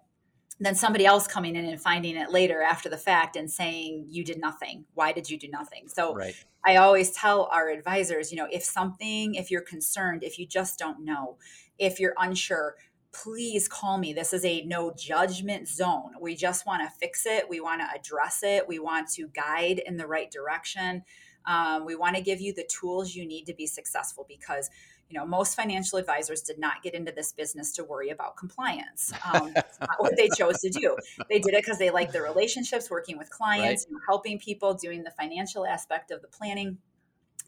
than 0.58 0.74
somebody 0.74 1.04
else 1.04 1.26
coming 1.26 1.54
in 1.54 1.66
and 1.66 1.78
finding 1.78 2.16
it 2.16 2.30
later 2.30 2.62
after 2.62 2.88
the 2.88 2.96
fact 2.96 3.36
and 3.36 3.50
saying 3.50 4.06
you 4.08 4.24
did 4.24 4.40
nothing 4.40 4.86
why 4.94 5.12
did 5.12 5.28
you 5.28 5.38
do 5.38 5.48
nothing 5.48 5.86
so 5.86 6.14
right. 6.14 6.34
i 6.64 6.76
always 6.76 7.10
tell 7.10 7.50
our 7.52 7.68
advisors 7.68 8.32
you 8.32 8.38
know 8.38 8.48
if 8.50 8.64
something 8.64 9.34
if 9.34 9.50
you're 9.50 9.60
concerned 9.60 10.24
if 10.24 10.38
you 10.38 10.46
just 10.46 10.78
don't 10.78 11.04
know 11.04 11.36
if 11.78 12.00
you're 12.00 12.14
unsure 12.18 12.74
please 13.22 13.68
call 13.68 13.98
me 13.98 14.12
this 14.12 14.32
is 14.32 14.44
a 14.44 14.62
no 14.62 14.92
judgment 14.96 15.68
zone 15.68 16.12
we 16.20 16.34
just 16.34 16.66
want 16.66 16.82
to 16.82 16.98
fix 16.98 17.24
it 17.26 17.48
we 17.48 17.60
want 17.60 17.80
to 17.80 17.86
address 17.98 18.40
it 18.42 18.66
we 18.68 18.78
want 18.78 19.08
to 19.08 19.28
guide 19.28 19.80
in 19.86 19.96
the 19.96 20.06
right 20.06 20.30
direction 20.30 21.02
um, 21.46 21.84
we 21.86 21.94
want 21.94 22.16
to 22.16 22.22
give 22.22 22.40
you 22.40 22.52
the 22.52 22.68
tools 22.68 23.14
you 23.14 23.24
need 23.24 23.44
to 23.44 23.54
be 23.54 23.66
successful 23.66 24.26
because 24.28 24.68
you 25.08 25.18
know, 25.18 25.24
most 25.24 25.54
financial 25.54 25.98
advisors 25.98 26.42
did 26.42 26.58
not 26.58 26.82
get 26.82 26.94
into 26.94 27.12
this 27.12 27.32
business 27.32 27.72
to 27.72 27.84
worry 27.84 28.10
about 28.10 28.36
compliance. 28.36 29.12
Um, 29.32 29.52
that's 29.54 29.78
not 29.80 29.90
what 29.98 30.16
they 30.16 30.28
chose 30.36 30.58
to 30.60 30.68
do. 30.68 30.96
They 31.28 31.38
did 31.38 31.54
it 31.54 31.64
because 31.64 31.78
they 31.78 31.90
like 31.90 32.12
the 32.12 32.22
relationships, 32.22 32.90
working 32.90 33.16
with 33.16 33.30
clients, 33.30 33.84
right. 33.84 33.90
you 33.90 33.96
know, 33.96 34.00
helping 34.08 34.38
people, 34.38 34.74
doing 34.74 35.04
the 35.04 35.12
financial 35.12 35.64
aspect 35.64 36.10
of 36.10 36.22
the 36.22 36.28
planning. 36.28 36.78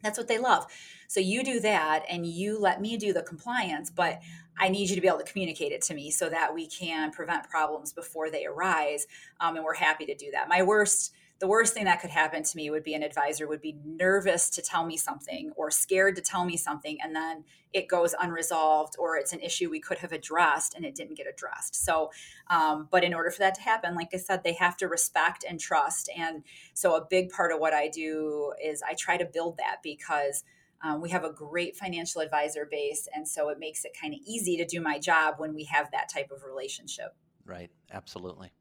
That's 0.02 0.18
what 0.18 0.28
they 0.28 0.38
love. 0.38 0.66
So 1.06 1.20
you 1.20 1.42
do 1.42 1.60
that 1.60 2.04
and 2.08 2.26
you 2.26 2.58
let 2.58 2.80
me 2.80 2.96
do 2.96 3.12
the 3.12 3.22
compliance, 3.22 3.90
but 3.90 4.20
I 4.58 4.68
need 4.68 4.90
you 4.90 4.96
to 4.96 5.00
be 5.00 5.08
able 5.08 5.18
to 5.18 5.24
communicate 5.24 5.72
it 5.72 5.82
to 5.82 5.94
me 5.94 6.10
so 6.10 6.28
that 6.28 6.54
we 6.54 6.66
can 6.66 7.10
prevent 7.10 7.48
problems 7.48 7.92
before 7.92 8.30
they 8.30 8.44
arise. 8.44 9.06
Um, 9.40 9.56
and 9.56 9.64
we're 9.64 9.74
happy 9.74 10.04
to 10.06 10.14
do 10.14 10.30
that. 10.32 10.48
My 10.48 10.62
worst 10.62 11.14
the 11.40 11.46
worst 11.46 11.72
thing 11.72 11.84
that 11.84 12.00
could 12.00 12.10
happen 12.10 12.42
to 12.42 12.56
me 12.56 12.68
would 12.68 12.82
be 12.82 12.94
an 12.94 13.02
advisor 13.02 13.46
would 13.46 13.60
be 13.60 13.76
nervous 13.84 14.50
to 14.50 14.62
tell 14.62 14.84
me 14.84 14.96
something 14.96 15.52
or 15.56 15.70
scared 15.70 16.16
to 16.16 16.22
tell 16.22 16.44
me 16.44 16.56
something 16.56 16.98
and 17.02 17.14
then 17.14 17.44
it 17.72 17.86
goes 17.86 18.14
unresolved 18.20 18.96
or 18.98 19.16
it's 19.16 19.32
an 19.32 19.40
issue 19.40 19.70
we 19.70 19.78
could 19.78 19.98
have 19.98 20.12
addressed 20.12 20.74
and 20.74 20.84
it 20.84 20.94
didn't 20.94 21.16
get 21.16 21.26
addressed. 21.28 21.76
So 21.76 22.10
um, 22.48 22.88
but 22.90 23.04
in 23.04 23.14
order 23.14 23.30
for 23.30 23.40
that 23.40 23.54
to 23.54 23.60
happen 23.60 23.94
like 23.94 24.08
i 24.12 24.16
said 24.16 24.42
they 24.42 24.54
have 24.54 24.76
to 24.78 24.88
respect 24.88 25.44
and 25.48 25.60
trust. 25.60 26.10
And 26.16 26.42
so 26.74 26.96
a 26.96 27.06
big 27.08 27.30
part 27.30 27.52
of 27.52 27.60
what 27.60 27.72
i 27.72 27.88
do 27.88 28.52
is 28.62 28.82
i 28.82 28.94
try 28.94 29.16
to 29.16 29.24
build 29.24 29.58
that 29.58 29.76
because 29.82 30.44
um, 30.82 31.00
we 31.00 31.10
have 31.10 31.24
a 31.24 31.32
great 31.32 31.76
financial 31.76 32.20
advisor 32.20 32.66
base. 32.70 33.08
And 33.12 33.26
so 33.26 33.48
it 33.48 33.58
makes 33.58 33.84
it 33.84 33.96
kind 34.00 34.14
of 34.14 34.20
easy 34.24 34.56
to 34.58 34.64
do 34.64 34.80
my 34.80 34.98
job 34.98 35.34
when 35.38 35.54
we 35.54 35.64
have 35.64 35.90
that 35.90 36.08
type 36.08 36.30
of 36.30 36.44
relationship 36.44 37.16
Right. 37.48 37.70
Absolutely. 37.90 38.52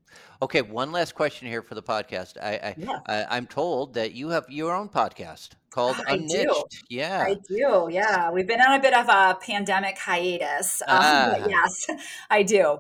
Okay. 0.42 0.62
One 0.62 0.94
last 0.94 1.14
question 1.14 1.48
here 1.48 1.62
for 1.62 1.76
the 1.76 1.84
podcast. 1.84 2.38
I, 2.42 2.54
I, 2.54 2.76
yeah. 2.78 3.00
I 3.06 3.38
am 3.38 3.46
told 3.46 3.96
that 3.96 4.14
you 4.14 4.30
have 4.30 4.46
your 4.48 4.74
own 4.74 4.88
podcast 4.88 5.50
called 5.70 5.98
I 6.08 6.14
Unniched. 6.14 6.32
Do. 6.32 6.64
Yeah. 6.90 7.26
I 7.28 7.36
do. 7.50 7.90
Yeah. 7.92 8.32
We've 8.32 8.48
been 8.48 8.62
on 8.62 8.80
a 8.80 8.82
bit 8.82 8.94
of 8.94 9.10
a 9.10 9.38
pandemic 9.42 9.98
hiatus. 9.98 10.82
Um, 10.88 11.00
ah. 11.02 11.46
yes, 11.48 11.88
I 12.30 12.44
do. 12.44 12.80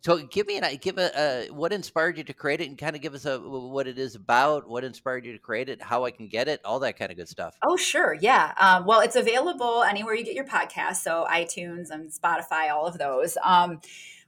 So 0.00 0.18
give 0.18 0.46
me 0.46 0.58
an 0.58 0.64
give 0.82 0.98
a, 0.98 1.48
what 1.50 1.72
inspired 1.72 2.18
you 2.18 2.24
to 2.24 2.34
create 2.34 2.60
it, 2.60 2.68
and 2.68 2.76
kind 2.76 2.94
of 2.94 3.00
give 3.00 3.14
us 3.14 3.24
a 3.24 3.38
what 3.38 3.86
it 3.86 3.98
is 3.98 4.14
about, 4.14 4.68
what 4.68 4.84
inspired 4.84 5.24
you 5.24 5.32
to 5.32 5.38
create 5.38 5.70
it, 5.70 5.80
how 5.80 6.04
I 6.04 6.10
can 6.10 6.28
get 6.28 6.46
it, 6.46 6.60
all 6.62 6.80
that 6.80 6.98
kind 6.98 7.10
of 7.10 7.16
good 7.16 7.28
stuff. 7.28 7.56
Oh, 7.62 7.76
sure, 7.76 8.14
yeah. 8.20 8.52
Um, 8.60 8.84
well, 8.84 9.00
it's 9.00 9.16
available 9.16 9.82
anywhere 9.82 10.14
you 10.14 10.22
get 10.22 10.34
your 10.34 10.44
podcast, 10.44 10.96
so 10.96 11.26
iTunes 11.30 11.88
and 11.90 12.10
Spotify, 12.12 12.70
all 12.70 12.86
of 12.86 12.98
those. 12.98 13.38
Um, 13.42 13.80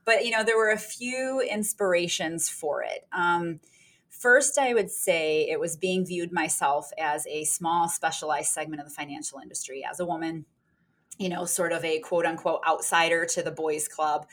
but 0.06 0.24
you 0.24 0.30
know 0.30 0.42
there 0.42 0.56
were 0.56 0.70
a 0.70 0.78
few 0.78 1.40
inspirations 1.40 2.48
for 2.48 2.82
it. 2.82 3.06
Um, 3.12 3.60
first 4.08 4.56
i 4.56 4.72
would 4.72 4.90
say 4.90 5.46
it 5.46 5.60
was 5.60 5.76
being 5.76 6.06
viewed 6.06 6.32
myself 6.32 6.90
as 6.96 7.26
a 7.26 7.44
small 7.44 7.86
specialized 7.86 8.50
segment 8.50 8.80
of 8.80 8.88
the 8.88 8.94
financial 8.94 9.38
industry. 9.38 9.84
As 9.84 10.00
a 10.00 10.06
woman 10.06 10.46
you 11.18 11.28
know 11.28 11.44
sort 11.44 11.72
of 11.72 11.84
a 11.84 11.98
quote 12.00 12.26
unquote 12.26 12.60
outsider 12.66 13.26
to 13.26 13.42
the 13.42 13.50
boys 13.50 13.88
club 13.88 14.26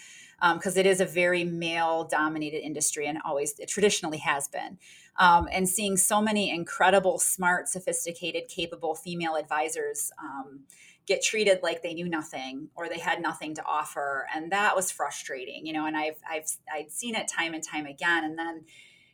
because 0.53 0.75
um, 0.75 0.79
it 0.79 0.85
is 0.85 0.99
a 0.99 1.05
very 1.05 1.43
male 1.45 2.03
dominated 2.03 2.65
industry 2.65 3.07
and 3.07 3.17
always 3.23 3.57
it 3.59 3.69
traditionally 3.69 4.17
has 4.17 4.47
been. 4.47 4.77
Um, 5.17 5.47
and 5.51 5.69
seeing 5.69 5.95
so 5.95 6.21
many 6.21 6.49
incredible 6.49 7.19
smart 7.19 7.69
sophisticated 7.69 8.49
capable 8.49 8.95
female 8.95 9.35
advisors 9.35 10.11
um, 10.21 10.61
get 11.05 11.23
treated 11.23 11.59
like 11.63 11.81
they 11.81 11.93
knew 11.93 12.09
nothing 12.09 12.69
or 12.75 12.89
they 12.89 12.99
had 12.99 13.21
nothing 13.21 13.53
to 13.55 13.63
offer 13.65 14.25
and 14.33 14.51
that 14.53 14.73
was 14.73 14.89
frustrating 14.89 15.65
you 15.65 15.73
know 15.73 15.85
and 15.85 15.97
i've 15.97 16.15
i've 16.31 16.45
i'd 16.73 16.89
seen 16.89 17.13
it 17.13 17.27
time 17.27 17.53
and 17.53 17.63
time 17.63 17.85
again. 17.85 18.23
And 18.23 18.37
then 18.37 18.63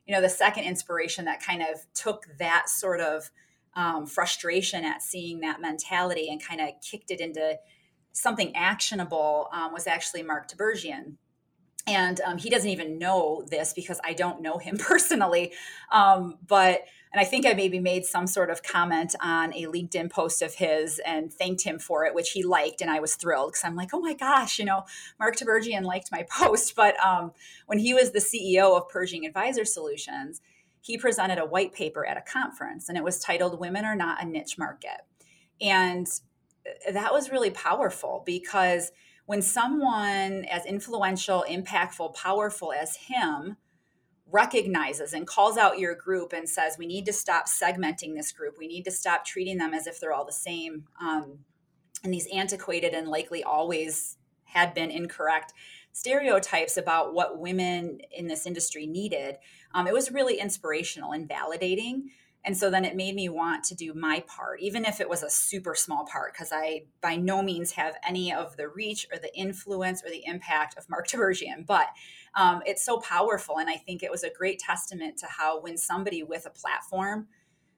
you 0.06 0.16
know 0.16 0.22
the 0.22 0.30
second 0.30 0.64
inspiration 0.64 1.26
that 1.26 1.42
kind 1.42 1.62
of 1.62 1.86
took 1.94 2.26
that 2.40 2.70
sort 2.70 3.00
of 3.00 3.30
um, 3.76 4.08
frustration 4.08 4.84
at 4.84 5.02
seeing 5.02 5.42
that 5.42 5.62
mentality 5.62 6.30
and 6.30 6.44
kind 6.44 6.62
of 6.62 6.70
kicked 6.82 7.12
it 7.12 7.20
into 7.20 7.58
something 8.12 8.56
actionable 8.56 9.50
um, 9.54 9.74
was 9.74 9.88
actually 9.88 10.24
mark 10.24 10.50
tibergien 10.50 11.16
and 11.88 12.22
um, 12.22 12.38
he 12.38 12.50
doesn't 12.50 12.70
even 12.70 12.98
know 12.98 13.44
this 13.50 13.74
because 13.74 14.00
i 14.04 14.14
don't 14.14 14.42
know 14.42 14.58
him 14.58 14.78
personally 14.80 15.52
um, 15.92 16.38
but 16.48 16.86
and 17.12 17.20
I 17.20 17.24
think 17.24 17.46
I 17.46 17.54
maybe 17.54 17.80
made 17.80 18.06
some 18.06 18.28
sort 18.28 18.52
of 18.52 18.62
comment 18.62 19.16
on 19.20 19.52
a 19.54 19.66
LinkedIn 19.66 20.12
post 20.12 20.44
of 20.44 20.54
his 20.54 21.00
and 21.00 21.34
thanked 21.34 21.64
him 21.64 21.80
for 21.80 22.06
it, 22.06 22.14
which 22.14 22.32
he 22.32 22.44
liked. 22.44 22.82
And 22.82 22.92
I 22.92 23.00
was 23.00 23.16
thrilled 23.16 23.52
because 23.52 23.64
I'm 23.64 23.76
like, 23.76 23.90
oh 23.94 24.00
my 24.00 24.14
gosh, 24.14 24.60
you 24.60 24.66
know, 24.66 24.84
Mark 25.20 25.36
Tibergien 25.36 25.84
liked 25.84 26.12
my 26.12 26.26
post. 26.30 26.76
But 26.76 27.00
um, 27.04 27.32
when 27.66 27.80
he 27.80 27.94
was 27.94 28.12
the 28.12 28.20
CEO 28.20 28.78
of 28.78 28.90
Pershing 28.90 29.26
Advisor 29.26 29.66
Solutions, 29.66 30.42
he 30.82 30.98
presented 30.98 31.40
a 31.40 31.46
white 31.46 31.74
paper 31.74 32.06
at 32.06 32.18
a 32.18 32.22
conference 32.22 32.90
and 32.90 32.98
it 32.98 33.04
was 33.04 33.20
titled 33.20 33.60
Women 33.60 33.86
Are 33.86 33.96
Not 33.96 34.24
a 34.24 34.26
Niche 34.26 34.58
Market. 34.58 35.02
And 35.60 36.08
that 36.92 37.14
was 37.14 37.32
really 37.32 37.52
powerful 37.52 38.24
because 38.26 38.92
when 39.26 39.42
someone 39.42 40.46
as 40.46 40.66
influential, 40.66 41.46
impactful, 41.48 42.16
powerful 42.16 42.74
as 42.74 42.96
him, 42.96 43.58
recognizes 44.32 45.14
and 45.14 45.28
calls 45.28 45.58
out 45.58 45.80
your 45.80 45.96
group 45.96 46.34
and 46.34 46.48
says, 46.48 46.78
we 46.78 46.86
need 46.86 47.06
to 47.06 47.14
stop 47.14 47.48
segmenting 47.48 48.16
this 48.16 48.32
group. 48.32 48.56
We 48.58 48.68
need 48.68 48.86
to 48.86 48.92
stop 48.92 49.26
treating 49.26 49.58
them 49.58 49.74
as 49.74 49.88
if 49.88 50.00
they're 50.00 50.14
all 50.14 50.26
the 50.26 50.32
same. 50.32 50.86
Um, 51.02 51.40
and 52.04 52.14
these 52.14 52.28
antiquated 52.34 52.94
and 52.94 53.08
likely 53.08 53.44
always 53.44 54.18
had 54.46 54.74
been 54.74 54.92
incorrect 54.92 55.54
stereotypes 55.92 56.78
about 56.78 57.14
what 57.14 57.40
women 57.40 58.00
in 58.12 58.28
this 58.28 58.46
industry 58.46 58.86
needed. 58.86 59.38
Um, 59.74 59.88
it 59.88 59.94
was 59.94 60.12
really 60.12 60.40
inspirational 60.40 61.12
and 61.12 61.28
validating. 61.28 62.04
And 62.50 62.58
so 62.58 62.72
then 62.72 62.84
it 62.84 62.96
made 62.96 63.14
me 63.14 63.30
want 63.30 63.64
to 63.66 63.76
do 63.76 63.94
my 63.94 64.24
part, 64.26 64.60
even 64.60 64.84
if 64.84 65.00
it 65.00 65.08
was 65.08 65.22
a 65.22 65.30
super 65.30 65.76
small 65.76 66.08
part, 66.12 66.34
because 66.34 66.50
I 66.52 66.86
by 67.00 67.16
no 67.16 67.44
means 67.44 67.74
have 67.74 67.94
any 68.04 68.34
of 68.34 68.58
the 68.58 68.68
reach 68.68 69.06
or 69.14 69.20
the 69.20 69.32
influence 69.38 70.04
or 70.04 70.10
the 70.10 70.26
impact 70.26 70.76
of 70.76 70.90
Mark 70.90 71.08
Tibergien. 71.10 71.68
But 71.68 71.90
um, 72.34 72.64
it's 72.66 72.84
so 72.84 72.98
powerful. 73.02 73.60
And 73.60 73.70
I 73.70 73.76
think 73.76 74.02
it 74.02 74.10
was 74.10 74.24
a 74.24 74.34
great 74.36 74.58
testament 74.58 75.20
to 75.20 75.28
how 75.28 75.62
when 75.62 75.78
somebody 75.78 76.24
with 76.24 76.48
a 76.48 76.50
platform 76.50 77.28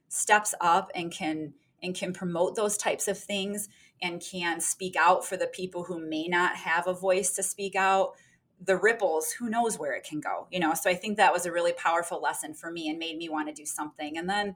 steps 0.08 0.56
up 0.62 0.90
and 0.96 1.12
can 1.12 1.54
and 1.84 1.94
can 1.94 2.14
promote 2.14 2.56
those 2.56 2.78
types 2.78 3.10
of 3.10 3.20
things 3.20 3.68
and 4.02 4.22
can 4.22 4.62
speak 4.62 4.96
out 4.96 5.26
for 5.26 5.36
the 5.36 5.48
people 5.48 5.84
who 5.84 6.00
may 6.00 6.30
not 6.30 6.56
have 6.56 6.88
a 6.88 6.94
voice 6.94 7.32
to 7.32 7.44
speak 7.44 7.76
out 7.76 8.14
the 8.64 8.78
ripples 8.78 9.32
who 9.32 9.50
knows 9.50 9.80
where 9.80 9.94
it 9.94 10.04
can 10.04 10.20
go 10.20 10.48
you 10.52 10.60
know 10.60 10.74
so 10.74 10.90
i 10.90 10.96
think 10.96 11.18
that 11.18 11.34
was 11.34 11.46
a 11.46 11.52
really 11.52 11.74
powerful 11.74 12.22
lesson 12.22 12.54
for 12.54 12.72
me 12.72 12.90
and 12.90 13.00
made 13.00 13.18
me 13.18 13.30
want 13.30 13.48
to 13.48 13.54
do 13.54 13.66
something 13.66 14.18
and 14.18 14.30
then 14.30 14.56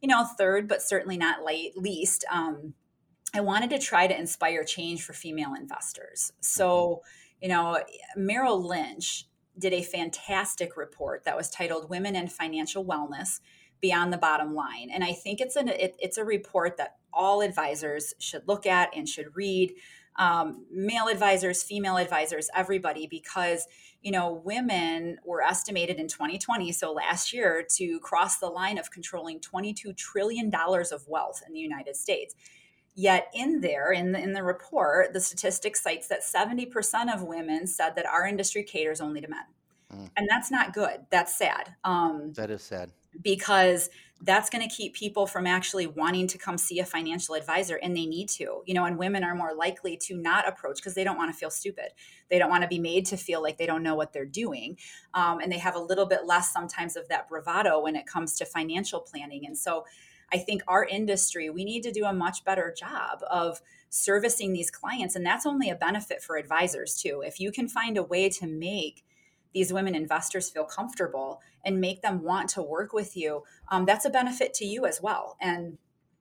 you 0.00 0.08
know 0.08 0.24
third 0.24 0.68
but 0.68 0.82
certainly 0.82 1.16
not 1.16 1.44
late, 1.44 1.76
least 1.76 2.24
um, 2.30 2.74
i 3.34 3.40
wanted 3.40 3.70
to 3.70 3.78
try 3.78 4.06
to 4.06 4.18
inspire 4.18 4.64
change 4.64 5.02
for 5.02 5.12
female 5.12 5.54
investors 5.54 6.32
so 6.40 7.02
you 7.44 7.50
know, 7.50 7.78
Merrill 8.16 8.66
Lynch 8.66 9.26
did 9.58 9.74
a 9.74 9.82
fantastic 9.82 10.78
report 10.78 11.24
that 11.24 11.36
was 11.36 11.50
titled 11.50 11.90
Women 11.90 12.16
and 12.16 12.32
Financial 12.32 12.82
Wellness 12.82 13.40
Beyond 13.82 14.14
the 14.14 14.18
Bottom 14.18 14.54
Line. 14.54 14.88
And 14.90 15.04
I 15.04 15.12
think 15.12 15.42
it's 15.42 15.54
an 15.54 15.68
it, 15.68 15.94
it's 15.98 16.16
a 16.16 16.24
report 16.24 16.78
that 16.78 16.96
all 17.12 17.42
advisors 17.42 18.14
should 18.18 18.48
look 18.48 18.64
at 18.64 18.96
and 18.96 19.06
should 19.06 19.36
read. 19.36 19.74
Um, 20.16 20.64
male 20.70 21.08
advisors, 21.08 21.62
female 21.62 21.96
advisors, 21.96 22.48
everybody, 22.54 23.06
because 23.06 23.66
you 24.02 24.12
know 24.12 24.42
women 24.44 25.18
were 25.24 25.42
estimated 25.42 25.96
in 25.96 26.08
2020, 26.08 26.72
so 26.72 26.92
last 26.92 27.32
year, 27.32 27.66
to 27.76 27.98
cross 28.00 28.38
the 28.38 28.46
line 28.46 28.78
of 28.78 28.90
controlling 28.90 29.40
22 29.40 29.92
trillion 29.94 30.50
dollars 30.50 30.92
of 30.92 31.06
wealth 31.08 31.42
in 31.46 31.52
the 31.52 31.60
United 31.60 31.96
States. 31.96 32.34
Yet 32.96 33.28
in 33.34 33.60
there, 33.60 33.90
in 33.90 34.12
the, 34.12 34.20
in 34.20 34.34
the 34.34 34.44
report, 34.44 35.12
the 35.12 35.20
statistic 35.20 35.76
cites 35.76 36.06
that 36.08 36.20
70% 36.22 37.12
of 37.12 37.24
women 37.24 37.66
said 37.66 37.96
that 37.96 38.06
our 38.06 38.24
industry 38.24 38.62
caters 38.62 39.00
only 39.00 39.20
to 39.20 39.26
men. 39.26 39.44
Mm. 39.92 40.10
And 40.16 40.28
that's 40.30 40.50
not 40.50 40.72
good. 40.72 41.00
That's 41.10 41.36
sad. 41.36 41.74
Um, 41.82 42.32
that 42.34 42.50
is 42.50 42.62
sad. 42.62 42.92
Because 43.20 43.90
that's 44.22 44.48
going 44.48 44.66
to 44.66 44.74
keep 44.74 44.94
people 44.94 45.26
from 45.26 45.46
actually 45.46 45.86
wanting 45.86 46.26
to 46.26 46.38
come 46.38 46.56
see 46.56 46.78
a 46.78 46.84
financial 46.84 47.34
advisor 47.34 47.76
and 47.76 47.96
they 47.96 48.06
need 48.06 48.28
to 48.28 48.62
you 48.64 48.72
know 48.72 48.84
and 48.84 48.98
women 48.98 49.24
are 49.24 49.34
more 49.34 49.54
likely 49.54 49.96
to 49.96 50.16
not 50.16 50.48
approach 50.48 50.76
because 50.76 50.94
they 50.94 51.04
don't 51.04 51.16
want 51.16 51.32
to 51.32 51.36
feel 51.36 51.50
stupid 51.50 51.88
they 52.30 52.38
don't 52.38 52.50
want 52.50 52.62
to 52.62 52.68
be 52.68 52.78
made 52.78 53.04
to 53.04 53.16
feel 53.16 53.42
like 53.42 53.58
they 53.58 53.66
don't 53.66 53.82
know 53.82 53.94
what 53.94 54.12
they're 54.12 54.24
doing 54.24 54.76
um, 55.14 55.40
and 55.40 55.50
they 55.50 55.58
have 55.58 55.74
a 55.74 55.80
little 55.80 56.06
bit 56.06 56.26
less 56.26 56.52
sometimes 56.52 56.96
of 56.96 57.08
that 57.08 57.28
bravado 57.28 57.80
when 57.80 57.96
it 57.96 58.06
comes 58.06 58.34
to 58.36 58.44
financial 58.44 59.00
planning 59.00 59.44
and 59.46 59.58
so 59.58 59.84
I 60.32 60.38
think 60.38 60.62
our 60.66 60.84
industry, 60.84 61.50
we 61.50 61.64
need 61.64 61.82
to 61.82 61.92
do 61.92 62.04
a 62.04 62.12
much 62.12 62.44
better 62.44 62.74
job 62.76 63.20
of 63.30 63.60
servicing 63.88 64.52
these 64.52 64.70
clients. 64.70 65.14
And 65.14 65.24
that's 65.24 65.46
only 65.46 65.70
a 65.70 65.76
benefit 65.76 66.22
for 66.22 66.36
advisors, 66.36 66.96
too. 66.96 67.22
If 67.24 67.38
you 67.38 67.52
can 67.52 67.68
find 67.68 67.96
a 67.96 68.02
way 68.02 68.28
to 68.30 68.46
make 68.46 69.04
these 69.54 69.72
women 69.72 69.94
investors 69.94 70.50
feel 70.50 70.64
comfortable 70.64 71.40
and 71.64 71.80
make 71.80 72.02
them 72.02 72.22
want 72.22 72.50
to 72.50 72.62
work 72.62 72.92
with 72.92 73.16
you, 73.16 73.44
um, 73.68 73.86
that's 73.86 74.04
a 74.04 74.10
benefit 74.10 74.52
to 74.54 74.64
you 74.64 74.84
as 74.84 75.00
well. 75.00 75.36
And 75.40 75.78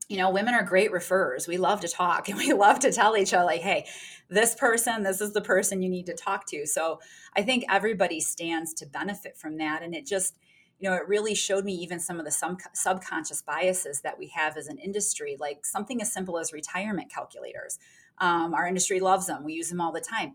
you 0.10 0.18
know, 0.18 0.30
women 0.30 0.54
are 0.54 0.64
great 0.64 0.92
referrers. 0.92 1.48
We 1.48 1.58
love 1.58 1.80
to 1.82 1.88
talk 1.88 2.30
and 2.30 2.38
we 2.38 2.54
love 2.54 2.80
to 2.80 2.92
tell 2.92 3.18
each 3.18 3.34
other, 3.34 3.46
like, 3.46 3.62
hey, 3.62 3.88
this 4.30 4.56
person, 4.56 5.04
this 5.04 5.22
is 5.22 5.34
the 5.34 5.42
person 5.42 5.82
you 5.82 5.90
need 5.90 6.06
to 6.08 6.16
talk 6.16 6.46
to. 6.48 6.66
So 6.66 7.00
I 7.36 7.42
think 7.42 7.66
everybody 7.70 8.20
stands 8.20 8.74
to 8.76 8.86
benefit 8.86 9.38
from 9.38 9.58
that. 9.58 9.82
And 9.82 9.96
it 9.96 10.06
just, 10.06 10.38
you 10.80 10.90
know, 10.90 10.96
it 10.96 11.08
really 11.08 11.36
showed 11.36 11.66
me 11.66 11.74
even 11.76 12.00
some 12.00 12.20
of 12.20 12.26
the 12.26 12.32
sub- 12.32 12.60
subconscious 12.74 13.42
biases 13.42 14.02
that 14.02 14.20
we 14.20 14.28
have 14.36 14.58
as 14.58 14.68
an 14.68 14.78
industry, 14.78 15.38
like 15.40 15.66
something 15.66 16.02
as 16.02 16.12
simple 16.12 16.38
as 16.38 16.52
retirement 16.52 17.12
calculators. 17.12 17.80
Um, 18.18 18.54
our 18.54 18.68
industry 18.68 19.00
loves 19.00 19.28
them, 19.28 19.44
we 19.44 19.54
use 19.54 19.70
them 19.70 19.82
all 19.82 19.92
the 19.92 20.02
time. 20.02 20.34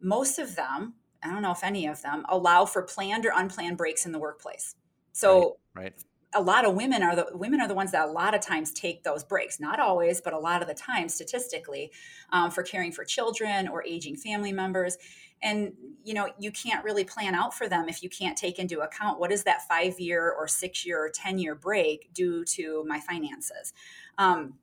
Most 0.00 0.38
of 0.38 0.56
them, 0.56 0.94
I 1.22 1.30
don't 1.30 1.42
know 1.42 1.52
if 1.52 1.64
any 1.64 1.86
of 1.86 2.02
them, 2.02 2.24
allow 2.28 2.64
for 2.64 2.82
planned 2.82 3.26
or 3.26 3.32
unplanned 3.34 3.76
breaks 3.76 4.06
in 4.06 4.12
the 4.12 4.18
workplace. 4.18 4.74
So, 5.12 5.58
right. 5.74 5.84
right. 5.84 5.94
a 6.34 6.42
lot 6.42 6.64
of 6.64 6.74
women 6.74 7.02
are 7.02 7.16
the 7.16 7.26
women 7.32 7.60
are 7.60 7.66
the 7.66 7.74
ones 7.74 7.92
that 7.92 8.08
a 8.08 8.10
lot 8.10 8.34
of 8.34 8.40
times 8.40 8.72
take 8.72 9.02
those 9.02 9.24
breaks 9.24 9.58
not 9.58 9.80
always 9.80 10.20
but 10.20 10.34
a 10.34 10.38
lot 10.38 10.60
of 10.60 10.68
the 10.68 10.74
time 10.74 11.08
statistically 11.08 11.90
um, 12.30 12.50
for 12.50 12.62
caring 12.62 12.92
for 12.92 13.04
children 13.04 13.66
or 13.66 13.82
aging 13.82 14.14
family 14.14 14.52
members 14.52 14.98
and 15.42 15.72
you 16.04 16.14
know 16.14 16.28
you 16.38 16.50
can't 16.50 16.84
really 16.84 17.04
plan 17.04 17.34
out 17.34 17.54
for 17.54 17.68
them 17.68 17.88
if 17.88 18.02
you 18.02 18.10
can't 18.10 18.36
take 18.36 18.58
into 18.58 18.80
account 18.80 19.18
what 19.18 19.32
is 19.32 19.44
that 19.44 19.66
five 19.68 19.98
year 19.98 20.30
or 20.30 20.46
six 20.46 20.84
year 20.84 21.02
or 21.02 21.08
ten 21.08 21.38
year 21.38 21.54
break 21.54 22.12
due 22.12 22.44
to 22.44 22.84
my 22.86 23.00
finances 23.00 23.72
um, 24.18 24.54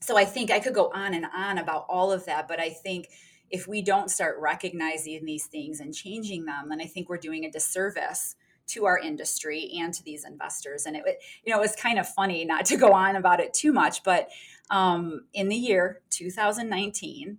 so 0.00 0.16
i 0.16 0.24
think 0.24 0.50
i 0.50 0.58
could 0.58 0.74
go 0.74 0.90
on 0.94 1.14
and 1.14 1.26
on 1.34 1.58
about 1.58 1.86
all 1.88 2.10
of 2.10 2.24
that 2.26 2.48
but 2.48 2.60
i 2.60 2.70
think 2.70 3.08
if 3.50 3.68
we 3.68 3.82
don't 3.82 4.10
start 4.10 4.36
recognizing 4.40 5.24
these 5.24 5.46
things 5.46 5.80
and 5.80 5.94
changing 5.94 6.44
them 6.44 6.68
then 6.68 6.80
i 6.80 6.86
think 6.86 7.08
we're 7.08 7.16
doing 7.16 7.44
a 7.44 7.50
disservice 7.50 8.36
to 8.66 8.86
our 8.86 8.98
industry 8.98 9.70
and 9.78 9.92
to 9.94 10.02
these 10.02 10.24
investors. 10.24 10.86
And 10.86 10.96
it, 10.96 11.04
you 11.44 11.52
know, 11.52 11.58
it 11.58 11.62
was 11.62 11.76
kind 11.76 11.98
of 11.98 12.08
funny 12.08 12.44
not 12.44 12.64
to 12.66 12.76
go 12.76 12.92
on 12.92 13.16
about 13.16 13.40
it 13.40 13.52
too 13.52 13.72
much, 13.72 14.02
but 14.02 14.28
um, 14.70 15.24
in 15.32 15.48
the 15.48 15.56
year 15.56 16.00
2019, 16.10 17.38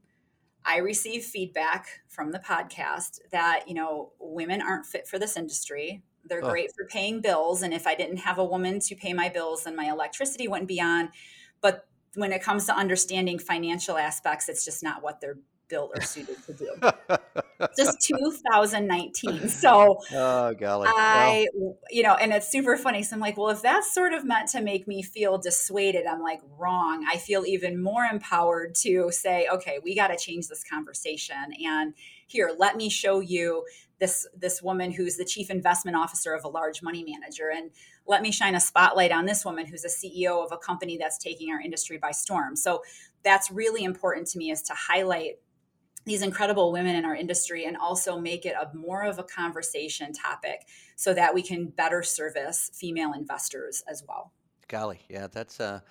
I 0.63 0.77
received 0.77 1.25
feedback 1.25 2.01
from 2.07 2.31
the 2.31 2.39
podcast 2.39 3.19
that, 3.31 3.67
you 3.67 3.73
know, 3.73 4.11
women 4.19 4.61
aren't 4.61 4.85
fit 4.85 5.07
for 5.07 5.19
this 5.19 5.37
industry. 5.37 6.03
They're 6.27 6.43
oh. 6.43 6.49
great 6.49 6.71
for 6.75 6.85
paying 6.85 7.21
bills. 7.21 7.61
And 7.61 7.73
if 7.73 7.85
I 7.85 7.95
didn't 7.95 8.17
have 8.17 8.39
a 8.39 8.45
woman 8.45 8.79
to 8.81 8.95
pay 8.95 9.13
my 9.13 9.29
bills, 9.29 9.63
then 9.63 9.75
my 9.75 9.85
electricity 9.85 10.47
wouldn't 10.47 10.67
be 10.67 10.81
on. 10.81 11.09
But 11.61 11.87
when 12.15 12.31
it 12.31 12.41
comes 12.41 12.65
to 12.65 12.75
understanding 12.75 13.37
financial 13.37 13.97
aspects, 13.97 14.49
it's 14.49 14.65
just 14.65 14.81
not 14.81 15.03
what 15.03 15.21
they're 15.21 15.37
built 15.67 15.91
or 15.95 16.01
suited 16.01 16.37
to 16.45 16.53
do. 16.53 16.75
Just 17.77 18.01
2019. 18.01 19.49
So, 19.55 19.99
oh 20.13 20.53
golly, 20.53 20.89
I, 20.91 21.47
you 21.89 22.03
know, 22.03 22.15
and 22.15 22.33
it's 22.33 22.51
super 22.51 22.77
funny. 22.77 23.03
So 23.03 23.15
I'm 23.15 23.19
like, 23.19 23.37
well, 23.37 23.49
if 23.49 23.61
that's 23.61 23.93
sort 23.93 24.13
of 24.13 24.25
meant 24.25 24.49
to 24.49 24.61
make 24.61 24.87
me 24.87 25.01
feel 25.01 25.37
dissuaded, 25.37 26.05
I'm 26.05 26.21
like, 26.21 26.41
wrong. 26.57 27.05
I 27.09 27.17
feel 27.17 27.45
even 27.45 27.81
more 27.81 28.03
empowered 28.03 28.75
to 28.81 29.11
say, 29.11 29.47
okay, 29.51 29.79
we 29.83 29.95
got 29.95 30.07
to 30.07 30.17
change 30.17 30.47
this 30.47 30.63
conversation. 30.63 31.35
And 31.65 31.93
here, 32.27 32.51
let 32.57 32.75
me 32.75 32.89
show 32.89 33.19
you 33.21 33.65
this 33.99 34.27
this 34.37 34.61
woman 34.61 34.91
who's 34.91 35.15
the 35.15 35.25
chief 35.25 35.49
investment 35.49 35.95
officer 35.95 36.33
of 36.33 36.43
a 36.43 36.49
large 36.49 36.81
money 36.81 37.05
manager 37.07 37.49
and 37.55 37.71
let 38.07 38.21
me 38.21 38.31
shine 38.31 38.55
a 38.55 38.59
spotlight 38.59 39.11
on 39.11 39.25
this 39.25 39.45
woman 39.45 39.65
who's 39.65 39.85
a 39.85 39.87
CEO 39.87 40.43
of 40.45 40.51
a 40.51 40.57
company 40.57 40.97
that's 40.97 41.17
taking 41.17 41.49
our 41.51 41.59
industry 41.59 41.97
by 41.97 42.11
storm. 42.11 42.55
So 42.55 42.83
that's 43.23 43.49
really 43.49 43.83
important 43.83 44.27
to 44.27 44.37
me 44.37 44.51
is 44.51 44.61
to 44.63 44.73
highlight 44.73 45.39
these 46.05 46.21
incredible 46.21 46.71
women 46.71 46.95
in 46.95 47.03
our 47.03 47.15
industry 47.15 47.65
and 47.65 47.75
also 47.75 48.19
make 48.19 48.45
it 48.45 48.55
a 48.59 48.75
more 48.75 49.03
of 49.03 49.19
a 49.19 49.23
conversation 49.23 50.13
topic 50.13 50.67
so 50.95 51.13
that 51.13 51.33
we 51.33 51.41
can 51.41 51.65
better 51.65 52.03
service 52.03 52.71
female 52.73 53.13
investors 53.13 53.83
as 53.87 54.03
well. 54.07 54.31
Golly, 54.67 54.99
yeah, 55.09 55.27
that's 55.27 55.59
uh, 55.59 55.81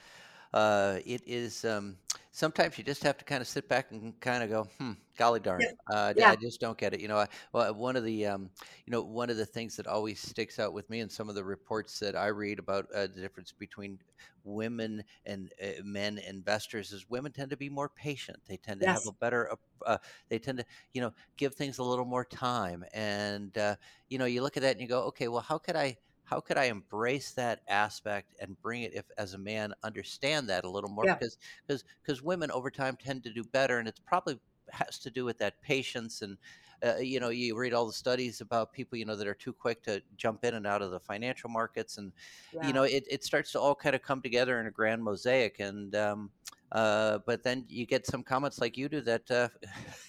uh, 0.55 1.01
it 1.05 1.21
is. 1.27 1.65
Um, 1.65 1.97
sometimes 2.35 2.77
you 2.79 2.85
just 2.85 3.03
have 3.03 3.17
to 3.17 3.25
kind 3.25 3.41
of 3.41 3.47
sit 3.47 3.69
back 3.69 3.93
and 3.93 4.19
kind 4.21 4.43
of 4.43 4.51
go, 4.51 4.69
hmm, 4.79 4.93
golly 5.17 5.41
darn, 5.41 5.63
uh, 5.93 6.13
yeah. 6.17 6.31
I 6.31 6.37
just 6.37 6.61
don't 6.61 6.77
get 6.77 6.93
it. 6.93 7.01
You 7.01 7.09
know, 7.09 7.19
I, 7.19 7.29
well, 7.53 7.73
one 7.75 7.97
of 7.97 8.05
the, 8.05 8.27
um, 8.27 8.51
you 8.87 8.91
know, 8.91 9.03
one 9.03 9.31
of 9.31 9.37
the 9.37 9.47
things 9.47 9.77
that 9.77 9.87
always 9.87 10.21
sticks 10.21 10.59
out 10.59 10.73
with 10.73 10.91
me 10.91 11.01
in 11.01 11.09
some 11.09 11.29
of 11.29 11.37
the 11.37 11.45
reports 11.45 11.99
that 12.01 12.17
I 12.17 12.27
read 12.29 12.59
about 12.59 12.87
uh, 12.93 13.03
the 13.03 13.21
difference 13.21 13.53
between 13.53 13.99
women 14.43 15.05
and 15.27 15.53
uh, 15.63 15.83
men 15.85 16.19
investors 16.19 16.93
is 16.93 17.09
women 17.09 17.31
tend 17.31 17.51
to 17.51 17.57
be 17.57 17.69
more 17.69 17.89
patient. 17.89 18.39
They 18.49 18.57
tend 18.57 18.81
to 18.81 18.87
yes. 18.87 19.05
have 19.05 19.15
a 19.15 19.17
better, 19.19 19.51
uh, 19.87 19.99
they 20.29 20.41
tend 20.41 20.59
to, 20.59 20.65
you 20.93 21.01
know, 21.01 21.13
give 21.37 21.55
things 21.55 21.79
a 21.79 21.85
little 21.85 22.05
more 22.05 22.25
time. 22.25 22.85
And, 22.93 23.57
uh, 23.57 23.77
you 24.09 24.19
know, 24.19 24.27
you 24.27 24.43
look 24.43 24.57
at 24.57 24.63
that 24.63 24.73
and 24.73 24.81
you 24.81 24.89
go, 24.89 25.03
okay, 25.05 25.29
well, 25.29 25.41
how 25.41 25.59
could 25.59 25.77
I, 25.77 25.97
how 26.25 26.41
could 26.41 26.57
I 26.57 26.65
embrace 26.65 27.33
that 27.33 27.61
aspect 27.69 28.35
and 28.41 28.61
bring 28.61 28.83
it 28.83 28.95
if 28.95 29.05
as 29.19 29.35
a 29.35 29.39
man 29.39 29.75
understand 29.83 30.49
that 30.49 30.65
a 30.65 30.71
little 30.71 30.91
more 30.91 31.05
yeah. 31.05 31.15
because 31.15 31.37
because 31.67 31.85
because 32.03 32.23
women 32.23 32.51
over 32.51 32.71
time 32.71 32.97
tend 32.97 33.23
to 33.25 33.33
do 33.33 33.45
better 33.45 33.79
and 33.79 33.87
it's 33.87 34.01
probably 34.01 34.39
has 34.71 34.99
to 35.01 35.11
do 35.11 35.25
with 35.25 35.39
that 35.39 35.61
patience 35.61 36.23
and 36.23 36.39
uh, 36.85 36.97
you 36.97 37.21
know 37.21 37.29
you 37.29 37.57
read 37.57 37.73
all 37.73 37.87
the 37.87 37.93
studies 37.93 38.41
about 38.41 38.73
people 38.73 38.99
you 38.99 39.05
know 39.05 39.17
that 39.17 39.27
are 39.27 39.35
too 39.35 39.53
quick 39.53 39.83
to 39.83 40.03
jump 40.17 40.45
in 40.45 40.55
and 40.55 40.67
out 40.67 40.83
of 40.83 40.91
the 40.91 41.01
financial 41.01 41.49
markets 41.49 41.99
and 41.99 42.13
yeah. 42.53 42.67
you 42.67 42.73
know 42.73 42.83
it, 42.83 43.05
it 43.11 43.23
starts 43.23 43.53
to 43.53 43.61
all 43.61 43.75
kind 43.75 43.95
of 43.95 44.03
come 44.03 44.21
together 44.21 44.61
in 44.61 44.67
a 44.67 44.71
grand 44.71 45.03
mosaic 45.03 45.61
and 45.61 45.95
um, 45.95 46.31
uh, 46.73 47.19
but 47.27 47.43
then 47.45 47.65
you 47.69 47.87
get 47.87 48.07
some 48.07 48.23
comments 48.23 48.61
like 48.61 48.77
you 48.77 48.89
do 48.89 49.01
that 49.01 49.31
uh, 49.31 49.49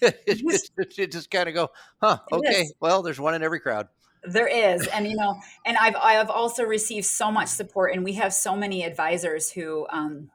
it, 0.26 0.38
just, 0.38 0.72
just 1.10 1.30
kind 1.30 1.48
of 1.48 1.54
go 1.54 1.68
huh 2.02 2.18
okay 2.32 2.66
well 2.80 3.02
there's 3.02 3.20
one 3.20 3.34
in 3.34 3.42
every 3.42 3.60
crowd 3.60 3.88
there 4.26 4.48
is, 4.48 4.86
and 4.88 5.06
you 5.06 5.16
know, 5.16 5.40
and 5.64 5.76
I've 5.76 5.96
I've 5.96 6.30
also 6.30 6.64
received 6.64 7.06
so 7.06 7.30
much 7.30 7.48
support, 7.48 7.94
and 7.94 8.04
we 8.04 8.14
have 8.14 8.32
so 8.32 8.56
many 8.56 8.84
advisors 8.84 9.50
who, 9.50 9.86
um, 9.90 10.30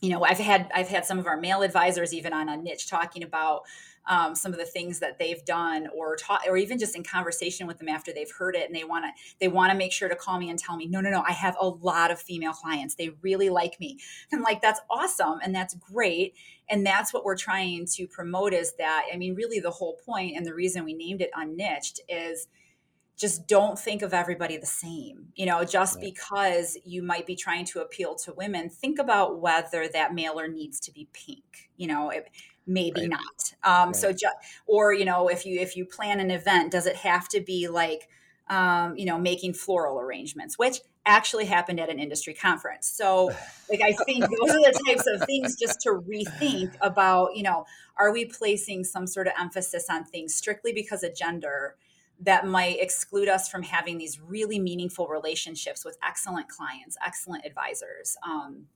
you 0.00 0.10
know, 0.10 0.24
I've 0.24 0.38
had 0.38 0.70
I've 0.74 0.88
had 0.88 1.04
some 1.04 1.18
of 1.18 1.26
our 1.26 1.36
male 1.36 1.62
advisors 1.62 2.14
even 2.14 2.32
on 2.32 2.48
a 2.48 2.56
niche 2.56 2.88
talking 2.88 3.22
about 3.22 3.62
um, 4.06 4.34
some 4.34 4.52
of 4.52 4.58
the 4.58 4.66
things 4.66 4.98
that 4.98 5.18
they've 5.18 5.44
done, 5.44 5.88
or 5.94 6.16
taught, 6.16 6.42
or 6.46 6.56
even 6.56 6.78
just 6.78 6.94
in 6.94 7.02
conversation 7.02 7.66
with 7.66 7.78
them 7.78 7.88
after 7.88 8.12
they've 8.12 8.30
heard 8.30 8.54
it, 8.54 8.66
and 8.66 8.76
they 8.76 8.84
want 8.84 9.04
to 9.04 9.10
they 9.40 9.48
want 9.48 9.72
to 9.72 9.78
make 9.78 9.92
sure 9.92 10.08
to 10.08 10.16
call 10.16 10.38
me 10.38 10.50
and 10.50 10.58
tell 10.58 10.76
me, 10.76 10.86
no, 10.86 11.00
no, 11.00 11.10
no, 11.10 11.24
I 11.26 11.32
have 11.32 11.56
a 11.58 11.66
lot 11.66 12.10
of 12.10 12.20
female 12.20 12.52
clients. 12.52 12.94
They 12.94 13.10
really 13.22 13.48
like 13.50 13.80
me. 13.80 13.98
I'm 14.32 14.42
like, 14.42 14.60
that's 14.60 14.80
awesome, 14.90 15.38
and 15.42 15.54
that's 15.54 15.74
great, 15.74 16.34
and 16.68 16.84
that's 16.84 17.12
what 17.14 17.24
we're 17.24 17.36
trying 17.36 17.86
to 17.94 18.06
promote. 18.06 18.52
Is 18.52 18.74
that 18.78 19.06
I 19.12 19.16
mean, 19.16 19.34
really, 19.34 19.60
the 19.60 19.70
whole 19.70 19.94
point 20.04 20.36
and 20.36 20.44
the 20.44 20.54
reason 20.54 20.84
we 20.84 20.94
named 20.94 21.22
it 21.22 21.30
unniched 21.34 22.00
is 22.08 22.46
just 23.16 23.46
don't 23.46 23.78
think 23.78 24.02
of 24.02 24.12
everybody 24.12 24.56
the 24.56 24.66
same. 24.66 25.28
You 25.34 25.46
know, 25.46 25.64
just 25.64 25.96
right. 25.96 26.04
because 26.04 26.76
you 26.84 27.02
might 27.02 27.26
be 27.26 27.36
trying 27.36 27.64
to 27.66 27.80
appeal 27.80 28.14
to 28.16 28.32
women, 28.32 28.68
think 28.68 28.98
about 28.98 29.40
whether 29.40 29.88
that 29.88 30.14
mailer 30.14 30.48
needs 30.48 30.80
to 30.80 30.92
be 30.92 31.08
pink. 31.12 31.70
You 31.76 31.86
know, 31.86 32.10
it, 32.10 32.28
maybe 32.66 33.02
right. 33.02 33.10
not. 33.10 33.54
Um, 33.62 33.88
right. 33.88 33.96
So, 33.96 34.12
ju- 34.12 34.26
or 34.66 34.92
you 34.92 35.04
know, 35.04 35.28
if 35.28 35.46
you 35.46 35.60
if 35.60 35.76
you 35.76 35.84
plan 35.84 36.20
an 36.20 36.30
event, 36.30 36.72
does 36.72 36.86
it 36.86 36.96
have 36.96 37.28
to 37.28 37.40
be 37.40 37.68
like, 37.68 38.08
um, 38.48 38.96
you 38.96 39.06
know, 39.06 39.18
making 39.18 39.54
floral 39.54 40.00
arrangements, 40.00 40.58
which 40.58 40.80
actually 41.06 41.44
happened 41.44 41.78
at 41.78 41.90
an 41.90 41.98
industry 41.98 42.34
conference. 42.34 42.86
So, 42.88 43.30
like, 43.70 43.80
I 43.82 43.92
think 44.04 44.22
those 44.40 44.50
are 44.50 44.60
the 44.60 44.82
types 44.86 45.06
of 45.06 45.26
things 45.26 45.56
just 45.56 45.80
to 45.82 45.90
rethink 45.90 46.74
about. 46.80 47.36
You 47.36 47.42
know, 47.44 47.66
are 47.98 48.12
we 48.12 48.24
placing 48.24 48.84
some 48.84 49.06
sort 49.06 49.26
of 49.26 49.34
emphasis 49.38 49.86
on 49.90 50.04
things 50.04 50.34
strictly 50.34 50.72
because 50.72 51.02
of 51.02 51.14
gender? 51.14 51.76
That 52.24 52.46
might 52.46 52.80
exclude 52.80 53.28
us 53.28 53.48
from 53.48 53.62
having 53.62 53.98
these 53.98 54.20
really 54.20 54.58
meaningful 54.58 55.08
relationships 55.08 55.84
with 55.84 55.96
excellent 56.06 56.48
clients, 56.48 56.96
excellent 57.04 57.44
advisors. 57.44 58.16
Um, 58.26 58.66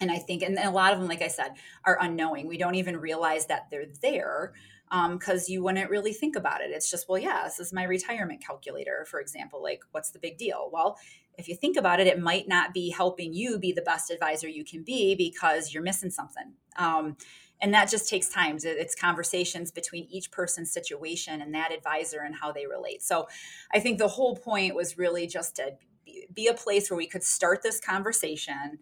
and 0.00 0.10
I 0.10 0.18
think, 0.18 0.42
and 0.42 0.58
a 0.58 0.70
lot 0.70 0.92
of 0.92 0.98
them, 0.98 1.08
like 1.08 1.22
I 1.22 1.28
said, 1.28 1.52
are 1.84 1.98
unknowing. 2.00 2.48
We 2.48 2.58
don't 2.58 2.74
even 2.74 2.96
realize 2.96 3.46
that 3.46 3.68
they're 3.70 3.86
there 4.02 4.52
because 4.90 5.48
um, 5.48 5.52
you 5.52 5.62
wouldn't 5.62 5.90
really 5.90 6.12
think 6.12 6.36
about 6.36 6.60
it. 6.60 6.70
It's 6.70 6.90
just, 6.90 7.08
well, 7.08 7.18
yeah, 7.18 7.42
this 7.44 7.58
is 7.58 7.72
my 7.72 7.84
retirement 7.84 8.44
calculator, 8.44 9.06
for 9.10 9.20
example. 9.20 9.62
Like, 9.62 9.80
what's 9.92 10.10
the 10.10 10.18
big 10.18 10.36
deal? 10.36 10.68
Well, 10.72 10.98
if 11.36 11.48
you 11.48 11.56
think 11.56 11.76
about 11.76 12.00
it, 12.00 12.06
it 12.06 12.20
might 12.20 12.46
not 12.48 12.72
be 12.72 12.90
helping 12.90 13.32
you 13.32 13.58
be 13.58 13.72
the 13.72 13.82
best 13.82 14.10
advisor 14.10 14.48
you 14.48 14.64
can 14.64 14.84
be 14.84 15.14
because 15.16 15.72
you're 15.72 15.82
missing 15.82 16.10
something. 16.10 16.52
Um, 16.76 17.16
and 17.64 17.72
that 17.72 17.88
just 17.88 18.10
takes 18.10 18.28
time. 18.28 18.58
It's 18.62 18.94
conversations 18.94 19.70
between 19.70 20.06
each 20.10 20.30
person's 20.30 20.70
situation 20.70 21.40
and 21.40 21.54
that 21.54 21.72
advisor 21.72 22.20
and 22.20 22.34
how 22.34 22.52
they 22.52 22.66
relate. 22.66 23.02
So 23.02 23.26
i 23.72 23.80
think 23.80 23.98
the 23.98 24.08
whole 24.08 24.36
point 24.36 24.74
was 24.74 24.98
really 24.98 25.26
just 25.26 25.56
to 25.56 25.72
be 26.34 26.46
a 26.46 26.54
place 26.54 26.90
where 26.90 26.98
we 26.98 27.06
could 27.06 27.24
start 27.24 27.62
this 27.62 27.80
conversation 27.80 28.78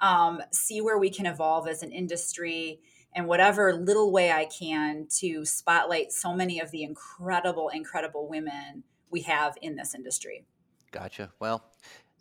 um, 0.00 0.42
see 0.52 0.82
where 0.82 0.98
we 0.98 1.08
can 1.08 1.24
evolve 1.24 1.66
as 1.66 1.82
an 1.82 1.90
industry 1.90 2.80
and 3.14 3.26
whatever 3.26 3.72
little 3.72 4.12
way 4.12 4.30
i 4.30 4.44
can 4.44 5.06
to 5.08 5.44
spotlight 5.46 6.12
so 6.12 6.34
many 6.34 6.60
of 6.60 6.70
the 6.70 6.82
incredible 6.82 7.70
incredible 7.70 8.28
women 8.28 8.82
we 9.10 9.22
have 9.22 9.54
in 9.62 9.76
this 9.76 9.94
industry. 9.94 10.44
Gotcha. 10.90 11.32
Well 11.40 11.64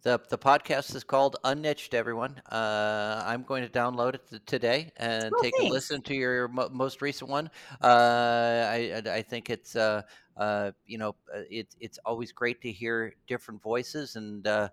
the, 0.05 0.21
the 0.29 0.37
podcast 0.37 0.95
is 0.95 1.03
called 1.03 1.37
Unniched, 1.43 1.95
everyone. 1.95 2.39
Uh, 2.51 3.23
I'm 3.25 3.41
going 3.41 3.63
to 3.63 3.69
download 3.69 4.13
it 4.13 4.45
today 4.45 4.91
and 4.97 5.33
oh, 5.35 5.41
take 5.41 5.55
thanks. 5.57 5.71
a 5.71 5.73
listen 5.73 6.01
to 6.03 6.13
your 6.13 6.47
mo- 6.47 6.69
most 6.71 7.01
recent 7.01 7.27
one. 7.27 7.49
Uh, 7.81 8.67
I, 8.69 9.01
I 9.03 9.23
think 9.23 9.49
it's, 9.49 9.75
uh, 9.75 10.03
uh 10.37 10.71
you 10.85 10.99
know, 10.99 11.15
uh, 11.35 11.41
it, 11.49 11.75
it's 11.79 11.97
always 12.05 12.31
great 12.31 12.61
to 12.61 12.71
hear 12.71 13.15
different 13.25 13.63
voices 13.63 14.15
and 14.15 14.45
uh, 14.45 14.69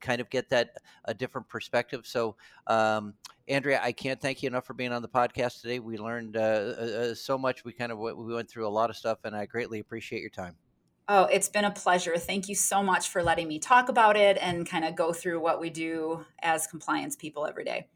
kind 0.00 0.22
of 0.22 0.30
get 0.30 0.48
that 0.48 0.78
a 1.04 1.12
different 1.12 1.46
perspective. 1.46 2.06
So, 2.06 2.34
um, 2.66 3.12
Andrea, 3.48 3.80
I 3.82 3.92
can't 3.92 4.18
thank 4.18 4.42
you 4.42 4.46
enough 4.46 4.64
for 4.64 4.72
being 4.72 4.92
on 4.92 5.02
the 5.02 5.08
podcast 5.08 5.60
today. 5.60 5.78
We 5.78 5.98
learned 5.98 6.38
so 7.18 7.36
much. 7.36 7.66
We 7.66 7.74
kind 7.74 7.92
of 7.92 7.98
we 7.98 8.34
went 8.34 8.48
through 8.48 8.66
a 8.66 8.70
lot 8.70 8.88
of 8.88 8.96
stuff, 8.96 9.18
and 9.24 9.36
I 9.36 9.44
greatly 9.44 9.80
appreciate 9.80 10.22
your 10.22 10.30
time. 10.30 10.56
Oh, 11.06 11.24
it's 11.24 11.48
been 11.48 11.64
a 11.64 11.70
pleasure. 11.70 12.16
Thank 12.16 12.48
you 12.48 12.54
so 12.54 12.82
much 12.82 13.08
for 13.08 13.22
letting 13.22 13.46
me 13.46 13.58
talk 13.58 13.90
about 13.90 14.16
it 14.16 14.38
and 14.40 14.66
kind 14.68 14.84
of 14.84 14.96
go 14.96 15.12
through 15.12 15.40
what 15.40 15.60
we 15.60 15.68
do 15.68 16.24
as 16.42 16.66
compliance 16.66 17.14
people 17.14 17.46
every 17.46 17.64
day. 17.64 17.88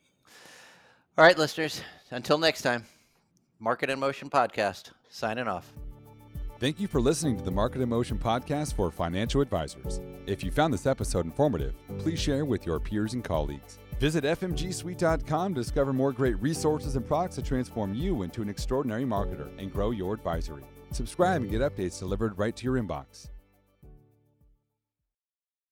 All 1.17 1.25
right, 1.25 1.37
listeners, 1.39 1.83
until 2.11 2.39
next 2.39 2.63
time, 2.63 2.85
Market 3.59 3.91
in 3.91 3.99
Motion 3.99 4.29
Podcast, 4.29 4.91
signing 5.09 5.49
off. 5.49 5.73
Thank 6.61 6.81
you 6.81 6.89
for 6.89 7.01
listening 7.01 7.39
to 7.39 7.45
the 7.45 7.51
Market 7.51 7.81
in 7.81 7.89
Motion 7.89 8.19
podcast 8.19 8.75
for 8.75 8.91
financial 8.91 9.41
advisors. 9.41 10.01
If 10.27 10.43
you 10.43 10.51
found 10.51 10.75
this 10.75 10.87
episode 10.87 11.25
informative, 11.25 11.75
please 11.99 12.19
share 12.19 12.45
with 12.45 12.67
your 12.67 12.81
peers 12.81 13.15
and 13.15 13.23
colleagues. 13.23 13.79
Visit 13.99 14.25
fmgsuite.com 14.25 15.55
to 15.55 15.61
discover 15.61 15.93
more 15.93 16.13
great 16.13 16.41
resources 16.41 16.95
and 16.95 17.07
products 17.07 17.35
to 17.37 17.43
transform 17.43 17.95
you 17.95 18.23
into 18.23 18.43
an 18.43 18.49
extraordinary 18.49 19.05
marketer 19.05 19.49
and 19.59 19.73
grow 19.73 19.91
your 19.91 20.15
advisory. 20.15 20.63
Subscribe 20.93 21.43
and 21.43 21.51
get 21.51 21.61
updates 21.61 21.99
delivered 21.99 22.39
right 22.39 22.55
to 22.55 22.65
your 22.65 22.81
inbox. 22.81 23.29